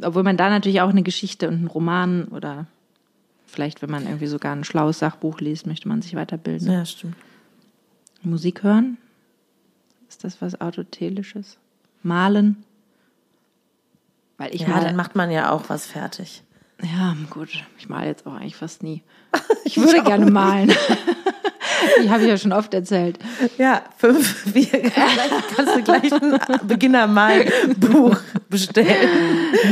obwohl 0.03 0.23
man 0.23 0.37
da 0.37 0.49
natürlich 0.49 0.81
auch 0.81 0.91
eine 0.91 1.03
Geschichte 1.03 1.49
und 1.49 1.55
einen 1.55 1.67
Roman 1.67 2.25
oder 2.27 2.67
vielleicht, 3.47 3.83
wenn 3.83 3.91
man 3.91 4.07
irgendwie 4.07 4.27
sogar 4.27 4.55
ein 4.55 4.65
schlaues 4.65 4.99
Sachbuch 4.99 5.41
liest, 5.41 5.67
möchte 5.67 5.89
man 5.89 6.03
sich 6.03 6.15
weiterbilden. 6.15 6.71
Ja, 6.71 6.85
stimmt. 6.85 7.17
Musik 8.23 8.63
hören? 8.63 8.99
Ist 10.09 10.25
das 10.25 10.41
was 10.41 10.61
Autotelisches? 10.61 11.59
Malen? 12.03 12.65
Weil 14.37 14.55
ich 14.55 14.63
ja, 14.63 14.69
male. 14.69 14.87
dann 14.87 14.97
macht 14.97 15.17
man 15.17 15.31
ja 15.31 15.51
auch 15.51 15.69
was 15.69 15.87
fertig. 15.87 16.43
Ja, 16.83 17.17
gut. 17.31 17.65
Ich 17.77 17.89
male 17.89 18.07
jetzt 18.07 18.27
auch 18.27 18.35
eigentlich 18.35 18.57
fast 18.57 18.83
nie. 18.83 19.03
Ich 19.65 19.77
würde 19.77 20.03
gerne 20.03 20.31
malen. 20.31 20.73
Ich 22.03 22.09
habe 22.11 22.27
ja 22.27 22.37
schon 22.37 22.53
oft 22.53 22.73
erzählt. 22.75 23.19
Ja, 23.59 23.83
fünf, 23.97 24.27
vielleicht 24.53 25.55
kannst 25.57 25.77
du 25.77 25.83
gleich 25.83 26.13
ein 26.13 26.39
Beginner-Mal-Buch 26.67 28.17
bestellen. 28.49 29.09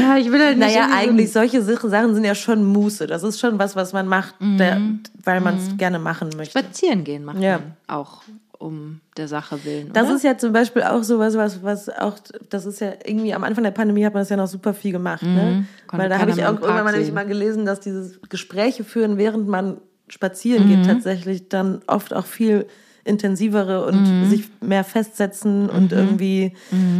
Ja, 0.00 0.16
ich 0.16 0.30
will 0.30 0.40
halt 0.44 0.58
nicht. 0.58 0.74
Naja, 0.74 0.88
irgendwie 1.02 1.26
so 1.26 1.40
eigentlich 1.40 1.62
solche 1.64 1.88
Sachen 1.88 2.14
sind 2.14 2.24
ja 2.24 2.34
schon 2.34 2.64
Muße. 2.64 3.06
Das 3.06 3.22
ist 3.22 3.40
schon 3.40 3.58
was, 3.58 3.76
was 3.76 3.92
man 3.92 4.06
macht, 4.08 4.34
der, 4.40 4.76
Mhm. 4.76 5.00
weil 5.24 5.40
man 5.40 5.56
es 5.56 5.76
gerne 5.76 5.98
machen 5.98 6.30
möchte. 6.36 6.58
Spazieren 6.58 7.04
gehen 7.04 7.24
macht 7.24 7.38
Ja. 7.40 7.58
man 7.58 7.72
auch 7.86 8.22
um 8.58 9.00
der 9.18 9.28
Sache 9.28 9.62
willen. 9.64 9.90
Das 9.92 10.06
oder? 10.06 10.16
ist 10.16 10.24
ja 10.24 10.38
zum 10.38 10.52
Beispiel 10.52 10.82
auch 10.82 11.02
sowas, 11.02 11.36
was, 11.36 11.62
was 11.62 11.88
auch, 11.90 12.14
das 12.48 12.64
ist 12.64 12.80
ja 12.80 12.92
irgendwie 13.04 13.34
am 13.34 13.44
Anfang 13.44 13.64
der 13.64 13.70
Pandemie 13.70 14.04
hat 14.04 14.14
man 14.14 14.22
das 14.22 14.30
ja 14.30 14.36
noch 14.36 14.46
super 14.46 14.72
viel 14.72 14.92
gemacht, 14.92 15.22
ne? 15.22 15.28
Mhm. 15.28 15.66
Konnte 15.86 16.02
Weil 16.02 16.08
da 16.08 16.18
habe 16.18 16.30
ich 16.30 16.42
auch 16.42 16.58
irgendwann 16.60 17.14
mal 17.14 17.26
gelesen, 17.26 17.66
dass 17.66 17.80
dieses 17.80 18.18
Gespräche 18.30 18.82
führen, 18.82 19.18
während 19.18 19.46
man 19.46 19.76
spazieren 20.08 20.66
geht, 20.66 20.80
Mhm. 20.80 20.84
tatsächlich 20.84 21.48
dann 21.48 21.80
oft 21.86 22.14
auch 22.14 22.26
viel 22.26 22.66
intensivere 23.04 23.84
und 23.86 24.10
Mhm. 24.20 24.24
sich 24.24 24.50
mehr 24.60 24.84
festsetzen 24.84 25.70
und 25.70 25.92
irgendwie, 25.92 26.52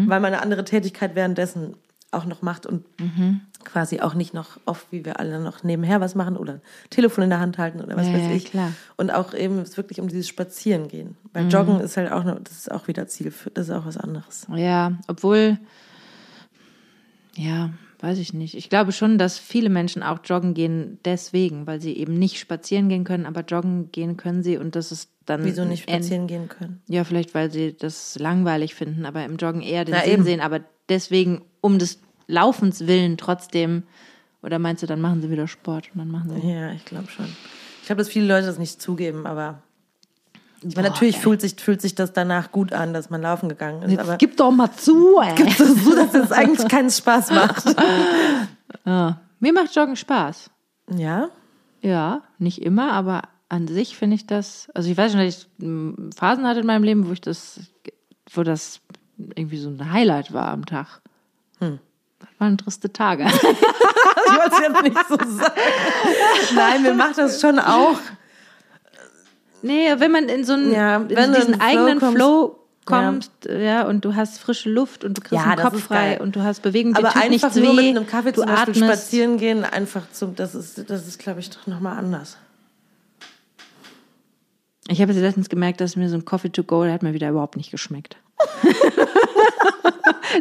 weil 0.07 0.21
man 0.21 0.33
eine 0.33 0.41
andere 0.43 0.65
Tätigkeit 0.65 1.15
währenddessen 1.15 1.75
auch 2.13 2.25
noch 2.27 2.43
macht 2.43 2.65
und 2.67 2.85
Mhm. 3.01 3.41
quasi 3.65 4.01
auch 4.01 4.15
nicht 4.15 4.33
noch 4.33 4.61
oft, 4.65 4.87
wie 4.93 5.05
wir 5.05 5.19
alle 5.19 5.41
noch 5.41 5.65
nebenher 5.65 6.01
was 6.01 6.15
machen 6.15 6.37
oder 6.37 6.61
Telefon 6.91 7.25
in 7.25 7.31
der 7.31 7.41
Hand 7.41 7.59
halten 7.59 7.81
oder 7.81 7.97
was 7.97 8.07
Ja, 8.09 8.15
weiß 8.15 8.27
ja, 8.29 8.33
ich. 8.35 8.45
klar. 8.45 8.73
Und 8.97 9.11
auch 9.13 9.35
eben 9.35 9.59
es 9.59 9.77
wirklich 9.77 10.01
um 10.01 10.07
dieses 10.07 10.29
Spazieren 10.29 10.87
gehen. 10.87 11.17
Weil 11.33 11.45
Mhm. 11.45 11.51
Joggen 11.51 11.81
ist 11.81 11.97
halt 11.97 12.13
auch 12.13 12.23
noch, 12.23 12.39
das 12.39 12.57
ist 12.57 12.71
auch 12.71 12.87
wieder 12.87 13.09
Ziel, 13.09 13.33
das 13.55 13.69
ist 13.69 13.75
auch 13.75 13.85
was 13.85 13.97
anderes. 13.97 14.47
Ja, 14.55 14.93
obwohl, 15.09 15.59
ja, 17.35 17.71
weiß 18.01 18.19
ich 18.19 18.33
nicht. 18.33 18.55
Ich 18.55 18.69
glaube 18.69 18.93
schon, 18.93 19.19
dass 19.19 19.39
viele 19.39 19.69
Menschen 19.71 20.03
auch 20.03 20.19
joggen 20.25 20.55
gehen 20.55 20.99
deswegen, 21.05 21.67
weil 21.67 21.81
sie 21.81 21.97
eben 21.97 22.19
nicht 22.19 22.39
spazieren 22.39 22.89
gehen 22.89 23.05
können, 23.05 23.27
aber 23.27 23.41
joggen 23.43 23.91
gehen 23.93 24.17
können 24.17 24.43
sie 24.43 24.57
und 24.59 24.77
das 24.77 24.93
ist 24.93 25.11
dann. 25.25 25.45
Wieso 25.45 25.65
nicht 25.65 25.89
en- 25.89 25.95
spazieren 26.03 26.27
gehen 26.27 26.49
können? 26.49 26.83
Ja, 26.89 27.05
vielleicht, 27.05 27.35
weil 27.35 27.51
sie 27.51 27.75
das 27.77 28.19
langweilig 28.19 28.75
finden, 28.75 29.05
aber 29.07 29.25
im 29.25 29.37
Joggen 29.37 29.63
eher 29.63 29.85
den 29.85 29.95
Na, 29.95 30.03
Sinn 30.03 30.13
eben. 30.15 30.23
sehen, 30.25 30.41
aber 30.41 30.61
deswegen 30.89 31.43
um 31.61 31.79
des 31.79 32.01
Laufens 32.29 32.87
willen 32.87 33.17
trotzdem. 33.17 33.85
Oder 34.43 34.59
meinst 34.59 34.83
du, 34.83 34.87
dann 34.87 35.01
machen 35.01 35.23
sie 35.23 35.31
wieder 35.31 35.49
Sport 35.49 35.91
und 35.93 35.99
dann 35.99 36.11
machen 36.11 36.31
sie. 36.41 36.49
Ja, 36.49 36.71
ich 36.73 36.85
glaube 36.85 37.11
schon. 37.11 37.25
Ich 37.81 37.87
glaube, 37.87 38.01
dass 38.01 38.09
viele 38.09 38.27
Leute 38.27 38.47
das 38.47 38.59
nicht 38.59 38.81
zugeben, 38.81 39.27
aber 39.27 39.63
Boah, 40.75 40.83
natürlich 40.83 41.17
ey. 41.17 41.23
fühlt 41.23 41.41
sich, 41.41 41.57
fühlt 41.57 41.81
sich 41.81 41.95
das 41.95 42.13
danach 42.13 42.53
gut 42.53 42.73
an, 42.73 42.93
dass 42.93 43.11
man 43.11 43.23
laufen 43.23 43.49
gegangen 43.49 43.83
ist. 43.83 43.99
Aber 43.99 44.17
gib 44.17 44.37
doch 44.37 44.51
mal 44.51 44.71
zu, 44.73 45.21
ey. 45.21 45.35
das 45.45 45.61
ist 45.61 45.85
so, 45.85 45.95
dass 45.95 46.15
es 46.15 46.33
eigentlich 46.33 46.69
keinen 46.69 46.91
Spaß 46.91 47.31
macht. 47.31 47.65
Ja. 48.85 49.21
Mir 49.41 49.53
macht 49.53 49.75
Joggen 49.75 49.97
Spaß. 49.97 50.51
Ja? 50.97 51.31
Ja, 51.81 52.23
nicht 52.39 52.63
immer, 52.63 52.93
aber 52.93 53.23
an 53.49 53.67
sich 53.69 53.97
finde 53.97 54.17
ich 54.17 54.27
das, 54.27 54.69
also 54.75 54.91
ich 54.91 54.97
weiß 54.97 55.13
schon, 55.13 55.21
dass 55.21 55.39
ich 55.39 55.67
mm, 55.67 56.11
Phasen 56.17 56.47
hatte 56.47 56.61
in 56.61 56.67
meinem 56.67 56.85
Leben, 56.85 57.09
wo 57.09 57.13
ich 57.13 57.21
das, 57.21 57.61
wo 58.33 58.43
das 58.43 58.81
irgendwie 59.35 59.59
so 59.59 59.71
ein 59.71 59.93
Highlight 59.93 60.33
war 60.33 60.49
am 60.49 60.67
Tag. 60.67 61.01
Hm. 61.59 61.79
Das 62.19 62.29
waren 62.39 62.59
triste 62.59 62.93
Tage. 62.93 63.25
Ich 63.25 63.43
wollte 64.33 64.55
es 64.55 64.61
jetzt 64.61 64.83
nicht 64.83 65.09
so 65.09 65.17
sagen. 65.17 65.61
Nein, 66.55 66.83
mir 66.83 66.95
macht 66.95 67.19
das 67.19 67.41
schon 67.41 67.59
auch. 67.59 67.99
Nee, 69.63 69.89
wenn 69.99 70.11
man 70.11 70.29
in 70.29 70.45
so 70.45 70.55
einen, 70.55 70.73
Ja, 70.73 70.97
in 70.97 71.11
wenn 71.11 71.33
diesen 71.33 71.55
Flow 71.55 71.65
eigenen 71.65 71.99
kommst. 71.99 72.17
Flow 72.17 72.59
kommst, 72.85 73.33
ja. 73.49 73.87
und 73.87 74.05
du 74.05 74.15
hast 74.15 74.39
frische 74.39 74.71
Luft 74.71 75.05
und 75.05 75.19
du 75.19 75.21
kriegst 75.21 75.45
Ja, 75.45 75.55
den 75.55 75.63
das 75.63 75.73
Kopf 75.73 75.83
frei 75.83 76.21
und 76.21 76.37
du 76.37 76.43
hast 76.43 76.61
Bewegung, 76.63 76.95
Aber 76.95 77.09
tut 77.11 77.23
einfach 77.23 77.55
nur 77.55 77.77
weh, 77.77 77.89
mit 77.89 77.97
einem 77.97 78.07
Kaffee 78.07 78.33
du 78.33 78.43
zum 78.43 78.47
Beispiel 78.51 78.75
spazieren 78.77 79.39
gehen, 79.39 79.65
einfach 79.65 80.03
zum, 80.13 80.37
das 80.37 80.55
ist, 80.55 80.89
das 80.89 81.07
ist, 81.07 81.19
glaube 81.19 81.41
ich, 81.41 81.51
doch 81.51 81.67
nochmal 81.67 81.99
anders. 81.99 82.39
Ich 84.89 85.03
habe 85.03 85.13
jetzt 85.13 85.21
letztens 85.21 85.49
gemerkt, 85.49 85.81
dass 85.81 85.97
mir 85.97 86.09
so 86.09 86.17
ein 86.17 86.25
Coffee 86.25 86.51
to 86.51 86.63
go, 86.63 86.85
der 86.85 86.93
hat 86.93 87.03
mir 87.03 87.13
wieder 87.13 87.29
überhaupt 87.29 87.57
nicht 87.57 87.73
geschmeckt. 87.73 88.17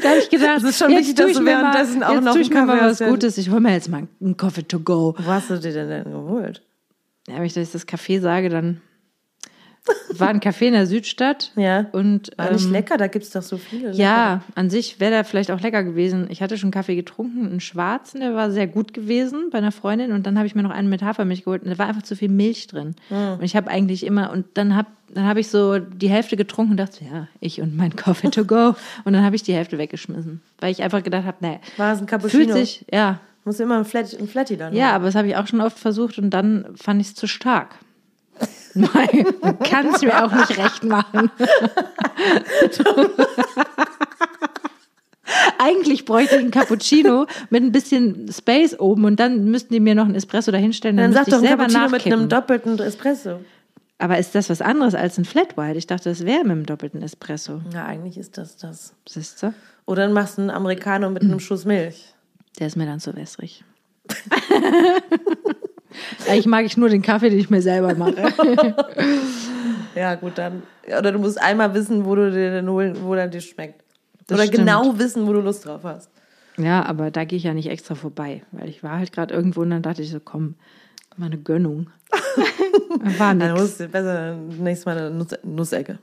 da 0.01 0.09
habe 0.09 0.19
ich 0.19 0.29
gedacht, 0.29 0.57
Es 0.57 0.63
ist 0.63 0.77
schon 0.77 0.91
wichtig, 0.91 1.15
dass 1.15 1.33
du 1.33 1.41
mir 1.41 1.55
mal, 1.55 1.73
währenddessen 1.73 2.03
auch 2.03 2.21
noch 2.21 2.33
tue 2.33 2.41
ich 2.41 2.49
mir 2.49 2.65
mal 2.65 2.77
Kaffee 2.77 3.05
was. 3.05 3.09
Gutes. 3.09 3.37
Ich 3.39 3.49
hole 3.49 3.61
mir 3.61 3.73
jetzt 3.73 3.89
mal 3.89 4.07
einen 4.21 4.37
Coffee 4.37 4.63
to 4.67 4.79
go. 4.79 5.15
Wo 5.17 5.31
hast 5.31 5.49
du 5.49 5.57
dir 5.59 5.73
denn, 5.73 5.89
denn 5.89 6.11
geholt? 6.11 6.61
Ja, 7.27 7.37
wenn 7.37 7.45
ich 7.45 7.53
das 7.53 7.71
das 7.71 7.87
Café 7.87 8.21
sage, 8.21 8.49
dann 8.49 8.81
war 10.17 10.29
ein 10.29 10.39
Café 10.39 10.67
in 10.67 10.73
der 10.73 10.87
Südstadt. 10.87 11.51
Ja. 11.55 11.85
Und 11.91 12.31
War 12.37 12.51
nicht 12.51 12.65
ähm, 12.65 12.71
lecker, 12.71 12.97
da 12.97 13.07
gibt's 13.07 13.29
doch 13.31 13.41
so 13.41 13.57
viele. 13.57 13.91
ja, 13.93 14.41
an 14.55 14.69
sich 14.69 14.99
wäre 14.99 15.11
der 15.11 15.23
vielleicht 15.25 15.51
auch 15.51 15.61
lecker 15.61 15.83
gewesen. 15.83 16.27
Ich 16.29 16.41
hatte 16.41 16.57
schon 16.57 16.71
Kaffee 16.71 16.95
getrunken, 16.95 17.45
einen 17.45 17.59
schwarzen, 17.59 18.21
der 18.21 18.35
war 18.35 18.51
sehr 18.51 18.67
gut 18.67 18.93
gewesen 18.93 19.49
bei 19.51 19.57
einer 19.59 19.71
Freundin. 19.71 20.11
Und 20.11 20.25
dann 20.25 20.37
habe 20.37 20.47
ich 20.47 20.55
mir 20.55 20.63
noch 20.63 20.71
einen 20.71 20.89
mit 20.89 21.03
Hafermilch 21.03 21.43
geholt 21.43 21.63
und 21.63 21.69
da 21.69 21.77
war 21.77 21.87
einfach 21.87 22.03
zu 22.03 22.15
viel 22.15 22.29
Milch 22.29 22.67
drin. 22.67 22.95
Hm. 23.09 23.33
Und 23.39 23.43
ich 23.43 23.55
habe 23.55 23.69
eigentlich 23.69 24.05
immer, 24.05 24.31
und 24.31 24.45
dann 24.55 24.75
habe 24.75 24.87
dann 25.13 25.27
hab 25.27 25.37
ich 25.37 25.49
so 25.49 25.77
die 25.77 26.09
Hälfte 26.09 26.35
getrunken 26.35 26.71
und 26.71 26.77
dachte, 26.77 27.05
ja, 27.05 27.27
ich 27.39 27.61
und 27.61 27.77
mein 27.77 27.95
Coffee 27.95 28.29
to 28.31 28.43
go. 28.43 28.75
Und 29.03 29.13
dann 29.13 29.23
habe 29.23 29.35
ich 29.35 29.43
die 29.43 29.53
Hälfte 29.53 29.77
weggeschmissen, 29.77 30.41
weil 30.59 30.71
ich 30.71 30.81
einfach 30.81 31.03
gedacht 31.03 31.25
habe, 31.25 31.37
nee, 31.41 31.59
War 31.77 31.93
es 31.93 31.99
ein 31.99 32.07
Cappuccino? 32.07 32.43
fühlt 32.43 32.53
sich, 32.53 32.85
ja, 32.91 33.19
Muss 33.43 33.59
immer 33.59 33.77
ein, 33.77 33.85
Flat, 33.85 34.17
ein 34.19 34.27
Flatty 34.27 34.57
dann. 34.57 34.73
ja, 34.73 34.93
aber 34.93 35.05
das 35.05 35.13
habe 35.15 35.27
ich 35.27 35.35
auch 35.35 35.45
schon 35.45 35.61
oft 35.61 35.77
versucht 35.77 36.17
und 36.17 36.31
dann 36.31 36.65
fand 36.75 36.99
ich 37.01 37.07
es 37.09 37.15
zu 37.15 37.27
stark. 37.27 37.75
Nein, 38.75 39.25
man 39.41 39.57
kann 39.59 39.87
es 39.87 40.01
mir 40.01 40.23
auch 40.23 40.31
nicht 40.33 40.57
recht 40.57 40.83
machen. 40.83 41.31
Eigentlich 45.57 46.05
bräuchte 46.05 46.35
ich 46.35 46.41
einen 46.41 46.51
Cappuccino 46.51 47.25
mit 47.49 47.63
ein 47.63 47.71
bisschen 47.71 48.31
Space 48.31 48.79
oben 48.79 49.05
und 49.05 49.19
dann 49.19 49.45
müssten 49.45 49.73
die 49.73 49.79
mir 49.79 49.95
noch 49.95 50.05
einen 50.05 50.13
Espresso 50.15 50.51
dahinstellen. 50.51 50.97
Dann 50.97 51.11
Dann, 51.13 51.25
sag 51.25 51.31
doch 51.31 51.41
ich 51.41 51.49
ein 51.49 51.57
selber 51.57 51.63
Cappuccino 51.67 51.89
mit 51.89 52.05
einem 52.05 52.27
nachkippen. 52.27 52.29
doppelten 52.29 52.79
Espresso. 52.79 53.39
Aber 53.97 54.19
ist 54.19 54.35
das 54.35 54.49
was 54.49 54.61
anderes 54.61 54.93
als 54.93 55.17
ein 55.17 55.25
Flat 55.25 55.57
White? 55.57 55.77
Ich 55.77 55.87
dachte, 55.87 56.09
das 56.09 56.25
wäre 56.25 56.43
mit 56.43 56.51
einem 56.51 56.65
doppelten 56.65 57.01
Espresso. 57.01 57.61
Ja, 57.73 57.85
eigentlich 57.85 58.17
ist 58.17 58.37
das 58.37 58.57
das. 58.57 58.93
Siehst 59.07 59.41
du? 59.41 59.53
Oder 59.85 60.03
dann 60.03 60.13
machst 60.13 60.37
du 60.37 60.41
einen 60.41 60.51
Americano 60.51 61.09
mit 61.09 61.23
einem 61.23 61.39
Schuss 61.39 61.65
Milch. 61.65 62.13
Der 62.59 62.67
ist 62.67 62.75
mir 62.75 62.85
dann 62.85 62.99
zu 62.99 63.15
wässrig. 63.15 63.63
Eigentlich 66.27 66.45
mag 66.45 66.65
ich 66.65 66.77
nur 66.77 66.89
den 66.89 67.01
Kaffee, 67.01 67.29
den 67.29 67.39
ich 67.39 67.49
mir 67.49 67.61
selber 67.61 67.93
mache. 67.95 68.15
Ja, 69.95 70.15
gut, 70.15 70.37
dann. 70.37 70.63
Oder 70.85 71.13
du 71.13 71.19
musst 71.19 71.41
einmal 71.41 71.73
wissen, 71.73 72.03
wo 72.05 72.15
du 72.15 72.29
dir 72.29 72.51
den 72.51 72.69
holen, 72.69 72.97
wo 73.03 73.15
der 73.15 73.27
dir 73.29 73.39
schmeckt. 73.39 73.81
Das 74.27 74.37
Oder 74.37 74.47
stimmt. 74.47 74.59
genau 74.67 74.99
wissen, 74.99 75.25
wo 75.25 75.31
du 75.31 75.39
Lust 75.39 75.65
drauf 75.65 75.81
hast. 75.85 76.09
Ja, 76.57 76.83
aber 76.85 77.11
da 77.11 77.23
gehe 77.23 77.37
ich 77.37 77.43
ja 77.43 77.53
nicht 77.53 77.69
extra 77.69 77.95
vorbei, 77.95 78.43
weil 78.51 78.67
ich 78.67 78.83
war 78.83 78.97
halt 78.99 79.13
gerade 79.13 79.33
irgendwo 79.33 79.61
und 79.61 79.69
dann 79.69 79.81
dachte 79.81 80.01
ich 80.01 80.11
so, 80.11 80.19
komm, 80.19 80.55
mal 81.15 81.27
eine 81.27 81.37
Gönnung. 81.37 81.89
war 83.17 83.33
Dann 83.35 83.37
nix. 83.51 83.61
musst 83.61 83.79
du 83.79 83.87
besser 83.87 84.35
nächstes 84.35 84.85
Mal 84.85 84.97
eine 84.97 85.11
Nuss, 85.11 85.27
Nussecke. 85.43 85.99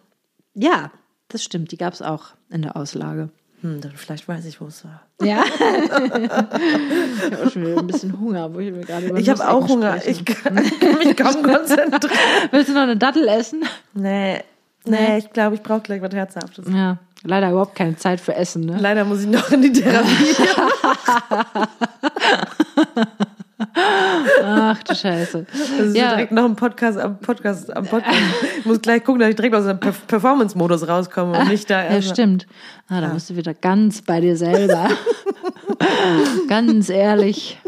Ja, 0.55 0.91
das 1.29 1.43
stimmt, 1.45 1.71
die 1.73 1.77
gab 1.79 1.93
es 1.93 2.01
auch 2.03 2.29
in 2.51 2.63
der 2.63 2.77
Auslage. 2.77 3.31
Hm, 3.63 3.81
dann 3.81 3.93
vielleicht 3.93 4.29
weiß 4.29 4.45
ich, 4.45 4.61
wo 4.61 4.67
es 4.67 4.85
war. 4.85 5.03
Ja. 5.23 5.43
ich 5.45 6.31
habe 6.31 7.47
auch 7.47 7.51
schon 7.51 7.79
ein 7.79 7.87
bisschen 7.87 8.21
Hunger, 8.21 8.53
wo 8.53 8.59
ich 8.59 8.73
mir 8.73 8.81
gerade 8.81 9.07
über 9.07 9.19
Ich 9.19 9.29
habe 9.29 9.49
auch 9.49 9.69
Hunger. 9.69 9.99
spreche. 10.01 10.11
Ich 10.11 10.25
kann, 10.25 10.55
kann 10.57 10.99
mich 10.99 11.17
kaum 11.17 11.43
konzentrieren. 11.43 12.11
Willst 12.51 12.69
du 12.69 12.75
noch 12.75 12.83
eine 12.83 12.97
Dattel 12.97 13.29
essen? 13.29 13.63
Nee, 13.95 14.43
nee, 14.85 15.19
ich 15.19 15.31
glaube, 15.33 15.55
ich 15.55 15.63
brauche 15.63 15.81
gleich 15.81 16.03
was 16.03 16.13
Herzhaftes. 16.13 16.67
Ja, 16.75 16.99
leider 17.23 17.51
überhaupt 17.51 17.77
keine 17.77 17.97
Zeit 17.97 18.21
für 18.21 18.35
Essen, 18.35 18.65
ne? 18.67 18.79
Leider 18.81 19.05
muss 19.05 19.21
ich 19.21 19.29
noch 19.29 19.49
in 19.53 19.63
die 19.63 19.73
Therapie. 19.73 20.09
Ach 24.45 24.83
du 24.83 24.95
Scheiße. 24.95 25.47
Das 25.53 25.87
ist 25.87 25.97
Ja. 25.97 26.11
direkt 26.11 26.33
noch 26.33 26.45
ein 26.45 26.57
Podcast 26.57 26.99
am 26.99 27.19
Podcast 27.19 27.75
am 27.75 27.85
Podcast. 27.87 28.17
Ich 28.59 28.65
muss 28.67 28.81
gleich 28.81 29.05
gucken, 29.05 29.21
dass 29.21 29.31
ich 29.31 29.37
direkt 29.37 29.55
aus 29.55 29.65
dem 29.65 29.79
Perf- 29.79 30.07
Performance-Modus 30.07 30.87
rauskomme 30.89 31.39
und 31.39 31.49
nicht 31.49 31.69
da 31.71 31.85
Ja, 31.91 32.03
stimmt. 32.03 32.47
Ah, 32.89 33.01
da 33.01 33.09
musst 33.09 33.31
du 33.31 33.37
wieder 33.37 33.55
ganz 33.55 34.03
bei 34.03 34.21
dir 34.21 34.37
selber. 34.37 34.89
ganz 36.49 36.89
ehrlich. 36.89 37.59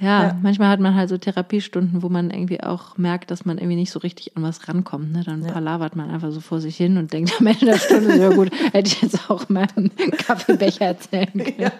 Ja, 0.00 0.36
manchmal 0.42 0.68
hat 0.68 0.80
man 0.80 0.94
halt 0.94 1.08
so 1.08 1.18
Therapiestunden, 1.18 2.02
wo 2.02 2.08
man 2.08 2.30
irgendwie 2.30 2.62
auch 2.62 2.96
merkt, 2.98 3.30
dass 3.30 3.44
man 3.44 3.58
irgendwie 3.58 3.76
nicht 3.76 3.90
so 3.90 3.98
richtig 3.98 4.36
an 4.36 4.42
was 4.42 4.68
rankommt. 4.68 5.12
Ne? 5.12 5.22
Dann 5.24 5.42
palavert 5.42 5.96
man 5.96 6.10
einfach 6.10 6.30
so 6.30 6.40
vor 6.40 6.60
sich 6.60 6.76
hin 6.76 6.96
und 6.96 7.12
denkt 7.12 7.32
am 7.38 7.46
Ende 7.46 7.66
der 7.66 7.78
Stunde, 7.78 8.16
ja 8.16 8.30
gut, 8.30 8.50
hätte 8.72 8.88
ich 8.88 9.02
jetzt 9.02 9.30
auch 9.30 9.48
meinen 9.48 9.90
Kaffeebecher 10.18 10.86
erzählen 10.86 11.32
können. 11.32 11.54
Ja, 11.58 11.72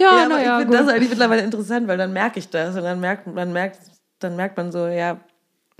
Ja, 0.00 0.10
aber 0.10 0.28
naja, 0.28 0.58
ich 0.58 0.62
finde 0.64 0.78
das 0.78 0.88
eigentlich 0.88 1.10
mittlerweile 1.10 1.42
interessant, 1.42 1.88
weil 1.88 1.98
dann 1.98 2.12
merke 2.12 2.38
ich 2.38 2.48
das 2.48 2.76
und 2.76 2.82
dann 2.82 3.00
merkt 3.00 3.26
man 3.26 3.52
merkt 3.52 3.78
dann 4.22 4.36
merkt 4.36 4.56
man 4.56 4.70
so, 4.72 4.86
ja, 4.86 5.18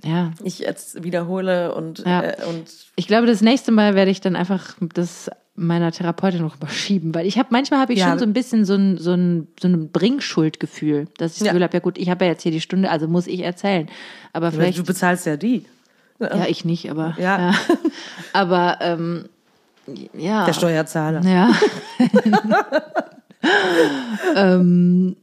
ja, 0.05 0.33
ich 0.43 0.59
jetzt 0.61 1.03
wiederhole 1.05 1.75
und 1.75 2.01
Ja. 2.01 2.23
äh, 2.23 2.37
und 2.49 2.65
Ich 2.97 3.07
glaube, 3.07 3.27
das 3.27 3.41
nächste 3.41 3.71
Mal 3.73 3.95
werde 3.95 4.11
ich 4.11 4.21
dann 4.21 4.35
einfach 4.37 4.75
das 4.95 5.31
meiner 5.55 5.93
Therapeutin 5.93 6.41
noch 6.41 6.57
überschieben, 6.57 7.15
weil 7.15 7.27
ich 7.27 7.39
habe 7.39 7.49
manchmal 7.53 7.79
habe 7.81 7.93
ich 7.93 7.99
Ja. 7.99 8.09
schon 8.09 8.19
so 8.19 8.25
ein 8.25 8.33
bisschen 8.33 8.65
so 8.65 8.75
ein 8.75 8.97
so 8.99 9.13
ein 9.13 9.49
so 9.61 9.69
ein 9.69 9.91
Bringschuldgefühl, 9.91 11.09
dass 11.19 11.33
ich 11.35 11.39
das 11.41 11.47
Ja. 11.47 11.53
Gefühl 11.53 11.63
habe, 11.65 11.75
ja 11.75 11.81
gut, 11.81 11.99
ich 11.99 12.09
habe 12.11 12.25
ja 12.25 12.31
jetzt 12.33 12.43
hier 12.43 12.53
die 12.53 12.61
Stunde, 12.63 12.91
also 12.91 13.07
muss 13.07 13.27
ich 13.27 13.41
erzählen. 13.45 13.89
Aber 14.33 14.51
vielleicht 14.51 14.79
du 14.79 14.83
bezahlst 14.85 15.27
ja 15.27 15.37
die. 15.37 15.67
ja 16.19 16.47
ich 16.49 16.65
nicht, 16.65 16.91
aber 16.91 17.15
Ja. 17.19 17.53
aber 18.33 18.79
ähm, 18.81 19.29
ja 20.15 20.47
Der 20.47 20.53
Steuerzahler. 20.55 21.21
ja. 21.23 21.51
ähm, 24.37 25.17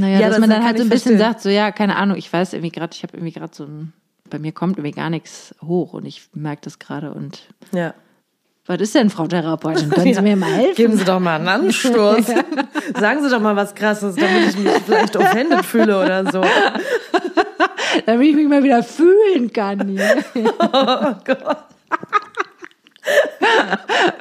naja, 0.00 0.14
Ja, 0.18 0.26
dass 0.26 0.30
das 0.36 0.40
man 0.40 0.50
dann 0.50 0.64
halt 0.64 0.78
so 0.78 0.82
ein 0.84 0.88
bisschen 0.88 1.16
verstehen. 1.16 1.32
sagt, 1.32 1.42
so 1.42 1.48
ja, 1.48 1.70
keine 1.72 1.96
Ahnung, 1.96 2.16
ich 2.16 2.32
weiß 2.32 2.52
irgendwie 2.54 2.70
gerade, 2.70 2.92
ich 2.94 3.02
habe 3.02 3.16
irgendwie 3.16 3.32
gerade 3.32 3.54
so 3.54 3.64
ein, 3.64 3.92
bei 4.28 4.38
mir 4.38 4.52
kommt 4.52 4.78
irgendwie 4.78 4.94
gar 4.96 5.10
nichts 5.10 5.54
hoch 5.62 5.92
und 5.92 6.04
ich 6.06 6.28
merke 6.34 6.62
das 6.64 6.78
gerade 6.78 7.12
und 7.12 7.40
Ja. 7.72 7.94
was 8.66 8.80
ist 8.80 8.94
denn, 8.94 9.10
Frau 9.10 9.26
Therapeutin? 9.26 9.90
Können 9.90 10.14
Sie 10.14 10.22
mir 10.22 10.36
mal 10.36 10.50
helfen? 10.52 10.74
Geben 10.76 10.96
Sie 10.96 11.04
doch 11.04 11.20
mal 11.20 11.36
einen 11.36 11.48
Anstoß. 11.48 12.26
Sagen 12.98 13.22
Sie 13.22 13.30
doch 13.30 13.40
mal 13.40 13.56
was 13.56 13.74
Krasses, 13.74 14.16
damit 14.16 14.50
ich 14.50 14.56
mich 14.58 14.72
vielleicht 14.86 15.16
offended 15.16 15.64
fühle 15.64 16.00
oder 16.02 16.30
so. 16.30 16.42
Damit 18.06 18.28
ich 18.28 18.36
mich 18.36 18.46
mal 18.48 18.62
wieder 18.62 18.84
fühlen 18.84 19.52
kann. 19.52 19.88
Hier. 19.88 20.22
Oh 20.60 21.14
Gott. 21.24 21.56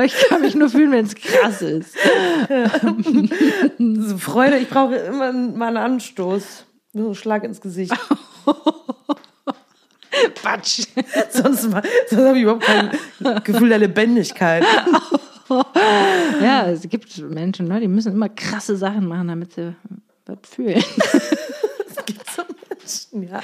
Ich 0.04 0.14
kann 0.28 0.42
mich 0.42 0.56
nur 0.56 0.70
fühlen, 0.70 0.92
wenn 0.92 1.06
es 1.06 1.16
krass 1.16 1.62
ist. 1.62 1.96
So 3.78 4.18
Freude, 4.18 4.58
ich 4.58 4.68
brauche 4.70 4.96
immer 4.96 5.32
mal 5.34 5.68
einen 5.68 5.78
Anstoß. 5.78 6.66
Nur 6.94 7.06
einen 7.08 7.16
Schlag 7.16 7.44
ins 7.44 7.60
Gesicht. 7.62 7.94
Quatsch. 10.36 10.84
Sonst, 11.30 11.64
sonst 11.64 11.76
habe 11.76 12.38
ich 12.38 12.44
überhaupt 12.44 12.64
kein 12.64 12.92
Gefühl 13.44 13.70
der 13.70 13.80
Lebendigkeit. 13.80 14.64
Ja, 16.42 16.68
es 16.68 16.88
gibt 16.88 17.18
Menschen, 17.18 17.68
ne, 17.68 17.80
die 17.80 17.88
müssen 17.88 18.14
immer 18.14 18.30
krasse 18.30 18.78
Sachen 18.78 19.08
machen, 19.08 19.30
damit 19.30 19.54
sie 19.54 19.76
was 20.28 20.38
fühlen. 20.48 20.84
Es 21.90 22.06
gibt 22.06 22.30
so 22.30 22.44
Menschen, 22.90 23.24
ja. 23.24 23.42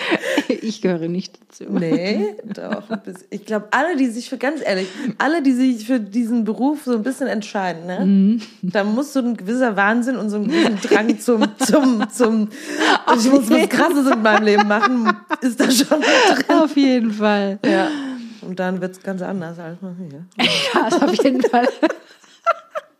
Ich 0.61 0.81
gehöre 0.81 1.07
nicht 1.07 1.39
dazu. 1.41 1.65
Nee, 1.71 2.35
doch. 2.43 2.83
Ich 3.29 3.45
glaube, 3.45 3.67
alle, 3.71 3.95
die 3.95 4.07
sich 4.07 4.29
für, 4.29 4.37
ganz 4.37 4.61
ehrlich, 4.63 4.87
alle, 5.17 5.41
die 5.41 5.53
sich 5.53 5.85
für 5.85 5.99
diesen 5.99 6.43
Beruf 6.43 6.83
so 6.85 6.93
ein 6.93 7.03
bisschen 7.03 7.27
entscheiden, 7.27 7.85
ne? 7.85 8.05
Mhm. 8.05 8.41
Da 8.61 8.83
muss 8.83 9.13
so 9.13 9.19
ein 9.19 9.37
gewisser 9.37 9.75
Wahnsinn 9.75 10.17
und 10.17 10.29
so 10.29 10.37
ein 10.37 10.47
gewissen 10.47 10.79
Drang 10.81 11.19
zum, 11.19 11.47
zum, 11.59 12.09
zum, 12.09 12.49
ich 13.17 13.31
muss 13.31 13.49
was 13.49 13.69
Krasses 13.69 14.09
in 14.11 14.21
meinem 14.21 14.43
Leben 14.43 14.67
machen, 14.67 15.15
ist 15.41 15.59
da 15.59 15.69
schon 15.69 16.01
drin. 16.01 16.59
Auf 16.59 16.75
jeden 16.75 17.11
Fall. 17.11 17.59
Ja. 17.65 17.89
Und 18.41 18.59
dann 18.59 18.81
wird's 18.81 19.01
ganz 19.01 19.21
anders 19.21 19.57
als 19.59 19.81
man 19.81 19.95
hier. 19.97 20.25
Ja, 20.73 20.87
ist 20.87 21.01
auf 21.01 21.23
jeden 21.23 21.41
Fall. 21.41 21.67
Auf 21.67 21.71
jeden 21.71 21.81
Fall 21.81 21.91
auch 21.91 22.94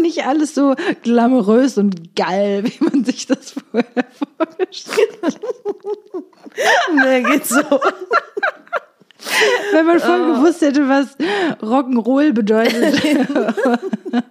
nicht 0.00 0.26
alles 0.26 0.54
so 0.54 0.74
glamourös 1.02 1.78
und 1.78 2.14
geil, 2.14 2.64
wie 2.64 2.84
man 2.84 3.04
sich 3.04 3.26
das 3.26 3.52
vorher 3.52 4.04
vorgestellt 4.38 5.18
hat. 5.22 5.40
Nee, 6.94 7.22
geht 7.22 7.46
so. 7.46 7.62
Wenn 9.72 9.86
man 9.86 10.00
voll 10.00 10.34
gewusst 10.34 10.60
hätte, 10.60 10.88
was 10.88 11.16
Rock'n'Roll 11.60 12.32
bedeutet. 12.32 13.02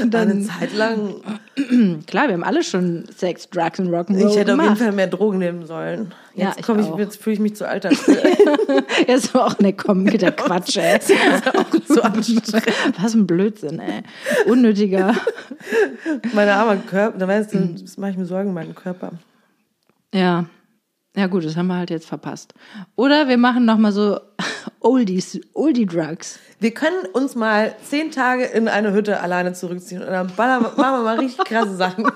Eine 0.00 0.10
Dann, 0.10 0.42
Zeit 0.42 0.74
lang, 0.74 1.14
klar, 2.06 2.26
wir 2.28 2.34
haben 2.34 2.44
alle 2.44 2.62
schon 2.62 3.04
Sex, 3.16 3.48
Drugs 3.50 3.78
und 3.78 3.88
Rock'n'Roll 3.88 4.16
ich 4.30 4.36
hätte 4.36 4.54
auf 4.54 4.58
jeden 4.58 4.58
gemacht. 4.58 4.78
Fall 4.78 4.92
mehr 4.92 5.06
Drogen 5.06 5.38
nehmen 5.38 5.66
sollen. 5.66 6.12
Ja, 6.34 6.48
Jetzt 6.48 6.60
ich 6.60 6.66
komme 6.66 6.82
ich, 6.82 6.86
auch. 6.88 6.98
jetzt 6.98 7.22
fühle 7.22 7.34
ich 7.34 7.40
mich 7.40 7.56
zu 7.56 7.66
alt. 7.68 7.84
Ja, 9.06 9.14
ist 9.14 9.34
aber 9.34 9.46
auch 9.46 9.58
ne, 9.58 9.72
komm, 9.72 10.02
mit 10.04 10.20
der 10.22 10.32
Quatsch, 10.36 10.76
ey. 10.76 10.98
so. 11.00 11.96
Was 12.98 13.14
ein 13.14 13.26
Blödsinn, 13.26 13.78
ey. 13.80 14.02
Unnötiger. 14.46 15.14
Meine 16.34 16.54
arme 16.54 16.78
Körper, 16.80 17.18
da 17.18 17.28
weißt 17.28 17.54
du, 17.54 17.58
das 17.80 17.96
mache 17.96 18.12
ich 18.12 18.16
mir 18.16 18.26
Sorgen 18.26 18.48
um 18.48 18.54
meinen 18.54 18.74
Körper. 18.74 19.12
Ja. 20.14 20.46
Ja, 21.16 21.26
gut, 21.28 21.44
das 21.44 21.56
haben 21.56 21.68
wir 21.68 21.76
halt 21.76 21.90
jetzt 21.90 22.06
verpasst. 22.06 22.52
Oder 22.96 23.28
wir 23.28 23.38
machen 23.38 23.64
nochmal 23.64 23.92
so 23.92 24.20
Oldies, 24.86 25.40
Oldie-Drugs. 25.52 26.38
Wir 26.60 26.72
können 26.72 27.06
uns 27.12 27.34
mal 27.34 27.74
zehn 27.90 28.12
Tage 28.12 28.44
in 28.44 28.68
eine 28.68 28.92
Hütte 28.92 29.18
alleine 29.20 29.52
zurückziehen 29.52 30.00
und 30.00 30.12
dann 30.12 30.32
ballern, 30.36 30.62
machen 30.62 30.76
wir 30.76 31.02
mal 31.02 31.18
richtig 31.18 31.44
krasse 31.44 31.74
Sachen. 31.74 32.04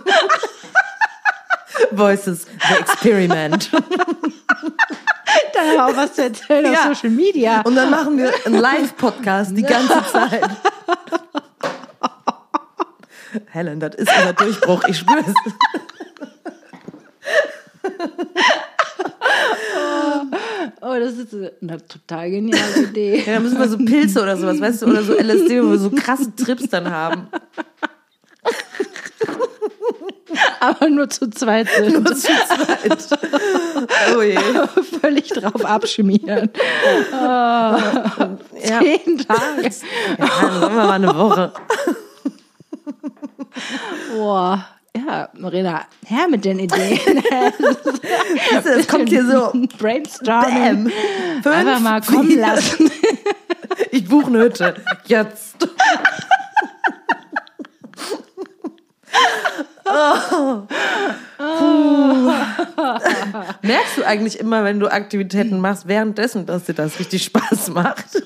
Voices, 1.90 2.46
the 2.68 2.74
experiment. 2.78 3.70
Dann 5.52 5.66
haben 5.66 5.72
wir 5.72 5.86
auch 5.86 5.96
was 5.96 6.14
zu 6.14 6.22
erzählen 6.22 6.72
Ja. 6.72 6.90
auf 6.90 6.96
Social 6.96 7.10
Media. 7.10 7.60
Und 7.62 7.74
dann 7.74 7.90
machen 7.90 8.16
wir 8.16 8.32
einen 8.46 8.60
Live-Podcast 8.60 9.56
die 9.56 9.62
ganze 9.62 10.00
Zeit. 10.10 10.48
Helen, 13.50 13.80
das 13.80 13.96
ist 13.96 14.08
unser 14.16 14.32
Durchbruch, 14.32 14.84
ich 14.84 14.98
spüre 14.98 15.24
es. 15.26 15.34
Oh, 20.82 20.94
das 20.98 21.14
ist 21.14 21.34
eine 21.62 21.86
total 21.86 22.30
geniale 22.30 22.84
Idee. 22.84 23.22
Ja, 23.26 23.34
dann 23.34 23.42
müssen 23.42 23.58
wir 23.58 23.68
so 23.68 23.78
Pilze 23.78 24.22
oder 24.22 24.36
sowas, 24.36 24.60
weißt 24.60 24.82
du, 24.82 24.86
oder 24.86 25.02
so 25.02 25.12
LSD, 25.12 25.62
wo 25.62 25.70
wir 25.70 25.78
so 25.78 25.90
krasse 25.90 26.34
Trips 26.34 26.68
dann 26.70 26.90
haben. 26.90 27.28
Aber 30.60 30.88
nur 30.88 31.08
zu 31.08 31.28
zweit 31.30 31.68
sind. 31.68 31.92
Nur 31.92 32.14
zu 32.14 32.26
zweit. 32.26 33.08
Oh 34.14 34.20
je. 34.20 34.36
Völlig 35.00 35.28
drauf 35.28 35.64
abschmieren. 35.64 36.50
Ja, 37.12 37.78
Zehn 38.80 39.18
Tage. 39.18 39.70
ja 40.18 40.26
dann 40.26 40.60
wir 40.60 40.68
mal 40.70 40.90
eine 40.90 41.14
Woche. 41.16 41.52
Boah. 44.14 44.66
Ja, 44.96 45.28
Marina, 45.34 45.86
her 46.06 46.26
mit 46.28 46.44
den 46.44 46.58
Ideen. 46.58 46.98
Es 48.64 48.88
kommt 48.88 49.08
hier 49.08 49.24
so. 49.24 49.52
Brainstorming. 49.78 50.84
Bam. 50.84 50.92
Fünf, 51.42 51.46
Einfach 51.46 51.80
mal 51.80 52.00
kommen 52.00 52.28
vier. 52.28 52.40
lassen. 52.40 52.90
Ich 53.92 54.06
buche 54.08 54.26
eine 54.26 54.40
Hütte. 54.40 54.74
Jetzt. 55.06 55.56
Oh. 59.92 60.62
Merkst 63.62 63.96
du 63.96 64.06
eigentlich 64.06 64.38
immer, 64.38 64.62
wenn 64.62 64.78
du 64.78 64.86
Aktivitäten 64.88 65.58
machst, 65.60 65.88
währenddessen, 65.88 66.46
dass 66.46 66.64
dir 66.64 66.74
das 66.74 66.98
richtig 67.00 67.24
Spaß 67.24 67.70
macht? 67.70 68.22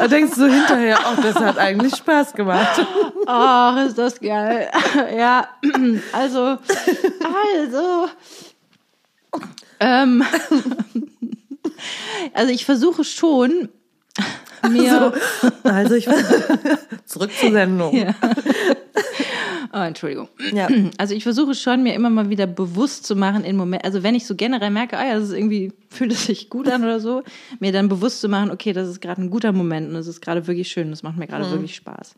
Da 0.00 0.08
denkst 0.08 0.34
du 0.34 0.46
hinterher, 0.50 0.98
oh, 1.12 1.20
das 1.20 1.34
hat 1.34 1.58
eigentlich 1.58 1.94
Spaß 1.94 2.32
gemacht. 2.32 2.86
Ach, 3.26 3.84
ist 3.84 3.98
das 3.98 4.18
geil. 4.18 4.70
Ja, 5.14 5.46
also, 6.10 6.56
also. 7.68 8.08
Ähm, 9.78 10.24
also 12.32 12.50
ich 12.50 12.64
versuche 12.64 13.04
schon, 13.04 13.68
mir. 14.68 15.12
So, 15.42 15.50
also 15.68 15.94
ich 15.94 16.06
zurück 17.06 17.30
zur 17.32 17.52
Sendung. 17.52 17.94
Ja. 17.96 18.14
Oh, 19.72 19.78
Entschuldigung. 19.78 20.28
Ja. 20.52 20.68
Also 20.98 21.14
ich 21.14 21.22
versuche 21.22 21.54
schon, 21.54 21.84
mir 21.84 21.94
immer 21.94 22.10
mal 22.10 22.28
wieder 22.28 22.48
bewusst 22.48 23.06
zu 23.06 23.14
machen, 23.14 23.44
in 23.44 23.56
Moment, 23.56 23.84
also 23.84 24.02
wenn 24.02 24.16
ich 24.16 24.26
so 24.26 24.34
generell 24.34 24.70
merke, 24.70 24.98
ah 24.98 25.06
ja, 25.06 25.14
das 25.14 25.28
ist 25.28 25.34
irgendwie, 25.36 25.72
fühlt 25.88 26.10
es 26.12 26.26
sich 26.26 26.50
gut 26.50 26.68
an 26.68 26.82
oder 26.82 26.98
so, 26.98 27.22
mir 27.60 27.70
dann 27.70 27.88
bewusst 27.88 28.20
zu 28.20 28.28
machen, 28.28 28.50
okay, 28.50 28.72
das 28.72 28.88
ist 28.88 29.00
gerade 29.00 29.22
ein 29.22 29.30
guter 29.30 29.52
Moment 29.52 29.88
und 29.88 29.94
es 29.94 30.08
ist 30.08 30.20
gerade 30.20 30.46
wirklich 30.48 30.68
schön, 30.68 30.90
das 30.90 31.04
macht 31.04 31.16
mir 31.18 31.28
gerade 31.28 31.48
wirklich 31.52 31.76
Spaß. 31.76 32.14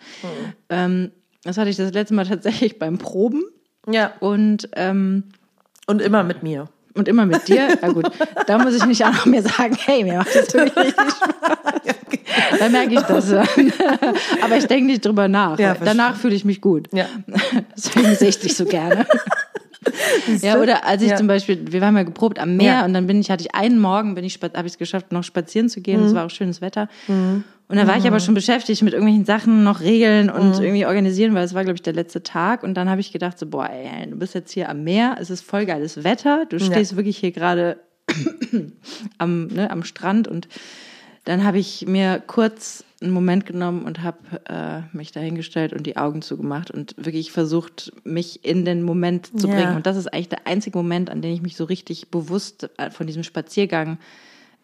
Ähm, 0.71 1.11
das 1.45 1.59
hatte 1.59 1.69
ich 1.69 1.77
das 1.77 1.93
letzte 1.93 2.15
Mal 2.15 2.27
tatsächlich 2.27 2.79
beim 2.79 2.97
Proben 2.97 3.43
Ja. 3.87 4.13
und 4.21 4.71
ähm, 4.75 5.25
Und 5.87 6.01
immer 6.01 6.23
mit 6.23 6.43
mir. 6.43 6.69
Und 6.95 7.09
immer 7.09 7.27
mit 7.27 7.47
dir. 7.49 7.69
Ja 7.81 7.89
gut, 7.93 8.11
da 8.47 8.59
muss 8.59 8.75
ich 8.75 8.85
nicht 8.87 9.05
auch 9.05 9.13
noch 9.13 9.27
mir 9.27 9.43
sagen, 9.43 9.77
hey, 9.85 10.05
mir 10.05 10.19
macht 10.19 10.35
das 10.35 10.53
wirklich 10.55 10.77
richtig 10.77 11.05
Spaß. 11.11 11.59
Da 12.59 12.69
merke 12.71 12.95
ich 12.95 13.01
das. 13.01 13.31
Aber 13.33 14.57
ich 14.57 14.67
denke 14.67 14.87
nicht 14.87 15.05
drüber 15.05 15.29
nach. 15.29 15.59
Ja, 15.59 15.75
Danach 15.83 16.17
fühle 16.17 16.35
ich 16.35 16.45
mich 16.45 16.61
gut. 16.61 16.89
Ja. 16.93 17.07
Deswegen 17.77 18.15
sehe 18.15 18.29
ich 18.29 18.39
dich 18.39 18.57
so 18.57 18.65
gerne. 18.65 19.07
Ja, 20.41 20.59
oder 20.59 20.87
als 20.87 21.03
ich 21.03 21.11
Ja. 21.11 21.17
zum 21.17 21.27
Beispiel, 21.27 21.61
wir 21.73 21.81
waren 21.81 21.93
mal 21.93 22.05
geprobt 22.05 22.39
am 22.39 22.57
Meer 22.57 22.73
Ja. 22.73 22.85
und 22.85 22.95
dann 22.95 23.07
bin 23.07 23.21
ich, 23.21 23.31
hatte 23.31 23.43
ich 23.45 23.55
einen 23.55 23.79
Morgen, 23.79 24.15
bin 24.15 24.25
ich, 24.25 24.39
habe 24.43 24.67
ich 24.67 24.75
es 24.75 24.79
geschafft, 24.79 25.13
noch 25.13 25.25
spazieren 25.25 25.69
zu 25.69 25.81
gehen. 25.81 26.01
Mhm. 26.01 26.07
Es 26.07 26.15
war 26.15 26.25
auch 26.27 26.31
schönes 26.31 26.61
Wetter. 26.61 26.89
Und 27.73 27.79
dann 27.79 27.87
war 27.89 27.97
ich 27.97 28.07
aber 28.07 28.21
schon 28.21 28.35
beschäftigt 28.35 28.83
mit 28.83 28.93
irgendwelchen 28.93 29.25
Sachen, 29.25 29.65
noch 29.65 29.81
regeln 29.81 30.29
und 30.29 30.59
Mhm. 30.59 30.63
irgendwie 30.63 30.85
organisieren, 30.85 31.35
weil 31.35 31.45
es 31.45 31.55
war, 31.55 31.65
glaube 31.65 31.77
ich, 31.77 31.83
der 31.83 31.95
letzte 31.95 32.23
Tag. 32.23 32.63
Und 32.65 32.75
dann 32.75 32.91
habe 32.91 33.01
ich 33.01 33.13
gedacht, 33.13 33.39
so, 33.39 33.47
boah, 33.47 33.67
ey, 33.71 34.11
du 34.11 34.17
bist 34.19 34.35
jetzt 34.35 34.53
hier 34.53 34.69
am 34.69 34.85
Meer, 34.85 35.17
es 35.19 35.31
ist 35.31 35.41
voll 35.43 35.65
geiles 35.65 36.05
Wetter, 36.05 36.45
du 36.51 36.61
stehst 36.61 36.97
wirklich 36.97 37.17
hier 37.17 37.33
gerade 37.33 37.79
am, 39.19 39.47
ne, 39.47 39.71
am 39.71 39.85
Strand 39.85 40.29
und 40.29 40.49
dann 41.25 41.45
habe 41.45 41.59
ich 41.59 41.87
mir 41.87 42.23
kurz 42.27 42.85
einen 43.01 43.13
Moment 43.13 43.47
genommen 43.47 43.85
und 43.85 44.03
habe 44.03 44.19
äh, 44.49 44.81
mich 44.97 45.13
dahingestellt 45.13 45.73
und 45.73 45.87
die 45.87 45.97
Augen 45.97 46.21
zugemacht 46.21 46.71
und 46.71 46.95
wirklich 46.99 47.33
versucht, 47.33 47.93
mich 48.05 48.45
in 48.45 48.65
den 48.65 48.83
Moment 48.83 49.41
zu 49.41 49.49
Ja. 49.49 49.55
bringen. 49.55 49.77
Und 49.77 49.87
das 49.87 49.97
ist 49.97 50.13
eigentlich 50.13 50.29
der 50.29 50.47
einzige 50.47 50.77
Moment, 50.77 51.11
an 51.11 51.23
den 51.23 51.33
ich 51.33 51.41
mich 51.41 51.57
so 51.57 51.65
richtig 51.65 52.11
bewusst 52.11 52.69
äh, 52.77 52.91
von 52.91 53.07
diesem 53.07 53.23
Spaziergang 53.23 53.99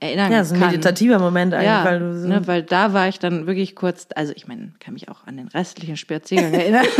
erinnern 0.01 0.33
Ja, 0.33 0.39
das 0.39 0.49
ist 0.49 0.53
ein 0.55 0.61
kann. 0.61 0.71
meditativer 0.71 1.19
Moment 1.19 1.55
eigentlich, 1.55 1.67
Ja, 1.67 1.85
weil 1.85 1.99
so 2.15 2.29
ne, 2.29 2.47
weil 2.47 2.63
da 2.63 2.93
war 2.93 3.09
ich 3.09 3.19
dann 3.19 3.47
wirklich 3.47 3.75
kurz, 3.75 4.07
also 4.15 4.33
ich 4.37 4.47
meine, 4.47 4.73
kann 4.81 4.95
mich 4.95 5.09
auch 5.09 5.27
an 5.27 5.37
den 5.37 5.49
restlichen 5.49 5.97
Spaziergang 5.97 6.55
erinnern. 6.55 6.87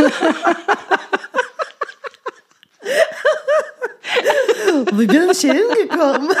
Wie 4.93 5.05
bin 5.07 5.29
ich 5.29 5.39
hier 5.39 5.53
hingekommen? 5.53 6.29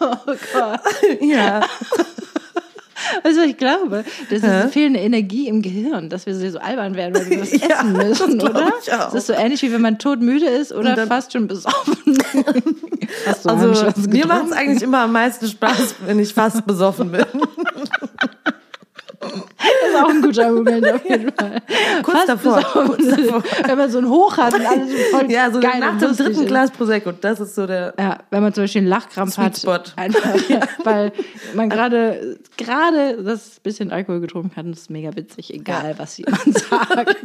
oh 0.00 0.16
Gott. 0.52 0.80
ja. 1.20 1.60
Was 3.22 3.36
ich 3.36 3.56
glaube? 3.56 4.04
Das 4.30 4.38
ist 4.38 4.44
eine 4.44 4.68
fehlende 4.68 5.00
Energie 5.00 5.48
im 5.48 5.62
Gehirn, 5.62 6.08
dass 6.08 6.26
wir 6.26 6.34
so 6.34 6.58
albern 6.58 6.94
werden, 6.94 7.14
weil 7.14 7.30
wir 7.30 7.40
was 7.42 7.52
Ja, 7.60 7.80
essen 7.80 7.92
müssen, 7.92 8.38
das 8.38 8.50
oder? 8.50 8.72
ich 8.82 8.92
auch. 8.92 9.04
Das 9.06 9.14
ist 9.14 9.26
so 9.26 9.32
ähnlich, 9.32 9.62
wie 9.62 9.72
wenn 9.72 9.80
man 9.82 9.98
todmüde 9.98 10.46
ist 10.46 10.72
oder 10.72 11.06
fast 11.06 11.32
schon 11.32 11.46
besoffen. 11.46 11.96
Hast 13.26 13.44
du 13.44 13.48
Also 13.48 14.08
mir 14.08 14.26
macht 14.26 14.46
es 14.46 14.52
eigentlich 14.52 14.82
immer 14.82 15.00
am 15.02 15.12
meisten 15.12 15.46
Spaß, 15.46 15.96
wenn 16.06 16.18
ich 16.18 16.32
fast 16.34 16.66
besoffen 16.66 17.12
bin. 17.12 17.24
Das 19.86 20.00
ist 20.00 20.04
auch 20.04 20.08
ein 20.08 20.22
guter 20.22 20.52
Moment 20.52 20.88
auf 20.92 21.08
jeden 21.08 21.32
Fall. 21.32 21.62
Kurz 22.02 22.16
Fast 22.16 22.28
davor, 22.28 22.62
kurz 22.86 23.08
davor. 23.08 23.42
Wenn 23.66 23.78
man 23.78 23.90
so 23.90 23.98
ein 23.98 24.08
Hoch 24.08 24.36
hat 24.36 24.54
und 24.54 24.66
alles 24.66 24.90
so 24.90 24.96
voll 25.16 25.30
Ja, 25.30 25.50
so 25.50 25.60
geil 25.60 25.80
nach 25.80 25.98
dem 25.98 26.16
dritten 26.16 26.42
ist. 26.42 26.46
Glas 26.46 26.70
Prosecco, 26.70 27.12
das 27.12 27.40
ist 27.40 27.54
so 27.54 27.66
der. 27.66 27.94
Ja, 27.98 28.18
wenn 28.30 28.42
man 28.42 28.52
zum 28.52 28.64
Beispiel 28.64 28.80
einen 28.80 28.88
Lachkrampf 28.88 29.34
Sweet 29.34 29.44
hat. 29.44 29.58
Spot. 29.58 29.80
Einfach, 29.96 30.34
weil 30.84 31.12
man 31.54 31.70
gerade, 31.70 32.38
gerade 32.56 33.22
das 33.22 33.60
bisschen 33.60 33.90
Alkohol 33.92 34.20
getrunken 34.20 34.56
hat 34.56 34.64
und 34.64 34.72
das 34.72 34.82
ist 34.82 34.90
mega 34.90 35.14
witzig, 35.16 35.52
egal 35.52 35.94
was 35.98 36.16
jemand 36.18 36.58
sagt. 36.58 37.16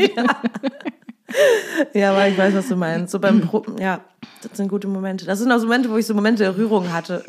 Ja, 1.94 2.12
aber 2.12 2.28
ich 2.28 2.38
weiß, 2.38 2.54
was 2.56 2.68
du 2.68 2.76
meinst. 2.76 3.12
So 3.12 3.20
beim 3.20 3.42
Pro 3.42 3.64
ja, 3.80 4.02
das 4.42 4.58
sind 4.58 4.68
gute 4.68 4.88
Momente. 4.88 5.26
Das 5.26 5.40
sind 5.40 5.52
auch 5.52 5.60
so 5.60 5.66
Momente, 5.66 5.90
wo 5.90 5.98
ich 5.98 6.06
so 6.06 6.14
Momente 6.14 6.44
der 6.44 6.58
Rührung 6.58 6.92
hatte. 6.92 7.24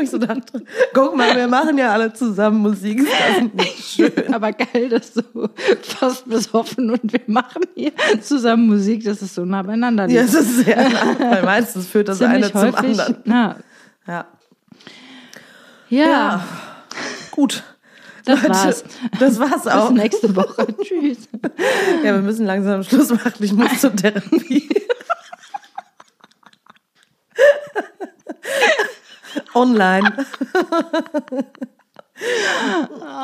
Wo 0.00 0.04
ich 0.04 0.10
so 0.10 0.18
dachte, 0.18 0.64
guck 0.94 1.14
mal, 1.16 1.36
wir 1.36 1.46
machen 1.46 1.76
ja 1.78 1.92
alle 1.92 2.12
zusammen 2.12 2.58
Musik. 2.60 3.06
Das 3.54 3.94
schön. 3.94 4.12
Aber 4.34 4.52
geil, 4.52 4.88
dass 4.88 5.12
du 5.12 5.22
fast 5.82 6.28
besoffen 6.28 6.90
und 6.90 7.12
wir 7.12 7.20
machen 7.26 7.62
hier 7.74 7.92
zusammen 8.22 8.66
Musik, 8.68 9.04
das 9.04 9.20
ist 9.22 9.34
so 9.34 9.44
nah 9.44 9.62
beieinander. 9.62 10.08
Ja, 10.08 10.22
es 10.22 10.34
ist 10.34 10.64
sehr 10.64 10.88
nah, 10.88 11.16
weil 11.18 11.42
meistens 11.44 11.86
führt 11.86 12.08
das 12.08 12.22
eine 12.22 12.46
Ziemlich 12.46 12.52
zum 12.52 12.60
häufig. 12.62 13.00
anderen. 13.00 13.16
Na, 13.24 13.56
Ja. 14.06 14.26
ja, 15.90 16.08
Ja. 16.08 16.44
Gut. 17.30 17.62
das 18.24 18.42
Leute, 18.42 18.54
war's. 18.54 18.84
Das 19.18 19.38
war's 19.38 19.62
Bis 19.64 19.72
auch. 19.72 19.90
nächste 19.90 20.34
Woche. 20.36 20.66
Tschüss. 20.82 21.28
Ja, 22.04 22.14
wir 22.14 22.22
müssen 22.22 22.46
langsam 22.46 22.82
Schluss 22.82 23.10
machen. 23.10 23.34
Ich 23.40 23.52
muss 23.52 23.80
zur 23.80 23.94
Therapie. 23.94 24.68
Online. 29.54 30.12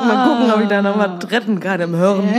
Mal 0.06 0.26
gucken, 0.28 0.50
ob 0.54 0.60
ich 0.62 0.68
da 0.68 0.80
noch 0.80 0.96
was 0.98 1.30
retten 1.30 1.60
kann 1.60 1.80
im 1.82 1.94
Hirn. 1.94 2.28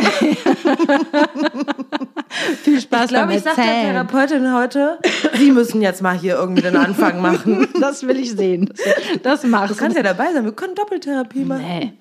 Viel 2.64 2.82
Spaß 2.82 3.04
Ich 3.04 3.10
glaube, 3.10 3.28
beim 3.28 3.38
ich 3.38 3.44
sag 3.44 3.56
der 3.56 3.64
Erzählen. 3.66 3.92
Therapeutin 3.94 4.54
heute, 4.54 4.98
Sie 5.36 5.52
müssen 5.52 5.82
jetzt 5.84 6.02
mal 6.02 6.18
hier 6.18 6.36
irgendwie 6.36 6.64
den 6.64 6.76
Anfang 6.76 7.22
machen. 7.22 7.68
Das 7.80 8.08
will 8.08 8.18
ich 8.18 8.32
sehen. 8.32 8.74
Das, 9.22 9.22
das 9.22 9.44
machst 9.44 9.72
Du 9.76 9.76
kannst 9.78 9.96
ja 9.98 10.04
dabei 10.04 10.34
sein, 10.34 10.46
wir 10.46 10.52
können 10.52 10.74
Doppeltherapie 10.76 11.46
machen. 11.46 11.64
Nee. 11.68 11.94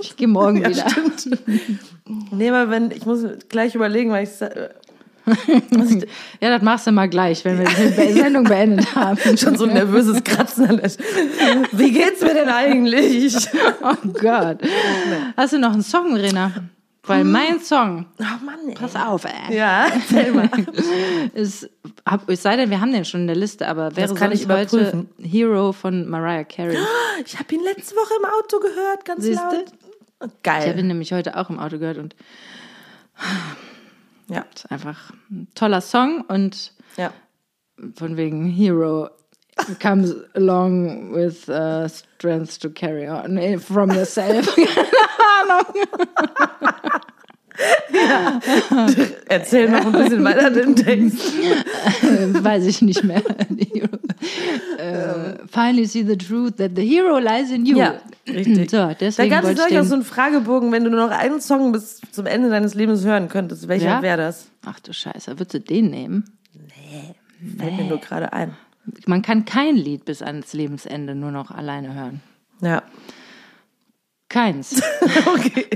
Ich 0.00 0.16
gehe 0.16 0.26
morgen 0.28 0.56
Ja, 0.62 0.68
wieder. 0.70 0.88
stimmt. 0.90 1.28
Nee, 2.32 2.48
aber 2.50 2.70
wenn, 2.70 2.90
ich 2.90 3.06
muss 3.06 3.20
gleich 3.48 3.74
überlegen, 3.76 4.10
weil 4.10 4.24
ich 4.24 4.30
sa- 4.30 4.50
Ja, 6.40 6.50
das 6.50 6.62
machst 6.62 6.86
du 6.86 6.92
mal 6.92 7.08
gleich, 7.08 7.44
wenn 7.44 7.58
wir 7.58 7.66
die 7.66 8.12
Sendung 8.12 8.44
beendet 8.44 8.94
haben. 8.94 9.18
schon 9.36 9.56
so 9.56 9.64
ein 9.64 9.74
nervöses 9.74 10.22
Kratzen 10.24 10.80
Wie 11.72 11.90
geht's 11.92 12.20
mir 12.20 12.34
denn 12.34 12.48
eigentlich? 12.48 13.48
Oh 13.82 13.94
Gott. 14.20 14.58
Hast 15.36 15.52
du 15.52 15.58
noch 15.58 15.72
einen 15.72 15.82
Song, 15.82 16.14
Rena? 16.16 16.52
Weil 17.04 17.24
mein 17.24 17.60
Song, 17.60 18.04
Oh 18.20 18.44
Mann, 18.44 18.58
ey. 18.68 18.74
pass 18.74 18.94
auf, 18.94 19.24
ey, 19.24 19.56
Ja, 19.56 19.86
erzähl 19.86 20.30
mal. 20.32 20.50
ist, 21.32 21.70
hab, 22.04 22.28
es 22.28 22.42
sei 22.42 22.56
denn, 22.56 22.68
wir 22.68 22.80
haben 22.82 22.92
den 22.92 23.04
schon 23.06 23.22
in 23.22 23.26
der 23.28 23.36
Liste, 23.36 23.66
aber 23.66 23.96
wäre 23.96 24.12
kann 24.14 24.30
sonst 24.30 24.42
ich 24.42 24.48
heute. 24.48 25.06
Hero 25.22 25.72
von 25.72 26.06
Mariah 26.08 26.44
Carey. 26.44 26.76
Ich 27.24 27.38
habe 27.38 27.54
ihn 27.54 27.62
letzte 27.62 27.94
Woche 27.96 28.12
im 28.20 28.26
Auto 28.26 28.58
gehört, 28.60 29.04
ganz 29.06 29.24
Siehste? 29.24 29.42
laut. 29.42 29.64
Ich 30.20 30.22
habe 30.22 30.32
Geil. 30.42 30.78
ihn 30.78 30.86
nämlich 30.88 31.12
heute 31.12 31.36
auch 31.36 31.48
im 31.50 31.58
Auto 31.58 31.78
gehört 31.78 31.98
und 31.98 32.14
Ja, 34.28 34.44
ist 34.54 34.70
einfach 34.70 35.12
ein 35.30 35.48
toller 35.54 35.80
Song 35.80 36.24
und 36.28 36.72
ja. 36.96 37.12
von 37.94 38.16
wegen 38.16 38.46
Hero 38.46 39.10
comes 39.80 40.14
along 40.34 41.12
with 41.12 41.48
uh, 41.48 41.88
strength 41.88 42.60
to 42.60 42.70
carry 42.70 43.08
on 43.08 43.58
from 43.58 43.90
yourself. 43.90 44.56
Erzähl 49.28 49.68
noch 49.68 49.86
ein 49.86 49.92
bisschen 49.92 50.24
weiter 50.24 50.50
den 50.50 50.76
Text. 50.76 51.18
Weiß 52.44 52.64
ich 52.66 52.82
nicht 52.82 53.02
mehr. 53.04 53.18
äh, 54.78 55.34
finally 55.50 55.86
see 55.86 56.04
the 56.04 56.16
truth 56.16 56.56
that 56.56 56.72
the 56.76 56.82
hero 56.82 57.18
lies 57.18 57.50
in 57.50 57.66
you. 57.66 57.76
Ja, 57.76 58.00
richtig. 58.26 58.70
So, 58.70 58.76
Da 58.76 59.26
gab 59.26 59.44
es 59.44 59.56
durchaus 59.56 59.88
so 59.88 59.94
einen 59.94 60.04
Fragebogen, 60.04 60.72
wenn 60.72 60.84
du 60.84 60.90
nur 60.90 61.06
noch 61.08 61.16
einen 61.16 61.40
Song 61.40 61.72
bis 61.72 62.00
zum 62.12 62.26
Ende 62.26 62.50
deines 62.50 62.74
Lebens 62.74 63.04
hören 63.04 63.28
könntest, 63.28 63.68
welcher 63.68 63.86
Ja? 63.86 64.02
wäre 64.02 64.16
das? 64.18 64.48
Ach 64.64 64.78
du 64.80 64.92
Scheiße, 64.92 65.32
würdest 65.38 65.54
du 65.54 65.60
den 65.60 65.90
nehmen? 65.90 66.24
Fällt 67.58 67.76
mir 67.76 67.84
nur 67.84 67.98
gerade 67.98 68.32
ein. 68.32 68.56
Man 69.06 69.22
kann 69.22 69.44
kein 69.44 69.76
Lied 69.76 70.04
bis 70.04 70.22
ans 70.22 70.52
Lebensende 70.54 71.14
nur 71.14 71.30
noch 71.30 71.50
alleine 71.50 71.94
hören. 71.94 72.20
Ja. 72.60 72.82
Keins. 74.28 74.82
Okay. 75.26 75.66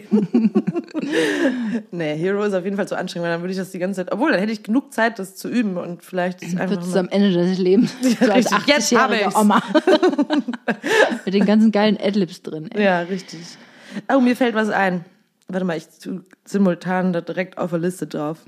nee, 1.90 2.16
Hero 2.16 2.42
ist 2.44 2.55
auf 2.55 2.64
jeden 2.64 2.76
Fall 2.76 2.86
zu 2.88 2.96
anstrengend, 2.96 3.24
weil 3.26 3.32
dann 3.34 3.40
würde 3.42 3.53
ich 3.53 3.59
das 3.59 3.70
die 3.70 3.78
ganze 3.78 4.05
Zeit, 4.05 4.12
obwohl, 4.12 4.30
dann 4.30 4.40
hätte 4.40 4.53
ich 4.53 4.62
genug 4.62 4.92
Zeit, 4.92 5.18
das 5.18 5.36
zu 5.36 5.48
üben 5.48 5.76
und 5.76 6.03
vielleicht 6.03 6.42
ist 6.42 6.53
einfach 6.59 6.70
Wird 6.76 6.82
es 6.82 6.90
mal, 6.90 7.00
am 7.00 7.09
Ende 7.09 7.32
des 7.32 7.59
Lebens 7.59 7.92
so 8.20 8.30
als 8.30 8.53
richtig. 8.53 8.66
Jetzt 8.66 8.92
habe 8.96 9.14
80-jährige 9.14 9.28
ich's. 9.30 9.36
Oma. 9.40 9.62
Mit 11.24 11.34
den 11.34 11.44
ganzen 11.46 11.72
geilen 11.72 11.98
Adlibs 12.00 12.42
drin. 12.42 12.70
Ey. 12.72 12.84
Ja, 12.84 13.00
richtig. 13.00 13.40
Oh, 14.14 14.20
mir 14.20 14.36
fällt 14.36 14.55
was 14.55 14.68
ein. 14.70 15.05
Warte 15.48 15.64
mal, 15.66 15.76
ich 15.76 15.86
tu 16.03 16.20
simultan 16.44 17.12
da 17.12 17.20
direkt 17.20 17.59
auf 17.59 17.70
der 17.70 17.78
Liste 17.78 18.07
drauf. 18.07 18.38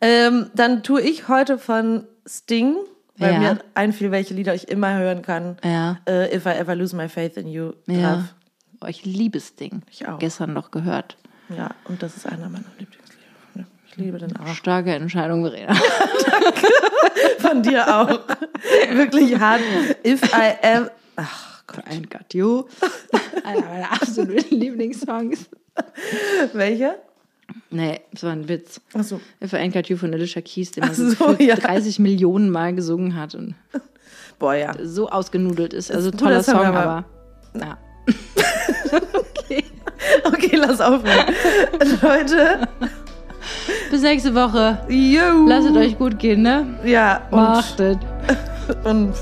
Ähm, 0.00 0.50
dann 0.54 0.82
tue 0.82 1.00
ich 1.00 1.28
heute 1.28 1.58
von 1.58 2.04
Sting, 2.26 2.76
weil 3.16 3.32
Ja. 3.32 3.38
mir 3.38 3.58
einfiel, 3.74 4.10
welche 4.10 4.34
Lieder 4.34 4.54
ich 4.54 4.68
immer 4.68 4.96
hören 4.98 5.22
kann. 5.22 5.56
Ja. 5.64 5.98
Äh, 6.06 6.34
If 6.36 6.44
I 6.46 6.50
Ever 6.50 6.74
Lose 6.74 6.94
My 6.94 7.08
Faith 7.08 7.36
in 7.36 7.48
You 7.48 7.72
Ja. 7.86 8.16
drauf. 8.16 8.22
Oh, 8.80 8.86
ich 8.86 9.04
liebe 9.04 9.38
das 9.38 9.54
Ding. 9.54 9.82
Ich 9.90 10.06
auch. 10.06 10.18
Gestern 10.18 10.52
noch 10.52 10.70
gehört. 10.70 11.16
Ja, 11.48 11.70
und 11.84 12.02
das 12.02 12.16
ist 12.16 12.26
einer 12.26 12.48
meiner 12.48 12.64
Lieblingslieder. 12.78 13.22
Ja, 13.54 13.64
Ich 13.88 13.96
liebe 13.96 14.18
den 14.18 14.36
auch. 14.36 14.46
Starke 14.54 14.92
Entscheidung, 14.94 15.44
Verena. 15.44 15.74
Von 17.38 17.62
dir 17.62 17.86
auch. 17.88 18.20
Wirklich 18.92 19.38
hart. 19.38 19.60
If 20.04 20.22
I 20.34 20.54
Ever... 20.62 20.90
Ach 21.16 21.62
Gott, 21.66 21.84
I 21.88 21.94
ain't 21.94 22.10
got 22.10 22.34
you. 22.34 22.64
Einer 23.44 23.62
meiner 23.66 23.92
absoluten 23.92 24.54
Lieblingssongs. 24.56 25.48
welcher? 26.52 26.96
Nee, 27.70 28.00
das 28.12 28.22
war 28.24 28.32
ein 28.32 28.48
Witz. 28.48 28.80
Achso. 28.92 29.20
If 29.42 29.52
I 29.52 29.56
ain't 29.56 29.72
got 29.72 29.88
you 29.88 29.96
von 29.96 30.12
Alicia 30.12 30.42
Keys, 30.42 30.72
den 30.72 30.82
man 30.82 30.90
Ach 30.90 30.94
so, 30.94 31.08
so, 31.10 31.34
für 31.34 31.42
ja. 31.42 31.54
30 31.56 31.98
Millionen 32.00 32.50
Mal 32.50 32.74
gesungen 32.74 33.14
hat 33.16 33.34
und 33.34 33.54
Boah, 34.38 34.54
ja. 34.54 34.74
so 34.82 35.08
ausgenudelt 35.08 35.72
ist. 35.72 35.90
Also 35.90 36.10
ein 36.10 36.18
toller 36.18 36.42
Song, 36.42 36.56
aber- 36.56 37.04
aber... 37.54 37.78
Okay. 38.92 39.64
Okay, 40.24 40.56
lass 40.56 40.80
aufhören. 40.80 41.34
Leute, 42.02 42.68
Bis 43.90 44.02
nächste 44.02 44.34
Woche. 44.34 44.78
yo. 44.88 45.46
Lasst 45.46 45.68
es 45.70 45.76
euch 45.76 45.98
gut 45.98 46.18
gehen, 46.18 46.42
ne? 46.42 46.66
Ja, 46.84 47.22
und, 47.30 47.38
Machtet. 47.38 47.98
und 48.84 49.12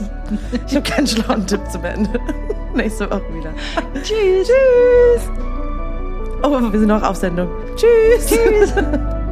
ich 0.67 0.75
habe 0.75 0.89
keinen 0.89 1.07
schlauen 1.07 1.47
Tipp 1.47 1.61
zum 1.71 1.85
Ende. 1.85 2.11
Nächste 2.75 3.11
Woche 3.11 3.23
wieder. 3.35 3.53
Tschüss. 4.03 4.49
Tschüss. 4.49 5.31
Oh, 6.43 6.51
wir 6.61 6.79
sind 6.79 6.89
noch 6.89 7.03
auf 7.03 7.17
Sendung. 7.17 7.49
Tschüss. 7.77 8.27
Tschüss. 8.27 8.75